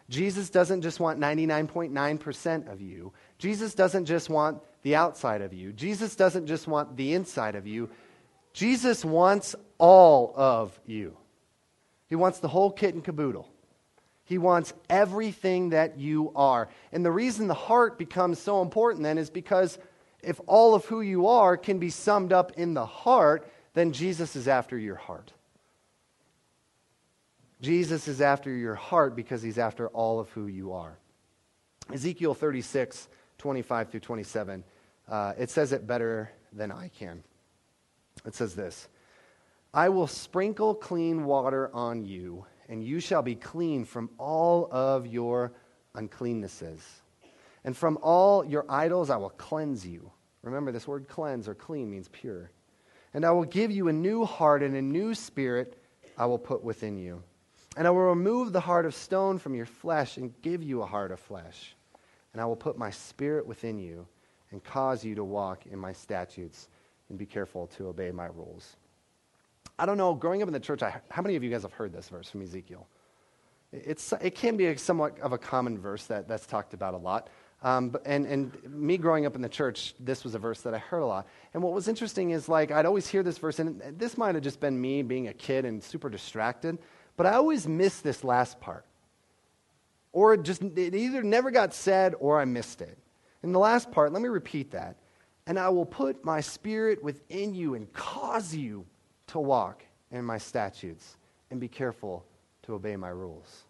Jesus 0.10 0.50
doesn't 0.50 0.82
just 0.82 1.00
want 1.00 1.20
99.9% 1.20 2.72
of 2.72 2.82
you. 2.82 3.14
Jesus 3.38 3.76
doesn't 3.76 4.06
just 4.06 4.30
want 4.30 4.62
the 4.84 4.96
outside 4.96 5.42
of 5.42 5.54
you. 5.54 5.74
Jesus 5.74 6.16
doesn't 6.16 6.48
just 6.48 6.68
want 6.68 6.96
the 6.96 7.14
inside 7.14 7.56
of 7.56 7.68
you. 7.68 7.90
Jesus 8.54 9.04
wants 9.04 9.56
all 9.78 10.34
of 10.36 10.80
you. 10.86 11.16
He 12.08 12.16
wants 12.16 12.40
the 12.40 12.48
whole 12.48 12.72
kit 12.72 12.94
and 12.94 13.04
caboodle. 13.04 13.48
He 14.24 14.38
wants 14.38 14.74
everything 14.90 15.70
that 15.70 15.98
you 15.98 16.32
are. 16.36 16.70
And 16.92 17.04
the 17.04 17.12
reason 17.12 17.48
the 17.48 17.54
heart 17.54 17.98
becomes 17.98 18.40
so 18.40 18.62
important 18.62 19.04
then 19.04 19.18
is 19.18 19.30
because 19.30 19.78
if 20.22 20.40
all 20.46 20.76
of 20.76 20.86
who 20.86 21.02
you 21.02 21.28
are 21.28 21.58
can 21.58 21.80
be 21.80 21.90
summed 21.90 22.34
up 22.34 22.52
in 22.58 22.74
the 22.74 22.86
heart, 22.86 23.50
then 23.74 23.92
Jesus 23.92 24.36
is 24.36 24.48
after 24.48 24.78
your 24.78 24.96
heart. 24.96 25.34
Jesus 27.62 28.08
is 28.08 28.22
after 28.22 28.54
your 28.54 28.76
heart 28.76 29.16
because 29.16 29.42
he's 29.42 29.58
after 29.58 29.88
all 29.90 30.20
of 30.20 30.30
who 30.30 30.48
you 30.48 30.74
are. 30.74 30.98
Ezekiel 31.92 32.34
36, 32.34 33.08
25 33.40 33.90
through 33.90 34.00
27 34.02 34.64
Uh, 35.08 35.34
it 35.40 35.50
says 35.50 35.72
it 35.72 35.88
better 35.88 36.30
than 36.54 36.72
I 36.72 36.90
can. 36.90 37.24
It 38.26 38.36
says 38.36 38.54
this 38.54 38.88
I 39.74 39.90
will 39.90 40.08
sprinkle 40.08 40.76
clean 40.76 41.26
water 41.26 41.70
on 41.74 42.06
you, 42.06 42.46
and 42.68 42.84
you 42.84 43.00
shall 43.00 43.22
be 43.22 43.36
clean 43.36 43.86
from 43.86 44.10
all 44.18 44.68
of 44.72 45.08
your 45.08 45.54
uncleannesses. 45.96 46.82
And 47.64 47.76
from 47.76 47.98
all 48.02 48.46
your 48.46 48.66
idols 48.70 49.10
I 49.10 49.18
will 49.18 49.32
cleanse 49.32 49.86
you. 49.86 50.12
Remember, 50.44 50.72
this 50.72 50.88
word 50.88 51.08
cleanse 51.08 51.48
or 51.50 51.54
clean 51.54 51.92
means 51.92 52.08
pure. 52.08 52.52
And 53.14 53.26
I 53.26 53.32
will 53.32 53.44
give 53.44 53.72
you 53.72 53.90
a 53.90 53.94
new 53.94 54.24
heart 54.24 54.64
and 54.64 54.76
a 54.76 54.82
new 54.82 55.14
spirit 55.14 55.82
I 56.18 56.26
will 56.26 56.38
put 56.38 56.64
within 56.64 56.98
you. 56.98 57.22
And 57.76 57.86
I 57.86 57.90
will 57.92 58.02
remove 58.02 58.54
the 58.54 58.60
heart 58.60 58.86
of 58.86 58.96
stone 58.96 59.38
from 59.38 59.56
your 59.56 59.66
flesh 59.66 60.18
and 60.18 60.34
give 60.42 60.64
you 60.64 60.82
a 60.82 60.86
heart 60.86 61.12
of 61.12 61.20
flesh. 61.20 61.76
And 62.34 62.42
I 62.42 62.46
will 62.46 62.56
put 62.56 62.78
my 62.78 62.92
spirit 62.92 63.48
within 63.48 63.80
you 63.80 64.06
and 64.52 64.64
cause 64.64 65.04
you 65.04 65.16
to 65.16 65.24
walk 65.24 65.66
in 65.66 65.80
my 65.80 65.94
statutes 65.94 66.68
and 67.10 67.18
be 67.18 67.26
careful 67.26 67.68
to 67.78 67.88
obey 67.88 68.12
my 68.12 68.28
rules. 68.28 68.76
I 69.78 69.86
don't 69.86 69.98
know, 69.98 70.14
growing 70.14 70.42
up 70.42 70.48
in 70.48 70.54
the 70.54 70.60
church, 70.60 70.84
I, 70.84 71.02
how 71.10 71.22
many 71.22 71.36
of 71.36 71.44
you 71.44 71.50
guys 71.50 71.64
have 71.64 71.74
heard 71.74 71.94
this 71.94 72.10
verse 72.10 72.30
from 72.30 72.42
Ezekiel? 72.42 72.88
It's, 73.72 74.14
it 74.22 74.36
can 74.36 74.58
be 74.58 74.76
somewhat 74.78 75.20
of 75.20 75.32
a 75.32 75.38
common 75.38 75.78
verse 75.78 76.06
that, 76.06 76.28
that's 76.28 76.46
talked 76.46 76.74
about 76.74 76.94
a 76.94 76.98
lot. 76.98 77.30
Um, 77.62 77.96
and, 78.06 78.26
and 78.26 78.58
me 78.68 78.98
growing 78.98 79.26
up 79.26 79.36
in 79.36 79.42
the 79.42 79.50
church, 79.50 79.94
this 80.00 80.24
was 80.24 80.34
a 80.34 80.40
verse 80.40 80.62
that 80.62 80.74
I 80.74 80.78
heard 80.78 81.02
a 81.02 81.06
lot. 81.06 81.28
And 81.54 81.62
what 81.62 81.74
was 81.74 81.88
interesting 81.88 82.32
is, 82.32 82.48
like, 82.48 82.72
I'd 82.72 82.86
always 82.86 83.08
hear 83.08 83.22
this 83.22 83.38
verse, 83.38 83.60
and 83.60 83.82
this 83.98 84.18
might 84.18 84.36
have 84.36 84.44
just 84.44 84.60
been 84.60 84.80
me 84.80 85.02
being 85.02 85.28
a 85.28 85.34
kid 85.34 85.66
and 85.66 85.84
super 85.84 86.10
distracted, 86.10 86.78
but 87.18 87.26
I 87.26 87.34
always 87.34 87.68
missed 87.68 88.04
this 88.04 88.24
last 88.24 88.60
part. 88.62 88.86
Or 90.12 90.34
it 90.34 90.44
just, 90.44 90.64
it 90.64 90.96
either 90.96 91.24
never 91.24 91.52
got 91.52 91.74
said 91.74 92.16
or 92.20 92.40
I 92.40 92.46
missed 92.46 92.82
it. 92.82 92.98
In 93.44 93.52
the 93.52 93.60
last 93.60 93.92
part, 93.92 94.12
let 94.12 94.22
me 94.22 94.30
repeat 94.30 94.72
that. 94.72 94.98
And 95.48 95.58
I 95.58 95.70
will 95.70 95.86
put 95.86 96.24
my 96.24 96.42
spirit 96.42 97.04
within 97.04 97.56
you 97.56 97.76
and 97.76 97.92
cause 97.94 98.54
you 98.54 98.86
to 99.28 99.40
walk 99.40 99.84
in 100.12 100.26
my 100.26 100.38
statutes 100.38 101.18
and 101.52 101.60
be 101.60 101.68
careful 101.68 102.26
to 102.64 102.74
obey 102.74 102.96
my 102.96 103.10
rules. 103.10 103.66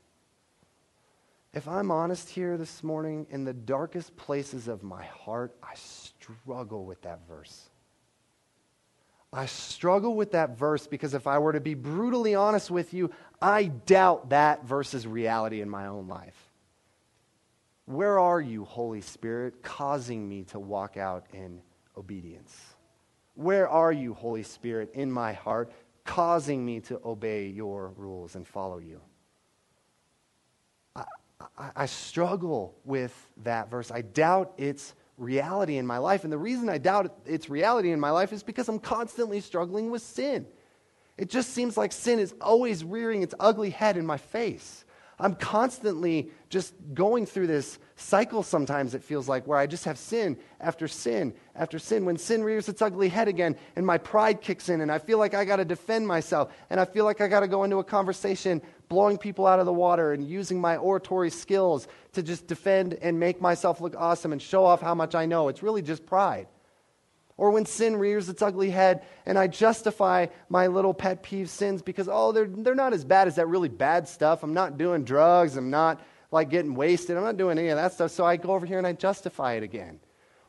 If 1.53 1.67
I'm 1.67 1.89
honest 1.89 2.29
here 2.29 2.57
this 2.57 2.83
morning, 2.83 3.25
in 3.31 3.43
the 3.43 3.53
darkest 3.53 4.15
places 4.15 4.67
of 4.67 4.83
my 4.83 5.03
heart, 5.03 5.55
I 5.63 5.73
struggle 5.75 6.85
with 6.85 7.01
that 7.01 7.19
verse. 7.27 7.68
I 9.31 9.45
struggle 9.45 10.15
with 10.15 10.31
that 10.31 10.57
verse 10.57 10.87
because 10.87 11.13
if 11.13 11.27
I 11.27 11.37
were 11.37 11.53
to 11.53 11.59
be 11.59 11.75
brutally 11.75 12.33
honest 12.33 12.71
with 12.71 12.93
you, 12.93 13.11
I 13.41 13.65
doubt 13.65 14.29
that 14.29 14.65
verse's 14.65 15.05
reality 15.05 15.61
in 15.61 15.69
my 15.69 15.87
own 15.87 16.07
life. 16.07 16.51
Where 17.85 18.19
are 18.19 18.41
you, 18.41 18.65
Holy 18.65 19.01
Spirit, 19.01 19.61
causing 19.61 20.27
me 20.27 20.43
to 20.45 20.59
walk 20.59 20.97
out 20.97 21.25
in 21.33 21.61
obedience? 21.97 22.55
Where 23.35 23.69
are 23.69 23.91
you, 23.91 24.13
Holy 24.13 24.43
Spirit, 24.43 24.91
in 24.93 25.11
my 25.11 25.33
heart, 25.33 25.71
causing 26.05 26.65
me 26.65 26.81
to 26.81 26.99
obey 27.05 27.47
your 27.47 27.93
rules 27.97 28.35
and 28.35 28.47
follow 28.47 28.79
you? 28.79 28.99
I, 30.95 31.71
I 31.75 31.85
struggle 31.85 32.75
with 32.83 33.13
that 33.43 33.69
verse. 33.69 33.91
I 33.91 34.01
doubt 34.01 34.53
its 34.57 34.93
reality 35.19 35.77
in 35.77 35.85
my 35.85 35.97
life. 35.97 36.23
And 36.23 36.33
the 36.33 36.37
reason 36.37 36.69
I 36.69 36.77
doubt 36.77 37.13
its 37.25 37.49
reality 37.49 37.91
in 37.91 37.99
my 37.99 38.11
life 38.11 38.33
is 38.33 38.41
because 38.43 38.67
I'm 38.69 38.79
constantly 38.79 39.41
struggling 39.41 39.91
with 39.91 40.01
sin. 40.01 40.47
It 41.17 41.29
just 41.29 41.49
seems 41.49 41.75
like 41.75 41.91
sin 41.91 42.19
is 42.19 42.33
always 42.39 42.83
rearing 42.83 43.21
its 43.21 43.35
ugly 43.39 43.69
head 43.69 43.97
in 43.97 44.05
my 44.05 44.17
face. 44.17 44.85
I'm 45.19 45.35
constantly 45.35 46.31
just 46.49 46.73
going 46.93 47.25
through 47.25 47.47
this 47.47 47.77
cycle 47.97 48.41
sometimes, 48.41 48.95
it 48.95 49.03
feels 49.03 49.27
like, 49.27 49.45
where 49.45 49.57
I 49.57 49.67
just 49.67 49.83
have 49.83 49.97
sin 49.97 50.37
after 50.61 50.87
sin 50.87 51.33
after 51.55 51.77
sin. 51.77 52.05
When 52.05 52.17
sin 52.17 52.41
rears 52.41 52.69
its 52.69 52.81
ugly 52.81 53.09
head 53.09 53.27
again 53.27 53.57
and 53.75 53.85
my 53.85 53.97
pride 53.97 54.39
kicks 54.39 54.69
in 54.69 54.79
and 54.79 54.89
I 54.89 54.97
feel 54.97 55.17
like 55.17 55.33
I 55.33 55.43
got 55.43 55.57
to 55.57 55.65
defend 55.65 56.07
myself 56.07 56.53
and 56.69 56.79
I 56.79 56.85
feel 56.85 57.03
like 57.03 57.19
I 57.19 57.27
got 57.27 57.41
to 57.41 57.49
go 57.49 57.65
into 57.65 57.79
a 57.79 57.83
conversation 57.83 58.61
blowing 58.89 59.17
people 59.17 59.47
out 59.47 59.59
of 59.59 59.65
the 59.65 59.73
water 59.73 60.11
and 60.13 60.27
using 60.27 60.59
my 60.59 60.75
oratory 60.75 61.29
skills 61.29 61.87
to 62.13 62.23
just 62.23 62.47
defend 62.47 62.95
and 62.95 63.19
make 63.19 63.39
myself 63.39 63.79
look 63.79 63.95
awesome 63.95 64.33
and 64.33 64.41
show 64.41 64.65
off 64.65 64.81
how 64.81 64.95
much 64.95 65.15
I 65.15 65.27
know. 65.27 65.47
It's 65.47 65.63
really 65.63 65.83
just 65.83 66.05
pride. 66.05 66.47
Or 67.37 67.51
when 67.51 67.65
sin 67.65 67.95
rears 67.95 68.27
its 68.27 68.41
ugly 68.41 68.69
head 68.69 69.05
and 69.25 69.37
I 69.37 69.47
justify 69.47 70.25
my 70.49 70.67
little 70.67 70.93
pet 70.93 71.23
peeve 71.23 71.49
sins 71.49 71.81
because, 71.81 72.09
oh, 72.11 72.33
they're, 72.33 72.47
they're 72.47 72.75
not 72.75 72.91
as 72.91 73.05
bad 73.05 73.27
as 73.27 73.35
that 73.35 73.47
really 73.47 73.69
bad 73.69 74.09
stuff. 74.09 74.43
I'm 74.43 74.53
not 74.53 74.77
doing 74.77 75.05
drugs. 75.05 75.55
I'm 75.55 75.69
not 75.69 76.01
like 76.31 76.49
getting 76.49 76.75
wasted. 76.75 77.15
I'm 77.15 77.23
not 77.23 77.37
doing 77.37 77.57
any 77.57 77.69
of 77.69 77.77
that 77.77 77.93
stuff. 77.93 78.11
So 78.11 78.25
I 78.25 78.35
go 78.35 78.53
over 78.53 78.65
here 78.65 78.77
and 78.77 78.85
I 78.85 78.91
justify 78.91 79.53
it 79.53 79.63
again. 79.63 79.99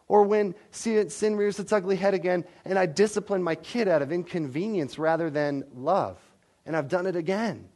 Or 0.09 0.25
when 0.25 0.57
sin 0.73 1.37
rears 1.37 1.61
its 1.61 1.73
ugly 1.73 1.95
head 1.95 2.15
again 2.15 2.45
and 2.65 2.77
I 2.77 2.87
discipline 2.87 3.45
my 3.45 3.55
kid 3.55 3.87
out 3.87 4.03
of 4.03 4.11
inconvenience 4.11 4.99
rather 4.99 5.31
than 5.31 5.63
love. 5.73 6.19
And 6.67 6.77
I've 6.77 6.89
done 6.89 7.07
it 7.07 7.15
again. 7.15 7.69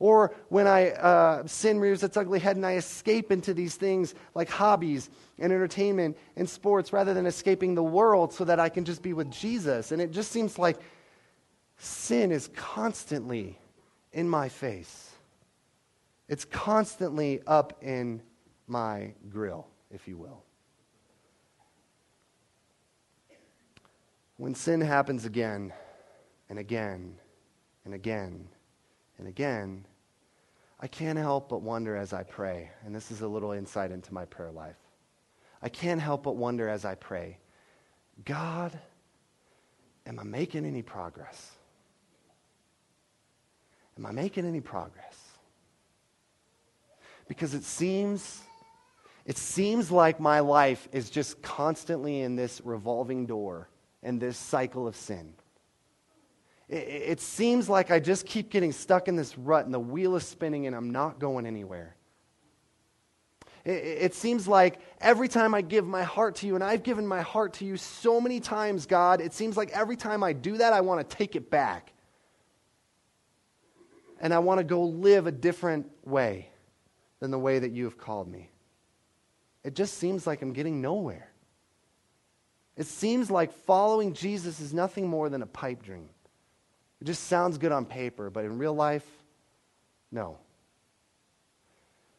Or 0.00 0.32
when 0.48 0.66
I 0.68 0.90
uh, 0.90 1.46
sin 1.46 1.80
rears 1.80 2.04
its 2.04 2.16
ugly 2.16 2.38
head 2.38 2.56
and 2.56 2.64
I 2.64 2.74
escape 2.74 3.32
into 3.32 3.52
these 3.52 3.74
things 3.74 4.14
like 4.34 4.48
hobbies 4.48 5.10
and 5.38 5.52
entertainment 5.52 6.16
and 6.36 6.48
sports 6.48 6.92
rather 6.92 7.14
than 7.14 7.26
escaping 7.26 7.74
the 7.74 7.82
world 7.82 8.32
so 8.32 8.44
that 8.44 8.60
I 8.60 8.68
can 8.68 8.84
just 8.84 9.02
be 9.02 9.12
with 9.12 9.30
Jesus. 9.30 9.90
And 9.90 10.00
it 10.00 10.12
just 10.12 10.30
seems 10.30 10.58
like 10.58 10.78
sin 11.78 12.30
is 12.30 12.48
constantly 12.54 13.58
in 14.12 14.28
my 14.28 14.48
face, 14.48 15.10
it's 16.28 16.44
constantly 16.44 17.40
up 17.46 17.82
in 17.82 18.22
my 18.66 19.12
grill, 19.28 19.66
if 19.90 20.08
you 20.08 20.16
will. 20.16 20.42
When 24.36 24.54
sin 24.54 24.80
happens 24.80 25.24
again 25.24 25.72
and 26.48 26.58
again 26.58 27.16
and 27.84 27.92
again, 27.92 28.48
and 29.18 29.26
again, 29.26 29.84
I 30.80 30.86
can't 30.86 31.18
help 31.18 31.48
but 31.48 31.62
wonder 31.62 31.96
as 31.96 32.12
I 32.12 32.22
pray, 32.22 32.70
and 32.84 32.94
this 32.94 33.10
is 33.10 33.20
a 33.20 33.28
little 33.28 33.52
insight 33.52 33.90
into 33.90 34.14
my 34.14 34.24
prayer 34.24 34.52
life. 34.52 34.76
I 35.60 35.68
can't 35.68 36.00
help 36.00 36.22
but 36.22 36.36
wonder 36.36 36.68
as 36.68 36.84
I 36.84 36.94
pray, 36.94 37.38
God, 38.24 38.78
am 40.06 40.18
I 40.18 40.22
making 40.22 40.64
any 40.64 40.82
progress? 40.82 41.52
Am 43.96 44.06
I 44.06 44.12
making 44.12 44.46
any 44.46 44.60
progress? 44.60 45.16
Because 47.26 47.54
it 47.54 47.64
seems 47.64 48.40
it 49.26 49.36
seems 49.36 49.90
like 49.90 50.20
my 50.20 50.40
life 50.40 50.88
is 50.90 51.10
just 51.10 51.42
constantly 51.42 52.22
in 52.22 52.34
this 52.34 52.62
revolving 52.64 53.26
door 53.26 53.68
and 54.02 54.18
this 54.18 54.38
cycle 54.38 54.88
of 54.88 54.96
sin. 54.96 55.34
It, 56.68 57.20
seems 57.20 57.68
like 57.68 57.90
I 57.90 57.98
just 57.98 58.26
keep 58.26 58.50
getting 58.50 58.72
stuck 58.72 59.08
in 59.08 59.16
this 59.16 59.38
rut 59.38 59.64
and 59.64 59.72
the 59.72 59.80
wheel 59.80 60.16
is 60.16 60.24
spinning 60.24 60.66
and 60.66 60.76
I'm 60.76 60.90
not 60.90 61.18
going 61.18 61.46
anywhere. 61.46 61.96
It, 63.64 64.14
seems 64.14 64.46
like 64.46 64.80
every 65.00 65.28
time 65.28 65.54
I 65.54 65.62
give 65.62 65.86
my 65.86 66.02
heart 66.02 66.36
to 66.36 66.46
you, 66.46 66.54
and 66.54 66.64
I've 66.64 66.82
given 66.82 67.06
my 67.06 67.20
heart 67.20 67.54
to 67.54 67.66
you 67.66 67.76
so 67.76 68.20
many 68.20 68.40
times, 68.40 68.86
God, 68.86 69.20
it 69.20 69.34
seems 69.34 69.56
like 69.56 69.70
every 69.70 69.96
time 69.96 70.22
I 70.22 70.32
do 70.32 70.56
that, 70.58 70.72
I 70.72 70.80
want 70.80 71.06
to 71.06 71.16
take 71.16 71.36
it 71.36 71.50
back. 71.50 71.92
And 74.20 74.32
I 74.32 74.38
want 74.38 74.58
to 74.58 74.64
go 74.64 74.84
live 74.84 75.26
a 75.26 75.32
different 75.32 75.90
way 76.04 76.48
than 77.20 77.30
the 77.30 77.38
way 77.38 77.58
that 77.58 77.72
you 77.72 77.84
have 77.84 77.98
called 77.98 78.28
me. 78.28 78.50
It 79.64 79.74
just 79.74 79.98
seems 79.98 80.26
like 80.26 80.40
I'm 80.40 80.52
getting 80.52 80.80
nowhere. 80.80 81.30
It 82.76 82.86
seems 82.86 83.30
like 83.30 83.52
following 83.52 84.14
Jesus 84.14 84.60
is 84.60 84.72
nothing 84.72 85.06
more 85.08 85.28
than 85.28 85.42
a 85.42 85.46
pipe 85.46 85.82
dream. 85.82 86.08
It 87.00 87.04
just 87.04 87.24
sounds 87.24 87.58
good 87.58 87.72
on 87.72 87.84
paper, 87.84 88.30
but 88.30 88.44
in 88.44 88.58
real 88.58 88.74
life, 88.74 89.06
no. 90.10 90.38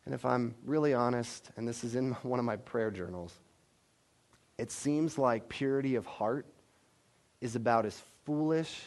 And 0.05 0.13
if 0.13 0.25
I'm 0.25 0.55
really 0.65 0.93
honest, 0.93 1.49
and 1.57 1.67
this 1.67 1.83
is 1.83 1.95
in 1.95 2.11
one 2.23 2.39
of 2.39 2.45
my 2.45 2.55
prayer 2.55 2.91
journals, 2.91 3.33
it 4.57 4.71
seems 4.71 5.17
like 5.17 5.49
purity 5.49 5.95
of 5.95 6.05
heart 6.05 6.45
is 7.41 7.55
about 7.55 7.85
as 7.85 8.01
foolish 8.25 8.81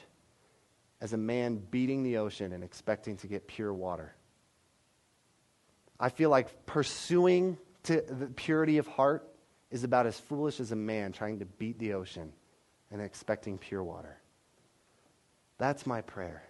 as 1.00 1.12
a 1.12 1.16
man 1.16 1.56
beating 1.70 2.02
the 2.02 2.18
ocean 2.18 2.52
and 2.52 2.62
expecting 2.62 3.16
to 3.18 3.26
get 3.26 3.46
pure 3.46 3.72
water. 3.72 4.14
I 5.98 6.08
feel 6.08 6.30
like 6.30 6.66
pursuing 6.66 7.58
the 7.84 8.30
purity 8.36 8.78
of 8.78 8.86
heart 8.86 9.28
is 9.70 9.84
about 9.84 10.06
as 10.06 10.18
foolish 10.18 10.60
as 10.60 10.72
a 10.72 10.76
man 10.76 11.12
trying 11.12 11.38
to 11.38 11.44
beat 11.44 11.78
the 11.78 11.94
ocean 11.94 12.32
and 12.90 13.00
expecting 13.00 13.58
pure 13.58 13.82
water. 13.82 14.18
That's 15.62 15.86
my 15.86 16.00
prayer. 16.00 16.42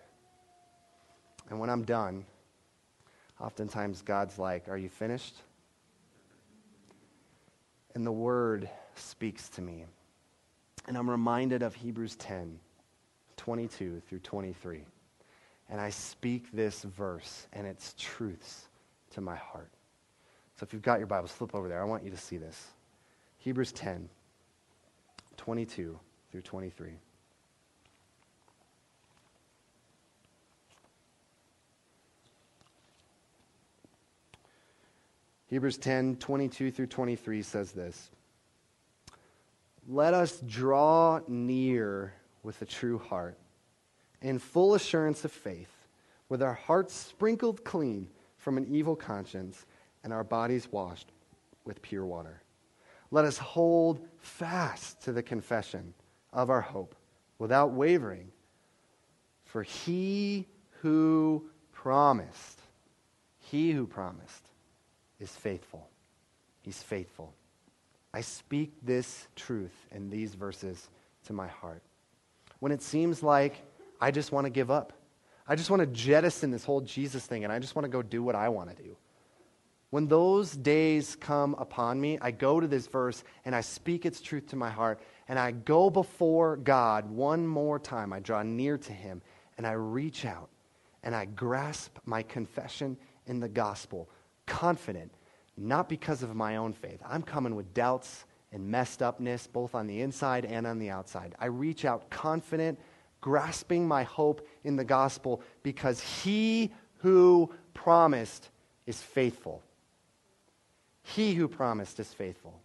And 1.51 1.61
when 1.61 1.69
I'm 1.69 1.83
done, 1.85 2.25
oftentimes 3.39 4.01
God's 4.01 4.39
like, 4.39 4.71
Are 4.71 4.79
you 4.79 4.89
finished? 4.89 5.35
And 7.95 8.07
the 8.07 8.13
word 8.13 8.71
speaks 8.95 9.51
to 9.51 9.61
me. 9.61 9.85
And 10.89 10.97
I'm 10.97 11.11
reminded 11.11 11.63
of 11.63 11.75
Hebrews 11.75 12.17
10 12.17 12.59
22 13.37 14.01
through 14.09 14.21
23. 14.21 14.81
And 15.69 15.79
I 15.79 15.91
speak 15.91 16.51
this 16.51 16.81
verse 16.81 17.49
and 17.53 17.67
its 17.67 17.95
truths 17.99 18.67
to 19.11 19.21
my 19.21 19.37
heart. 19.37 19.73
So 20.57 20.65
if 20.65 20.73
you've 20.73 20.81
got 20.81 21.01
your 21.01 21.07
Bibles, 21.07 21.33
flip 21.33 21.55
over 21.55 21.69
there. 21.69 21.83
I 21.83 21.85
want 21.85 22.03
you 22.03 22.11
to 22.13 22.17
see 22.17 22.39
this. 22.39 22.69
Hebrews 23.37 23.73
10 23.73 24.09
22 25.37 26.01
through 26.31 26.41
23. 26.41 26.95
Hebrews 35.53 35.77
10 35.77 36.17
22 36.17 36.71
through 36.71 36.87
23 36.87 37.43
says 37.43 37.73
this 37.73 38.09
Let 39.87 40.15
us 40.15 40.41
draw 40.41 41.21
near 41.29 42.15
with 42.43 42.63
a 42.63 42.65
true 42.65 42.97
heart 42.97 43.37
in 44.23 44.39
full 44.39 44.75
assurance 44.75 45.27
of 45.27 45.31
faith, 45.31 45.89
with 46.31 46.43
our 46.43 46.55
hearts 46.55 46.95
sprinkled 46.95 47.65
clean 47.65 48.09
from 48.39 48.57
an 48.57 48.65
evil 48.67 48.97
conscience 48.97 49.67
and 50.03 50.11
our 50.11 50.25
bodies 50.25 50.73
washed 50.73 51.13
with 51.67 51.83
pure 51.83 52.07
water. 52.07 52.41
Let 53.11 53.27
us 53.27 53.37
hold 53.37 54.01
fast 54.21 55.03
to 55.03 55.13
the 55.13 55.23
confession 55.23 55.93
of 56.33 56.49
our 56.49 56.63
hope 56.63 56.97
without 57.39 57.73
wavering, 57.73 58.33
for 59.45 59.63
he 59.63 60.47
who 60.81 61.51
promised, 61.73 62.63
he 63.39 63.73
who 63.73 63.87
promised, 63.87 64.49
is 65.23 65.31
faithful. 65.31 65.89
He's 66.61 66.83
faithful. 66.83 67.33
I 68.13 68.21
speak 68.21 68.73
this 68.83 69.27
truth 69.37 69.75
in 69.91 70.11
these 70.11 70.35
verses 70.35 70.91
to 71.25 71.33
my 71.33 71.49
heart. 71.49 71.83
When 72.59 72.73
it 72.73 72.83
seems 72.83 73.23
like 73.23 73.63
I 74.01 74.11
just 74.11 74.33
want 74.33 74.45
to 74.45 74.51
give 74.51 74.71
up, 74.71 74.93
I 75.47 75.57
just 75.57 75.71
want 75.71 75.81
to 75.81 75.87
jettison 75.87 76.51
this 76.51 76.65
whole 76.65 76.81
Jesus 76.81 77.25
thing 77.25 77.45
and 77.45 77.53
I 77.53 77.59
just 77.59 77.75
want 77.75 77.85
to 77.85 77.89
go 77.91 78.03
do 78.03 78.23
what 78.23 78.35
I 78.35 78.49
want 78.49 78.77
to 78.77 78.83
do. 78.83 78.97
When 79.91 80.07
those 80.07 80.53
days 80.53 81.17
come 81.17 81.55
upon 81.59 82.01
me, 82.01 82.19
I 82.21 82.31
go 82.31 82.61
to 82.61 82.67
this 82.67 82.87
verse 82.87 83.25
and 83.45 83.55
I 83.55 83.61
speak 83.61 84.07
its 84.07 84.21
truth 84.21 84.49
to 84.49 84.57
my 84.57 84.71
heart 84.71 85.01
and 85.29 85.39
I 85.39 85.51
go 85.51 85.91
before 85.91 86.57
God 86.57 87.11
one 87.11 87.47
more 87.47 87.79
time. 87.79 88.13
I 88.13 88.21
draw 88.21 88.43
near 88.43 88.79
to 88.79 88.93
Him 88.93 89.23
and 89.59 89.67
I 89.67 89.73
reach 89.73 90.25
out 90.25 90.49
and 91.03 91.15
I 91.15 91.27
grasp 91.27 91.99
my 92.07 92.23
confession 92.23 92.97
in 93.27 93.41
the 93.41 93.49
gospel 93.49 94.09
confident, 94.53 95.11
not 95.57 95.89
because 95.89 96.23
of 96.23 96.37
my 96.37 96.57
own 96.57 96.75
faith. 96.75 97.01
I'm 97.09 97.23
coming 97.23 97.55
with 97.55 97.73
doubts 97.73 98.27
and 98.53 98.69
messed 98.69 99.03
upness, 99.03 99.47
both 99.47 99.75
on 99.75 99.87
the 99.87 100.03
inside 100.03 100.45
and 100.45 100.67
on 100.67 100.79
the 100.79 100.91
outside. 100.91 101.35
I 101.39 101.47
reach 101.47 101.87
out 101.87 102.11
confident, 102.11 102.79
grasping 103.23 103.89
my 103.89 104.03
hope 104.03 104.47
in 104.63 104.77
the 104.77 104.85
gospel 104.85 105.41
because 105.63 106.01
he 106.01 106.71
who 106.99 107.51
promised 107.73 108.51
is 108.87 109.01
faithful. 109.01 109.63
He 111.03 111.33
who 111.33 111.49
promised 111.49 111.99
is 111.99 112.13
faithful. 112.13 112.61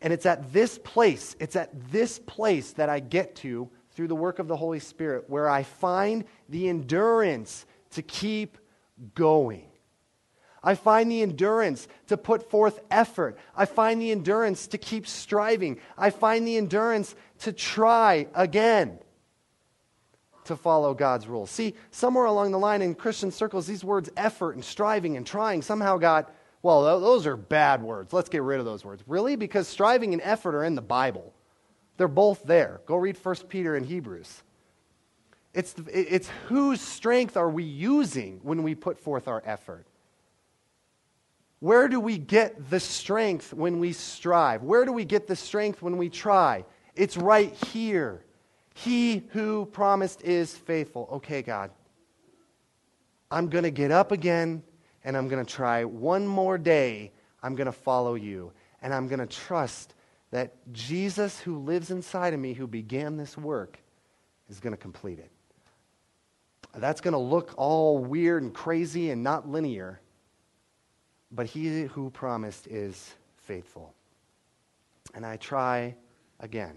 And 0.00 0.12
it's 0.12 0.26
at 0.26 0.52
this 0.52 0.78
place, 0.78 1.34
it's 1.40 1.56
at 1.56 1.70
this 1.90 2.20
place 2.20 2.72
that 2.74 2.88
I 2.88 3.00
get 3.00 3.34
to 3.36 3.68
through 3.90 4.08
the 4.08 4.14
work 4.14 4.38
of 4.38 4.46
the 4.46 4.56
Holy 4.56 4.78
Spirit 4.78 5.24
where 5.28 5.48
I 5.48 5.64
find 5.64 6.24
the 6.48 6.68
endurance 6.68 7.66
to 7.90 8.02
keep 8.02 8.58
going. 9.16 9.71
I 10.64 10.74
find 10.74 11.10
the 11.10 11.22
endurance 11.22 11.88
to 12.06 12.16
put 12.16 12.48
forth 12.48 12.80
effort. 12.90 13.36
I 13.56 13.64
find 13.64 14.00
the 14.00 14.12
endurance 14.12 14.68
to 14.68 14.78
keep 14.78 15.06
striving. 15.06 15.80
I 15.98 16.10
find 16.10 16.46
the 16.46 16.56
endurance 16.56 17.14
to 17.40 17.52
try 17.52 18.28
again 18.34 18.98
to 20.44 20.56
follow 20.56 20.94
God's 20.94 21.26
rules. 21.26 21.50
See, 21.50 21.74
somewhere 21.90 22.26
along 22.26 22.52
the 22.52 22.58
line 22.58 22.82
in 22.82 22.94
Christian 22.94 23.30
circles, 23.30 23.66
these 23.66 23.84
words 23.84 24.10
effort 24.16 24.54
and 24.54 24.64
striving 24.64 25.16
and 25.16 25.26
trying 25.26 25.62
somehow 25.62 25.96
got, 25.98 26.32
well, 26.62 27.00
those 27.00 27.26
are 27.26 27.36
bad 27.36 27.82
words. 27.82 28.12
Let's 28.12 28.28
get 28.28 28.42
rid 28.42 28.60
of 28.60 28.64
those 28.64 28.84
words. 28.84 29.02
Really? 29.06 29.36
Because 29.36 29.66
striving 29.66 30.12
and 30.12 30.22
effort 30.22 30.54
are 30.54 30.64
in 30.64 30.74
the 30.74 30.82
Bible, 30.82 31.32
they're 31.96 32.08
both 32.08 32.42
there. 32.44 32.80
Go 32.86 32.96
read 32.96 33.16
1 33.16 33.34
Peter 33.48 33.76
and 33.76 33.86
Hebrews. 33.86 34.42
It's, 35.54 35.74
it's 35.92 36.30
whose 36.46 36.80
strength 36.80 37.36
are 37.36 37.50
we 37.50 37.64
using 37.64 38.40
when 38.42 38.62
we 38.62 38.74
put 38.74 38.98
forth 38.98 39.28
our 39.28 39.42
effort? 39.44 39.86
Where 41.62 41.86
do 41.86 42.00
we 42.00 42.18
get 42.18 42.70
the 42.70 42.80
strength 42.80 43.54
when 43.54 43.78
we 43.78 43.92
strive? 43.92 44.64
Where 44.64 44.84
do 44.84 44.92
we 44.92 45.04
get 45.04 45.28
the 45.28 45.36
strength 45.36 45.80
when 45.80 45.96
we 45.96 46.08
try? 46.08 46.64
It's 46.96 47.16
right 47.16 47.54
here. 47.66 48.24
He 48.74 49.22
who 49.28 49.66
promised 49.66 50.22
is 50.22 50.52
faithful. 50.52 51.08
Okay, 51.12 51.40
God. 51.40 51.70
I'm 53.30 53.48
going 53.48 53.62
to 53.62 53.70
get 53.70 53.92
up 53.92 54.10
again 54.10 54.64
and 55.04 55.16
I'm 55.16 55.28
going 55.28 55.46
to 55.46 55.48
try 55.48 55.84
one 55.84 56.26
more 56.26 56.58
day. 56.58 57.12
I'm 57.44 57.54
going 57.54 57.66
to 57.66 57.72
follow 57.72 58.16
you. 58.16 58.50
And 58.82 58.92
I'm 58.92 59.06
going 59.06 59.20
to 59.20 59.26
trust 59.26 59.94
that 60.32 60.56
Jesus, 60.72 61.38
who 61.38 61.60
lives 61.60 61.92
inside 61.92 62.34
of 62.34 62.40
me, 62.40 62.54
who 62.54 62.66
began 62.66 63.16
this 63.16 63.38
work, 63.38 63.78
is 64.50 64.58
going 64.58 64.72
to 64.72 64.76
complete 64.76 65.20
it. 65.20 65.30
That's 66.74 67.00
going 67.00 67.12
to 67.12 67.18
look 67.18 67.54
all 67.56 67.98
weird 67.98 68.42
and 68.42 68.52
crazy 68.52 69.10
and 69.10 69.22
not 69.22 69.48
linear 69.48 70.00
but 71.32 71.46
he 71.46 71.84
who 71.84 72.10
promised 72.10 72.66
is 72.66 73.14
faithful. 73.38 73.94
And 75.14 75.26
I 75.26 75.36
try 75.36 75.96
again. 76.40 76.76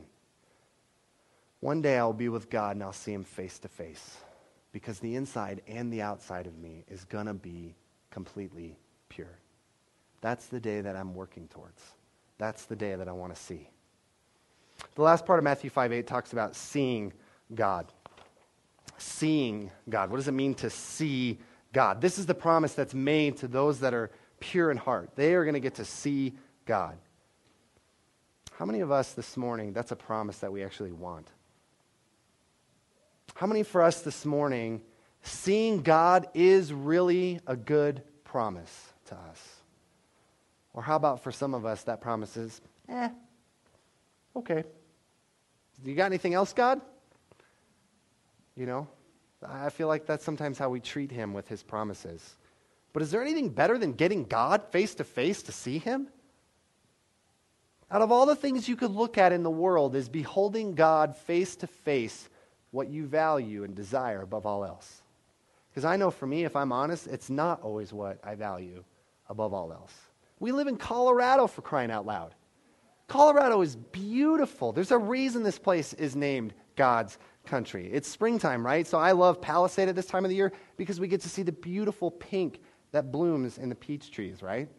One 1.60 1.82
day 1.82 1.98
I'll 1.98 2.14
be 2.14 2.30
with 2.30 2.50
God 2.50 2.76
and 2.76 2.84
I'll 2.84 2.94
see 2.94 3.14
him 3.14 3.24
face 3.24 3.60
to 3.60 3.68
face 3.68 4.18
because 4.72 5.00
the 5.00 5.16
inside 5.16 5.62
and 5.68 5.92
the 5.92 6.02
outside 6.02 6.48
of 6.48 6.58
me 6.58 6.84
is 6.90 7.06
going 7.06 7.26
to 7.26 7.34
be 7.34 7.76
completely 8.12 8.78
pure. 9.10 9.40
That's 10.22 10.48
the 10.48 10.60
day 10.60 10.82
that 10.82 10.96
I'm 10.96 11.14
working 11.14 11.48
towards. 11.48 11.82
That's 12.38 12.66
the 12.66 12.76
day 12.76 12.96
that 12.96 13.08
I 13.08 13.12
want 13.12 13.34
to 13.36 13.42
see. 13.42 13.70
The 14.96 15.02
last 15.02 15.26
part 15.26 15.40
of 15.40 15.44
Matthew 15.44 15.70
5 15.70 15.92
8 15.92 16.08
talks 16.08 16.34
about 16.34 16.56
seeing 16.56 17.14
God. 17.54 17.92
Seeing 18.98 19.72
God. 19.90 20.10
What 20.10 20.18
does 20.18 20.28
it 20.28 20.34
mean 20.34 20.54
to 20.56 20.70
see 20.70 21.40
God? 21.74 22.02
This 22.02 22.18
is 22.18 22.26
the 22.26 22.36
promise 22.36 22.74
that's 22.74 22.94
made 22.94 23.38
to 23.38 23.48
those 23.48 23.80
that 23.80 23.94
are 23.94 24.12
pure 24.46 24.70
in 24.70 24.78
heart. 24.78 25.10
They 25.16 25.34
are 25.34 25.44
going 25.44 25.56
to 25.56 25.60
get 25.60 25.76
to 25.76 25.86
see 25.86 26.34
God. 26.66 26.98
How 28.58 28.66
many 28.66 28.82
of 28.82 28.92
us 28.92 29.14
this 29.14 29.36
morning, 29.36 29.74
that's 29.74 29.92
a 29.92 29.96
promise 29.96 30.38
that 30.40 30.52
we 30.52 30.64
actually 30.64 30.92
want? 30.92 31.28
How 33.34 33.48
many 33.48 33.64
for 33.64 33.82
us 33.82 34.02
this 34.02 34.24
morning, 34.24 34.82
seeing 35.24 35.82
God 35.82 36.28
is 36.34 36.72
really 36.72 37.40
a 37.48 37.56
good 37.56 38.04
promise 38.24 38.94
to 39.06 39.16
us? 39.16 39.42
Or 40.74 40.84
how 40.84 40.96
about 40.96 41.24
for 41.24 41.32
some 41.32 41.54
of 41.54 41.66
us, 41.66 41.84
that 41.84 42.00
promise 42.00 42.38
is, 42.38 42.62
eh, 42.88 43.10
okay. 44.36 44.64
You 45.84 45.96
got 45.96 46.06
anything 46.06 46.34
else, 46.34 46.54
God? 46.54 46.82
You 48.56 48.68
know, 48.68 48.88
I 49.46 49.70
feel 49.70 49.88
like 49.88 50.06
that's 50.06 50.24
sometimes 50.24 50.58
how 50.58 50.70
we 50.70 50.80
treat 50.80 51.12
Him 51.12 51.34
with 51.34 51.48
His 51.48 51.64
promises. 51.64 52.36
But 52.96 53.02
is 53.02 53.12
there 53.12 53.22
anything 53.22 53.50
better 53.50 53.78
than 53.78 53.92
getting 53.92 54.24
God 54.24 54.64
face 54.72 54.96
to 54.96 55.04
face 55.04 55.44
to 55.44 55.52
see 55.52 55.80
Him? 55.80 56.08
Out 57.92 58.02
of 58.02 58.10
all 58.10 58.26
the 58.26 58.38
things 58.38 58.70
you 58.70 58.78
could 58.78 58.92
look 58.92 59.18
at 59.18 59.34
in 59.34 59.44
the 59.44 59.52
world, 59.52 59.98
is 59.98 60.08
beholding 60.08 60.76
God 60.76 61.14
face 61.14 61.58
to 61.58 61.68
face 61.68 62.30
what 62.72 62.88
you 62.88 63.06
value 63.06 63.66
and 63.66 63.76
desire 63.76 64.22
above 64.22 64.46
all 64.46 64.64
else? 64.64 65.02
Because 65.70 65.84
I 65.84 65.98
know 65.98 66.10
for 66.10 66.26
me, 66.26 66.46
if 66.46 66.56
I'm 66.56 66.72
honest, 66.72 67.08
it's 67.08 67.30
not 67.30 67.62
always 67.64 67.92
what 67.92 68.18
I 68.24 68.36
value 68.36 68.82
above 69.28 69.54
all 69.54 69.74
else. 69.74 69.94
We 70.40 70.54
live 70.54 70.68
in 70.68 70.78
Colorado 70.78 71.48
for 71.48 71.64
crying 71.64 71.92
out 71.92 72.06
loud. 72.06 72.34
Colorado 73.10 73.60
is 73.60 73.76
beautiful. 73.76 74.72
There's 74.72 74.92
a 74.92 74.98
reason 74.98 75.44
this 75.44 75.60
place 75.60 75.92
is 75.96 76.16
named 76.16 76.54
God's 76.78 77.18
country. 77.46 77.90
It's 77.92 78.08
springtime, 78.08 78.66
right? 78.66 78.88
So 78.88 78.98
I 78.98 79.12
love 79.12 79.42
Palisade 79.42 79.90
at 79.90 79.98
this 79.98 80.06
time 80.06 80.24
of 80.24 80.30
the 80.30 80.38
year 80.38 80.54
because 80.78 81.02
we 81.02 81.10
get 81.10 81.20
to 81.22 81.30
see 81.30 81.44
the 81.44 81.52
beautiful 81.52 82.10
pink 82.10 82.62
that 82.96 83.12
blooms 83.12 83.58
in 83.58 83.68
the 83.68 83.76
peach 83.76 84.10
trees, 84.10 84.42
right? 84.42 84.70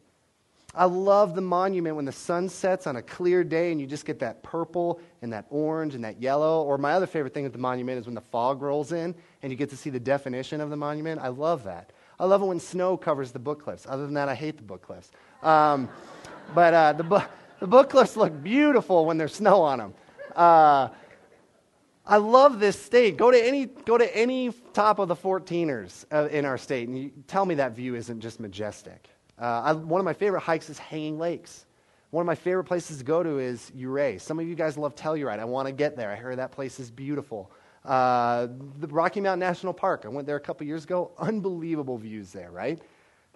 I 0.74 0.86
love 0.86 1.34
the 1.34 1.42
monument 1.42 1.96
when 1.96 2.06
the 2.06 2.12
sun 2.12 2.48
sets 2.48 2.86
on 2.86 2.96
a 2.96 3.02
clear 3.02 3.44
day 3.44 3.72
and 3.72 3.78
you 3.80 3.86
just 3.86 4.06
get 4.06 4.20
that 4.20 4.42
purple 4.42 5.00
and 5.20 5.30
that 5.34 5.44
orange 5.50 5.94
and 5.94 6.02
that 6.04 6.20
yellow. 6.20 6.62
Or 6.62 6.78
my 6.78 6.92
other 6.92 7.06
favorite 7.06 7.34
thing 7.34 7.44
with 7.44 7.52
the 7.52 7.58
monument 7.58 7.98
is 7.98 8.06
when 8.06 8.14
the 8.14 8.22
fog 8.22 8.62
rolls 8.62 8.92
in 8.92 9.14
and 9.42 9.52
you 9.52 9.56
get 9.56 9.68
to 9.68 9.76
see 9.76 9.90
the 9.90 10.00
definition 10.00 10.62
of 10.62 10.70
the 10.70 10.76
monument. 10.76 11.20
I 11.20 11.28
love 11.28 11.64
that. 11.64 11.92
I 12.18 12.24
love 12.24 12.40
it 12.40 12.46
when 12.46 12.58
snow 12.58 12.96
covers 12.96 13.32
the 13.32 13.38
book 13.38 13.62
cliffs. 13.62 13.86
Other 13.86 14.06
than 14.06 14.14
that, 14.14 14.30
I 14.30 14.34
hate 14.34 14.56
the 14.56 14.62
book 14.62 14.80
cliffs. 14.80 15.10
Um, 15.42 15.90
but 16.54 16.72
uh, 16.72 16.92
the, 16.94 17.04
bu- 17.04 17.20
the 17.60 17.66
book 17.66 17.90
cliffs 17.90 18.16
look 18.16 18.42
beautiful 18.42 19.04
when 19.04 19.18
there's 19.18 19.34
snow 19.34 19.60
on 19.60 19.78
them. 19.78 19.94
Uh, 20.34 20.88
I 22.08 22.18
love 22.18 22.60
this 22.60 22.80
state. 22.80 23.16
Go 23.16 23.32
to 23.32 23.46
any, 23.46 23.66
go 23.66 23.98
to 23.98 24.16
any 24.16 24.52
top 24.72 25.00
of 25.00 25.08
the 25.08 25.16
14ers 25.16 26.04
uh, 26.12 26.28
in 26.30 26.44
our 26.44 26.56
state, 26.56 26.86
and 26.88 26.96
you, 26.96 27.10
tell 27.26 27.44
me 27.44 27.56
that 27.56 27.72
view 27.72 27.96
isn't 27.96 28.20
just 28.20 28.38
majestic. 28.38 29.08
Uh, 29.40 29.62
I, 29.64 29.72
one 29.72 30.00
of 30.00 30.04
my 30.04 30.12
favorite 30.12 30.40
hikes 30.40 30.70
is 30.70 30.78
Hanging 30.78 31.18
Lakes. 31.18 31.66
One 32.10 32.22
of 32.22 32.26
my 32.26 32.36
favorite 32.36 32.64
places 32.64 32.98
to 32.98 33.04
go 33.04 33.24
to 33.24 33.40
is 33.40 33.72
Ouray. 33.76 34.18
Some 34.18 34.38
of 34.38 34.46
you 34.46 34.54
guys 34.54 34.78
love 34.78 34.94
Telluride. 34.94 35.40
I 35.40 35.44
want 35.44 35.66
to 35.66 35.72
get 35.72 35.96
there. 35.96 36.12
I 36.12 36.14
heard 36.14 36.38
that 36.38 36.52
place 36.52 36.78
is 36.78 36.90
beautiful. 36.90 37.50
Uh, 37.84 38.46
the 38.78 38.86
Rocky 38.86 39.20
Mountain 39.20 39.40
National 39.40 39.72
Park. 39.72 40.02
I 40.04 40.08
went 40.08 40.26
there 40.26 40.36
a 40.36 40.40
couple 40.40 40.66
years 40.66 40.84
ago. 40.84 41.10
Unbelievable 41.18 41.98
views 41.98 42.32
there, 42.32 42.52
right? 42.52 42.80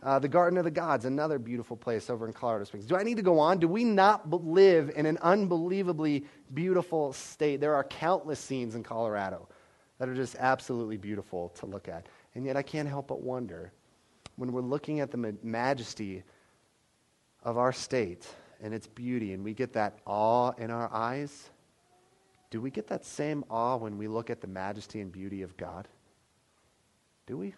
Uh, 0.03 0.19
the 0.19 0.29
Garden 0.29 0.57
of 0.59 0.65
the 0.65 0.71
Gods, 0.71 1.05
another 1.05 1.39
beautiful 1.39 1.77
place 1.77 2.09
over 2.09 2.27
in 2.27 2.33
Colorado 2.33 2.65
Springs. 2.65 2.87
Do 2.87 2.97
I 2.97 3.03
need 3.03 3.17
to 3.17 3.23
go 3.23 3.39
on? 3.39 3.59
Do 3.59 3.69
we 3.69 3.85
not 3.85 4.31
live 4.31 4.91
in 4.97 5.05
an 5.05 5.19
unbelievably 5.19 6.25
beautiful 6.55 7.13
state? 7.13 7.61
There 7.61 7.75
are 7.75 7.85
countless 7.85 8.41
scenes 8.41 8.75
in 8.75 8.83
Colorado 8.83 9.47
that 9.99 10.09
are 10.09 10.15
just 10.15 10.37
absolutely 10.39 10.97
beautiful 10.97 11.51
to 11.51 11.67
look 11.67 11.87
at. 11.87 12.07
And 12.35 12.47
yet 12.47 12.57
I 12.57 12.63
can't 12.63 12.89
help 12.89 13.09
but 13.09 13.21
wonder 13.21 13.73
when 14.37 14.53
we're 14.53 14.63
looking 14.63 15.01
at 15.01 15.11
the 15.11 15.37
majesty 15.43 16.23
of 17.43 17.59
our 17.59 17.73
state 17.73 18.27
and 18.63 18.73
its 18.73 18.87
beauty 18.87 19.35
and 19.35 19.45
we 19.45 19.53
get 19.53 19.75
that 19.75 19.99
awe 20.07 20.53
in 20.57 20.71
our 20.71 20.91
eyes, 20.93 21.51
do 22.51 22.61
we 22.61 22.71
get 22.71 22.87
that 22.89 23.05
same 23.05 23.45
awe 23.51 23.77
when 23.77 23.99
we 23.99 24.09
look 24.09 24.31
at 24.31 24.41
the 24.41 24.47
majesty 24.47 25.01
and 25.01 25.13
beauty 25.13 25.43
of 25.43 25.57
God? 25.59 25.87
Do 27.27 27.37
we? 27.37 27.55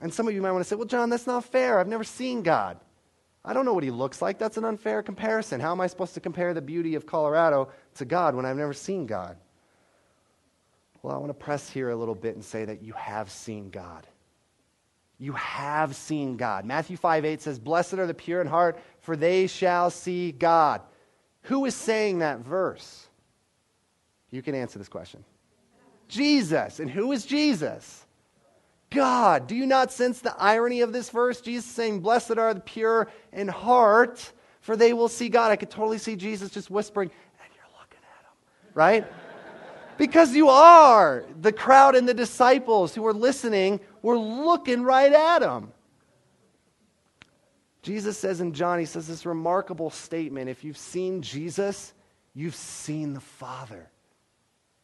And 0.00 0.12
some 0.12 0.28
of 0.28 0.34
you 0.34 0.42
might 0.42 0.52
want 0.52 0.62
to 0.62 0.68
say, 0.68 0.76
well, 0.76 0.86
John, 0.86 1.08
that's 1.08 1.26
not 1.26 1.44
fair. 1.44 1.78
I've 1.78 1.88
never 1.88 2.04
seen 2.04 2.42
God. 2.42 2.78
I 3.44 3.52
don't 3.52 3.64
know 3.64 3.72
what 3.72 3.84
he 3.84 3.90
looks 3.90 4.20
like. 4.20 4.38
That's 4.38 4.56
an 4.56 4.64
unfair 4.64 5.02
comparison. 5.02 5.60
How 5.60 5.72
am 5.72 5.80
I 5.80 5.86
supposed 5.86 6.14
to 6.14 6.20
compare 6.20 6.52
the 6.52 6.60
beauty 6.60 6.96
of 6.96 7.06
Colorado 7.06 7.68
to 7.94 8.04
God 8.04 8.34
when 8.34 8.44
I've 8.44 8.56
never 8.56 8.72
seen 8.72 9.06
God? 9.06 9.36
Well, 11.02 11.14
I 11.14 11.18
want 11.18 11.30
to 11.30 11.34
press 11.34 11.70
here 11.70 11.90
a 11.90 11.96
little 11.96 12.16
bit 12.16 12.34
and 12.34 12.44
say 12.44 12.64
that 12.64 12.82
you 12.82 12.92
have 12.94 13.30
seen 13.30 13.70
God. 13.70 14.06
You 15.18 15.32
have 15.32 15.94
seen 15.94 16.36
God. 16.36 16.64
Matthew 16.64 16.96
5 16.96 17.24
8 17.24 17.40
says, 17.40 17.58
Blessed 17.58 17.94
are 17.94 18.06
the 18.06 18.14
pure 18.14 18.40
in 18.40 18.46
heart, 18.46 18.78
for 19.00 19.16
they 19.16 19.46
shall 19.46 19.90
see 19.90 20.32
God. 20.32 20.82
Who 21.42 21.64
is 21.64 21.74
saying 21.74 22.18
that 22.18 22.40
verse? 22.40 23.06
You 24.30 24.42
can 24.42 24.54
answer 24.54 24.78
this 24.78 24.88
question. 24.88 25.24
Jesus. 26.08 26.80
And 26.80 26.90
who 26.90 27.12
is 27.12 27.24
Jesus? 27.24 28.05
God. 28.90 29.46
Do 29.46 29.54
you 29.54 29.66
not 29.66 29.92
sense 29.92 30.20
the 30.20 30.34
irony 30.38 30.80
of 30.80 30.92
this 30.92 31.10
verse? 31.10 31.40
Jesus 31.40 31.70
saying, 31.70 32.00
Blessed 32.00 32.38
are 32.38 32.54
the 32.54 32.60
pure 32.60 33.08
in 33.32 33.48
heart, 33.48 34.32
for 34.60 34.76
they 34.76 34.92
will 34.92 35.08
see 35.08 35.28
God. 35.28 35.50
I 35.50 35.56
could 35.56 35.70
totally 35.70 35.98
see 35.98 36.16
Jesus 36.16 36.50
just 36.50 36.70
whispering, 36.70 37.10
and 37.10 37.50
you're 37.54 37.64
looking 37.80 37.98
at 37.98 38.24
him, 38.24 38.72
right? 38.74 39.06
because 39.98 40.34
you 40.34 40.48
are. 40.48 41.24
The 41.40 41.52
crowd 41.52 41.96
and 41.96 42.08
the 42.08 42.14
disciples 42.14 42.94
who 42.94 43.02
were 43.02 43.14
listening 43.14 43.80
were 44.02 44.18
looking 44.18 44.82
right 44.82 45.12
at 45.12 45.42
him. 45.42 45.72
Jesus 47.82 48.18
says 48.18 48.40
in 48.40 48.52
John, 48.52 48.80
he 48.80 48.84
says 48.84 49.06
this 49.06 49.24
remarkable 49.24 49.90
statement 49.90 50.48
if 50.48 50.64
you've 50.64 50.76
seen 50.76 51.22
Jesus, 51.22 51.92
you've 52.34 52.56
seen 52.56 53.14
the 53.14 53.20
Father. 53.20 53.90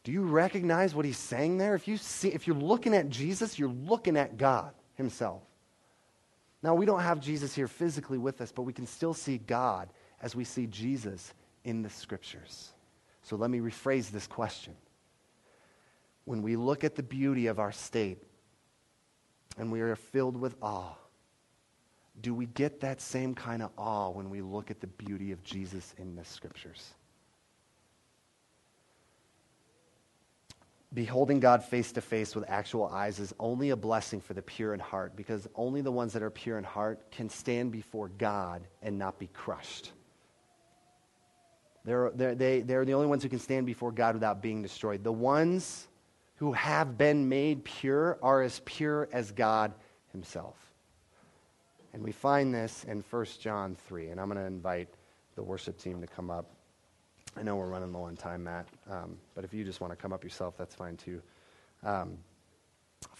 Do 0.03 0.11
you 0.11 0.23
recognize 0.23 0.93
what 0.93 1.05
he's 1.05 1.17
saying 1.17 1.57
there? 1.57 1.75
If, 1.75 1.87
you 1.87 1.97
see, 1.97 2.29
if 2.29 2.45
you're 2.45 2.55
looking 2.55 2.93
at 2.93 3.09
Jesus, 3.09 3.57
you're 3.57 3.69
looking 3.69 4.17
at 4.17 4.37
God 4.37 4.73
himself. 4.95 5.41
Now, 6.61 6.75
we 6.75 6.85
don't 6.85 7.01
have 7.01 7.19
Jesus 7.19 7.55
here 7.55 7.67
physically 7.67 8.17
with 8.17 8.41
us, 8.41 8.51
but 8.51 8.63
we 8.63 8.73
can 8.73 8.87
still 8.87 9.13
see 9.13 9.37
God 9.37 9.89
as 10.21 10.35
we 10.35 10.43
see 10.43 10.67
Jesus 10.67 11.33
in 11.63 11.81
the 11.81 11.89
scriptures. 11.89 12.71
So 13.21 13.35
let 13.35 13.49
me 13.49 13.59
rephrase 13.59 14.11
this 14.11 14.27
question. 14.27 14.73
When 16.25 16.41
we 16.41 16.55
look 16.55 16.83
at 16.83 16.95
the 16.95 17.03
beauty 17.03 17.47
of 17.47 17.59
our 17.59 17.71
state 17.71 18.17
and 19.57 19.71
we 19.71 19.81
are 19.81 19.95
filled 19.95 20.37
with 20.37 20.55
awe, 20.61 20.95
do 22.21 22.33
we 22.33 22.45
get 22.45 22.81
that 22.81 23.01
same 23.01 23.33
kind 23.35 23.61
of 23.61 23.71
awe 23.77 24.09
when 24.09 24.29
we 24.29 24.41
look 24.41 24.69
at 24.69 24.79
the 24.79 24.87
beauty 24.87 25.31
of 25.31 25.43
Jesus 25.43 25.93
in 25.97 26.15
the 26.15 26.23
scriptures? 26.23 26.93
Beholding 30.93 31.39
God 31.39 31.63
face 31.63 31.91
to 31.93 32.01
face 32.01 32.35
with 32.35 32.45
actual 32.47 32.87
eyes 32.87 33.19
is 33.19 33.33
only 33.39 33.71
a 33.71 33.75
blessing 33.75 34.21
for 34.21 34.33
the 34.33 34.41
pure 34.41 34.73
in 34.73 34.79
heart 34.79 35.15
because 35.15 35.47
only 35.55 35.81
the 35.81 35.91
ones 35.91 36.13
that 36.13 36.21
are 36.21 36.29
pure 36.29 36.57
in 36.57 36.63
heart 36.63 37.11
can 37.11 37.29
stand 37.29 37.71
before 37.71 38.09
God 38.09 38.61
and 38.81 38.99
not 38.99 39.17
be 39.17 39.27
crushed. 39.27 39.91
They're, 41.85 42.11
they're, 42.13 42.35
they, 42.35 42.61
they're 42.61 42.85
the 42.85 42.93
only 42.93 43.07
ones 43.07 43.23
who 43.23 43.29
can 43.29 43.39
stand 43.39 43.65
before 43.65 43.91
God 43.91 44.15
without 44.15 44.41
being 44.41 44.61
destroyed. 44.61 45.03
The 45.03 45.11
ones 45.11 45.87
who 46.35 46.53
have 46.53 46.97
been 46.97 47.27
made 47.27 47.63
pure 47.63 48.17
are 48.21 48.41
as 48.41 48.61
pure 48.63 49.09
as 49.11 49.31
God 49.31 49.73
Himself. 50.11 50.55
And 51.93 52.03
we 52.03 52.11
find 52.11 52.53
this 52.53 52.85
in 52.85 53.03
1 53.09 53.25
John 53.39 53.75
3. 53.87 54.09
And 54.09 54.19
I'm 54.19 54.27
going 54.27 54.39
to 54.39 54.45
invite 54.45 54.89
the 55.35 55.43
worship 55.43 55.77
team 55.77 56.01
to 56.01 56.07
come 56.07 56.29
up. 56.29 56.49
I 57.35 57.41
know 57.43 57.55
we're 57.55 57.67
running 57.67 57.91
low 57.91 58.03
on 58.03 58.15
time, 58.15 58.43
Matt, 58.43 58.67
um, 58.89 59.17
but 59.33 59.43
if 59.43 59.53
you 59.53 59.63
just 59.63 59.81
want 59.81 59.91
to 59.91 59.97
come 59.97 60.13
up 60.13 60.23
yourself, 60.23 60.55
that's 60.57 60.75
fine 60.75 60.97
too. 60.97 61.21
Um, 61.83 62.17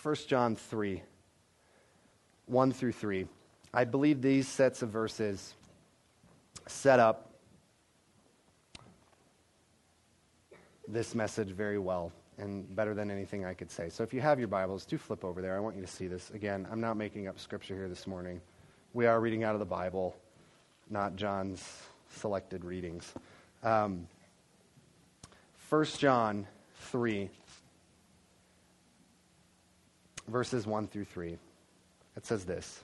1 0.02 0.16
John 0.28 0.56
3, 0.56 1.02
1 2.46 2.72
through 2.72 2.92
3. 2.92 3.28
I 3.74 3.84
believe 3.86 4.22
these 4.22 4.48
sets 4.48 4.82
of 4.82 4.90
verses 4.90 5.56
set 6.68 7.00
up 7.00 7.34
this 10.88 11.16
message 11.16 11.50
very 11.50 11.80
well 11.80 12.12
and 12.38 12.76
better 12.76 12.94
than 12.94 13.10
anything 13.10 13.46
I 13.46 13.54
could 13.54 13.72
say. 13.72 13.90
So 13.90 14.04
if 14.04 14.14
you 14.14 14.22
have 14.22 14.40
your 14.40 14.48
Bibles, 14.48 14.86
do 14.86 14.98
flip 14.98 15.24
over 15.24 15.42
there. 15.42 15.56
I 15.56 15.60
want 15.60 15.76
you 15.76 15.82
to 15.82 15.88
see 15.88 16.08
this. 16.08 16.30
Again, 16.32 16.68
I'm 16.72 16.82
not 16.82 16.98
making 16.98 17.28
up 17.28 17.40
scripture 17.40 17.76
here 17.76 17.90
this 17.90 18.06
morning. 18.06 18.42
We 18.94 19.06
are 19.06 19.20
reading 19.20 19.44
out 19.44 19.56
of 19.56 19.60
the 19.60 19.66
Bible, 19.66 20.16
not 20.90 21.16
John's 21.16 21.82
selected 22.10 22.64
readings. 22.64 23.14
Um, 23.64 24.08
1 25.70 25.86
John 25.98 26.46
3, 26.92 27.30
verses 30.28 30.68
1 30.68 30.88
through 30.88 31.06
3. 31.06 31.38
It 32.18 32.26
says 32.26 32.46
this 32.46 32.84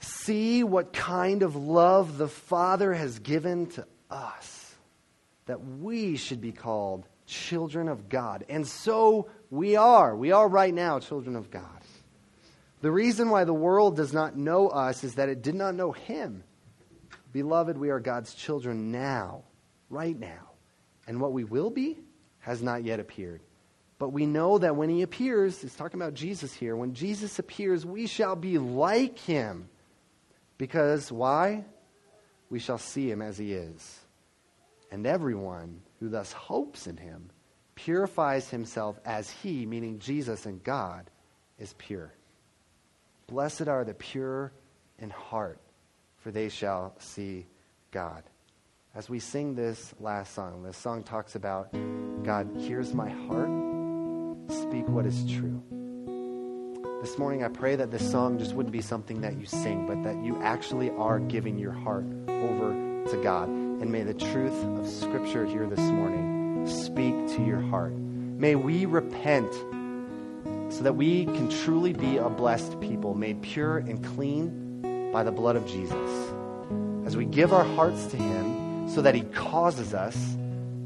See 0.00 0.64
what 0.64 0.92
kind 0.92 1.42
of 1.42 1.54
love 1.54 2.18
the 2.18 2.28
Father 2.28 2.92
has 2.92 3.20
given 3.20 3.66
to 3.70 3.86
us, 4.10 4.74
that 5.46 5.64
we 5.64 6.16
should 6.16 6.40
be 6.40 6.52
called 6.52 7.06
children 7.26 7.88
of 7.88 8.08
God. 8.08 8.44
And 8.48 8.66
so 8.66 9.28
we 9.50 9.76
are. 9.76 10.16
We 10.16 10.32
are 10.32 10.48
right 10.48 10.74
now 10.74 10.98
children 10.98 11.36
of 11.36 11.50
God. 11.50 11.64
The 12.80 12.90
reason 12.90 13.30
why 13.30 13.44
the 13.44 13.54
world 13.54 13.96
does 13.96 14.12
not 14.12 14.36
know 14.36 14.68
us 14.68 15.04
is 15.04 15.14
that 15.14 15.28
it 15.28 15.40
did 15.40 15.54
not 15.54 15.76
know 15.76 15.92
Him. 15.92 16.42
Beloved, 17.32 17.78
we 17.78 17.90
are 17.90 18.00
God's 18.00 18.34
children 18.34 18.92
now, 18.92 19.42
right 19.88 20.18
now. 20.18 20.50
And 21.06 21.20
what 21.20 21.32
we 21.32 21.44
will 21.44 21.70
be 21.70 21.98
has 22.40 22.62
not 22.62 22.84
yet 22.84 23.00
appeared. 23.00 23.40
But 23.98 24.10
we 24.10 24.26
know 24.26 24.58
that 24.58 24.76
when 24.76 24.88
he 24.88 25.02
appears, 25.02 25.62
he's 25.62 25.74
talking 25.74 26.00
about 26.00 26.14
Jesus 26.14 26.52
here, 26.52 26.76
when 26.76 26.94
Jesus 26.94 27.38
appears, 27.38 27.86
we 27.86 28.06
shall 28.06 28.36
be 28.36 28.58
like 28.58 29.18
him. 29.18 29.68
Because 30.58 31.10
why? 31.10 31.64
We 32.50 32.58
shall 32.58 32.78
see 32.78 33.10
him 33.10 33.22
as 33.22 33.38
he 33.38 33.52
is. 33.52 34.00
And 34.90 35.06
everyone 35.06 35.80
who 36.00 36.08
thus 36.08 36.32
hopes 36.32 36.86
in 36.86 36.96
him 36.96 37.30
purifies 37.74 38.50
himself 38.50 38.98
as 39.04 39.30
he, 39.30 39.64
meaning 39.64 39.98
Jesus 39.98 40.44
and 40.44 40.62
God, 40.62 41.08
is 41.58 41.74
pure. 41.78 42.12
Blessed 43.26 43.68
are 43.68 43.84
the 43.84 43.94
pure 43.94 44.52
in 44.98 45.10
heart 45.10 45.58
for 46.22 46.30
they 46.30 46.48
shall 46.48 46.94
see 46.98 47.46
God. 47.90 48.22
As 48.94 49.08
we 49.08 49.18
sing 49.18 49.54
this 49.54 49.92
last 49.98 50.34
song, 50.34 50.62
this 50.62 50.76
song 50.76 51.02
talks 51.02 51.34
about 51.34 51.72
God, 52.22 52.48
hears 52.56 52.94
my 52.94 53.10
heart, 53.10 53.50
speak 54.48 54.86
what 54.88 55.04
is 55.04 55.24
true. 55.24 55.60
This 57.02 57.18
morning, 57.18 57.42
I 57.42 57.48
pray 57.48 57.74
that 57.74 57.90
this 57.90 58.08
song 58.08 58.38
just 58.38 58.54
wouldn't 58.54 58.72
be 58.72 58.80
something 58.80 59.22
that 59.22 59.36
you 59.36 59.46
sing, 59.46 59.86
but 59.86 60.04
that 60.04 60.22
you 60.22 60.40
actually 60.42 60.90
are 60.90 61.18
giving 61.18 61.58
your 61.58 61.72
heart 61.72 62.04
over 62.28 62.70
to 63.10 63.20
God. 63.22 63.48
And 63.48 63.90
may 63.90 64.04
the 64.04 64.14
truth 64.14 64.64
of 64.78 64.86
Scripture 64.86 65.44
here 65.44 65.66
this 65.66 65.80
morning 65.80 66.68
speak 66.68 67.14
to 67.36 67.44
your 67.44 67.60
heart. 67.60 67.92
May 67.94 68.54
we 68.54 68.86
repent 68.86 69.52
so 70.72 70.82
that 70.84 70.94
we 70.94 71.24
can 71.24 71.50
truly 71.50 71.92
be 71.92 72.18
a 72.18 72.28
blessed 72.28 72.80
people, 72.80 73.14
made 73.14 73.42
pure 73.42 73.78
and 73.78 74.04
clean 74.04 74.61
by 75.12 75.22
the 75.22 75.30
blood 75.30 75.56
of 75.56 75.66
Jesus. 75.66 76.32
As 77.06 77.16
we 77.16 77.26
give 77.26 77.52
our 77.52 77.64
hearts 77.64 78.06
to 78.06 78.16
Him 78.16 78.88
so 78.88 79.02
that 79.02 79.14
He 79.14 79.20
causes 79.22 79.94
us 79.94 80.16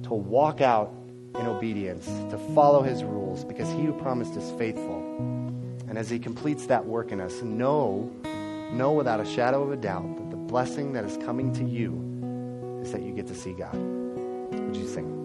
to 0.03 0.15
walk 0.15 0.61
out 0.61 0.93
in 1.37 1.47
obedience, 1.47 2.07
to 2.07 2.39
follow 2.55 2.83
His 2.83 3.05
rules, 3.05 3.45
because 3.45 3.71
He 3.71 3.85
who 3.85 3.93
promised 3.93 4.37
is 4.37 4.51
faithful. 4.59 5.03
And 5.89 5.97
as 5.97 6.11
He 6.11 6.19
completes 6.19 6.67
that 6.67 6.85
work 6.85 7.13
in 7.13 7.21
us, 7.21 7.41
know, 7.43 8.13
know 8.73 8.93
without 8.93 9.21
a 9.21 9.27
shadow 9.27 9.63
of 9.63 9.71
a 9.71 9.77
doubt 9.77 10.17
that 10.17 10.31
the 10.31 10.37
blessing 10.37 10.93
that 10.95 11.05
is 11.05 11.17
coming 11.19 11.53
to 11.55 11.65
you 11.65 12.81
is 12.83 12.93
that 12.93 13.03
you 13.03 13.13
get 13.13 13.27
to 13.29 13.35
see 13.35 13.53
God. 13.53 13.75
Would 13.75 14.77
you 14.77 14.89
sing? 14.89 15.16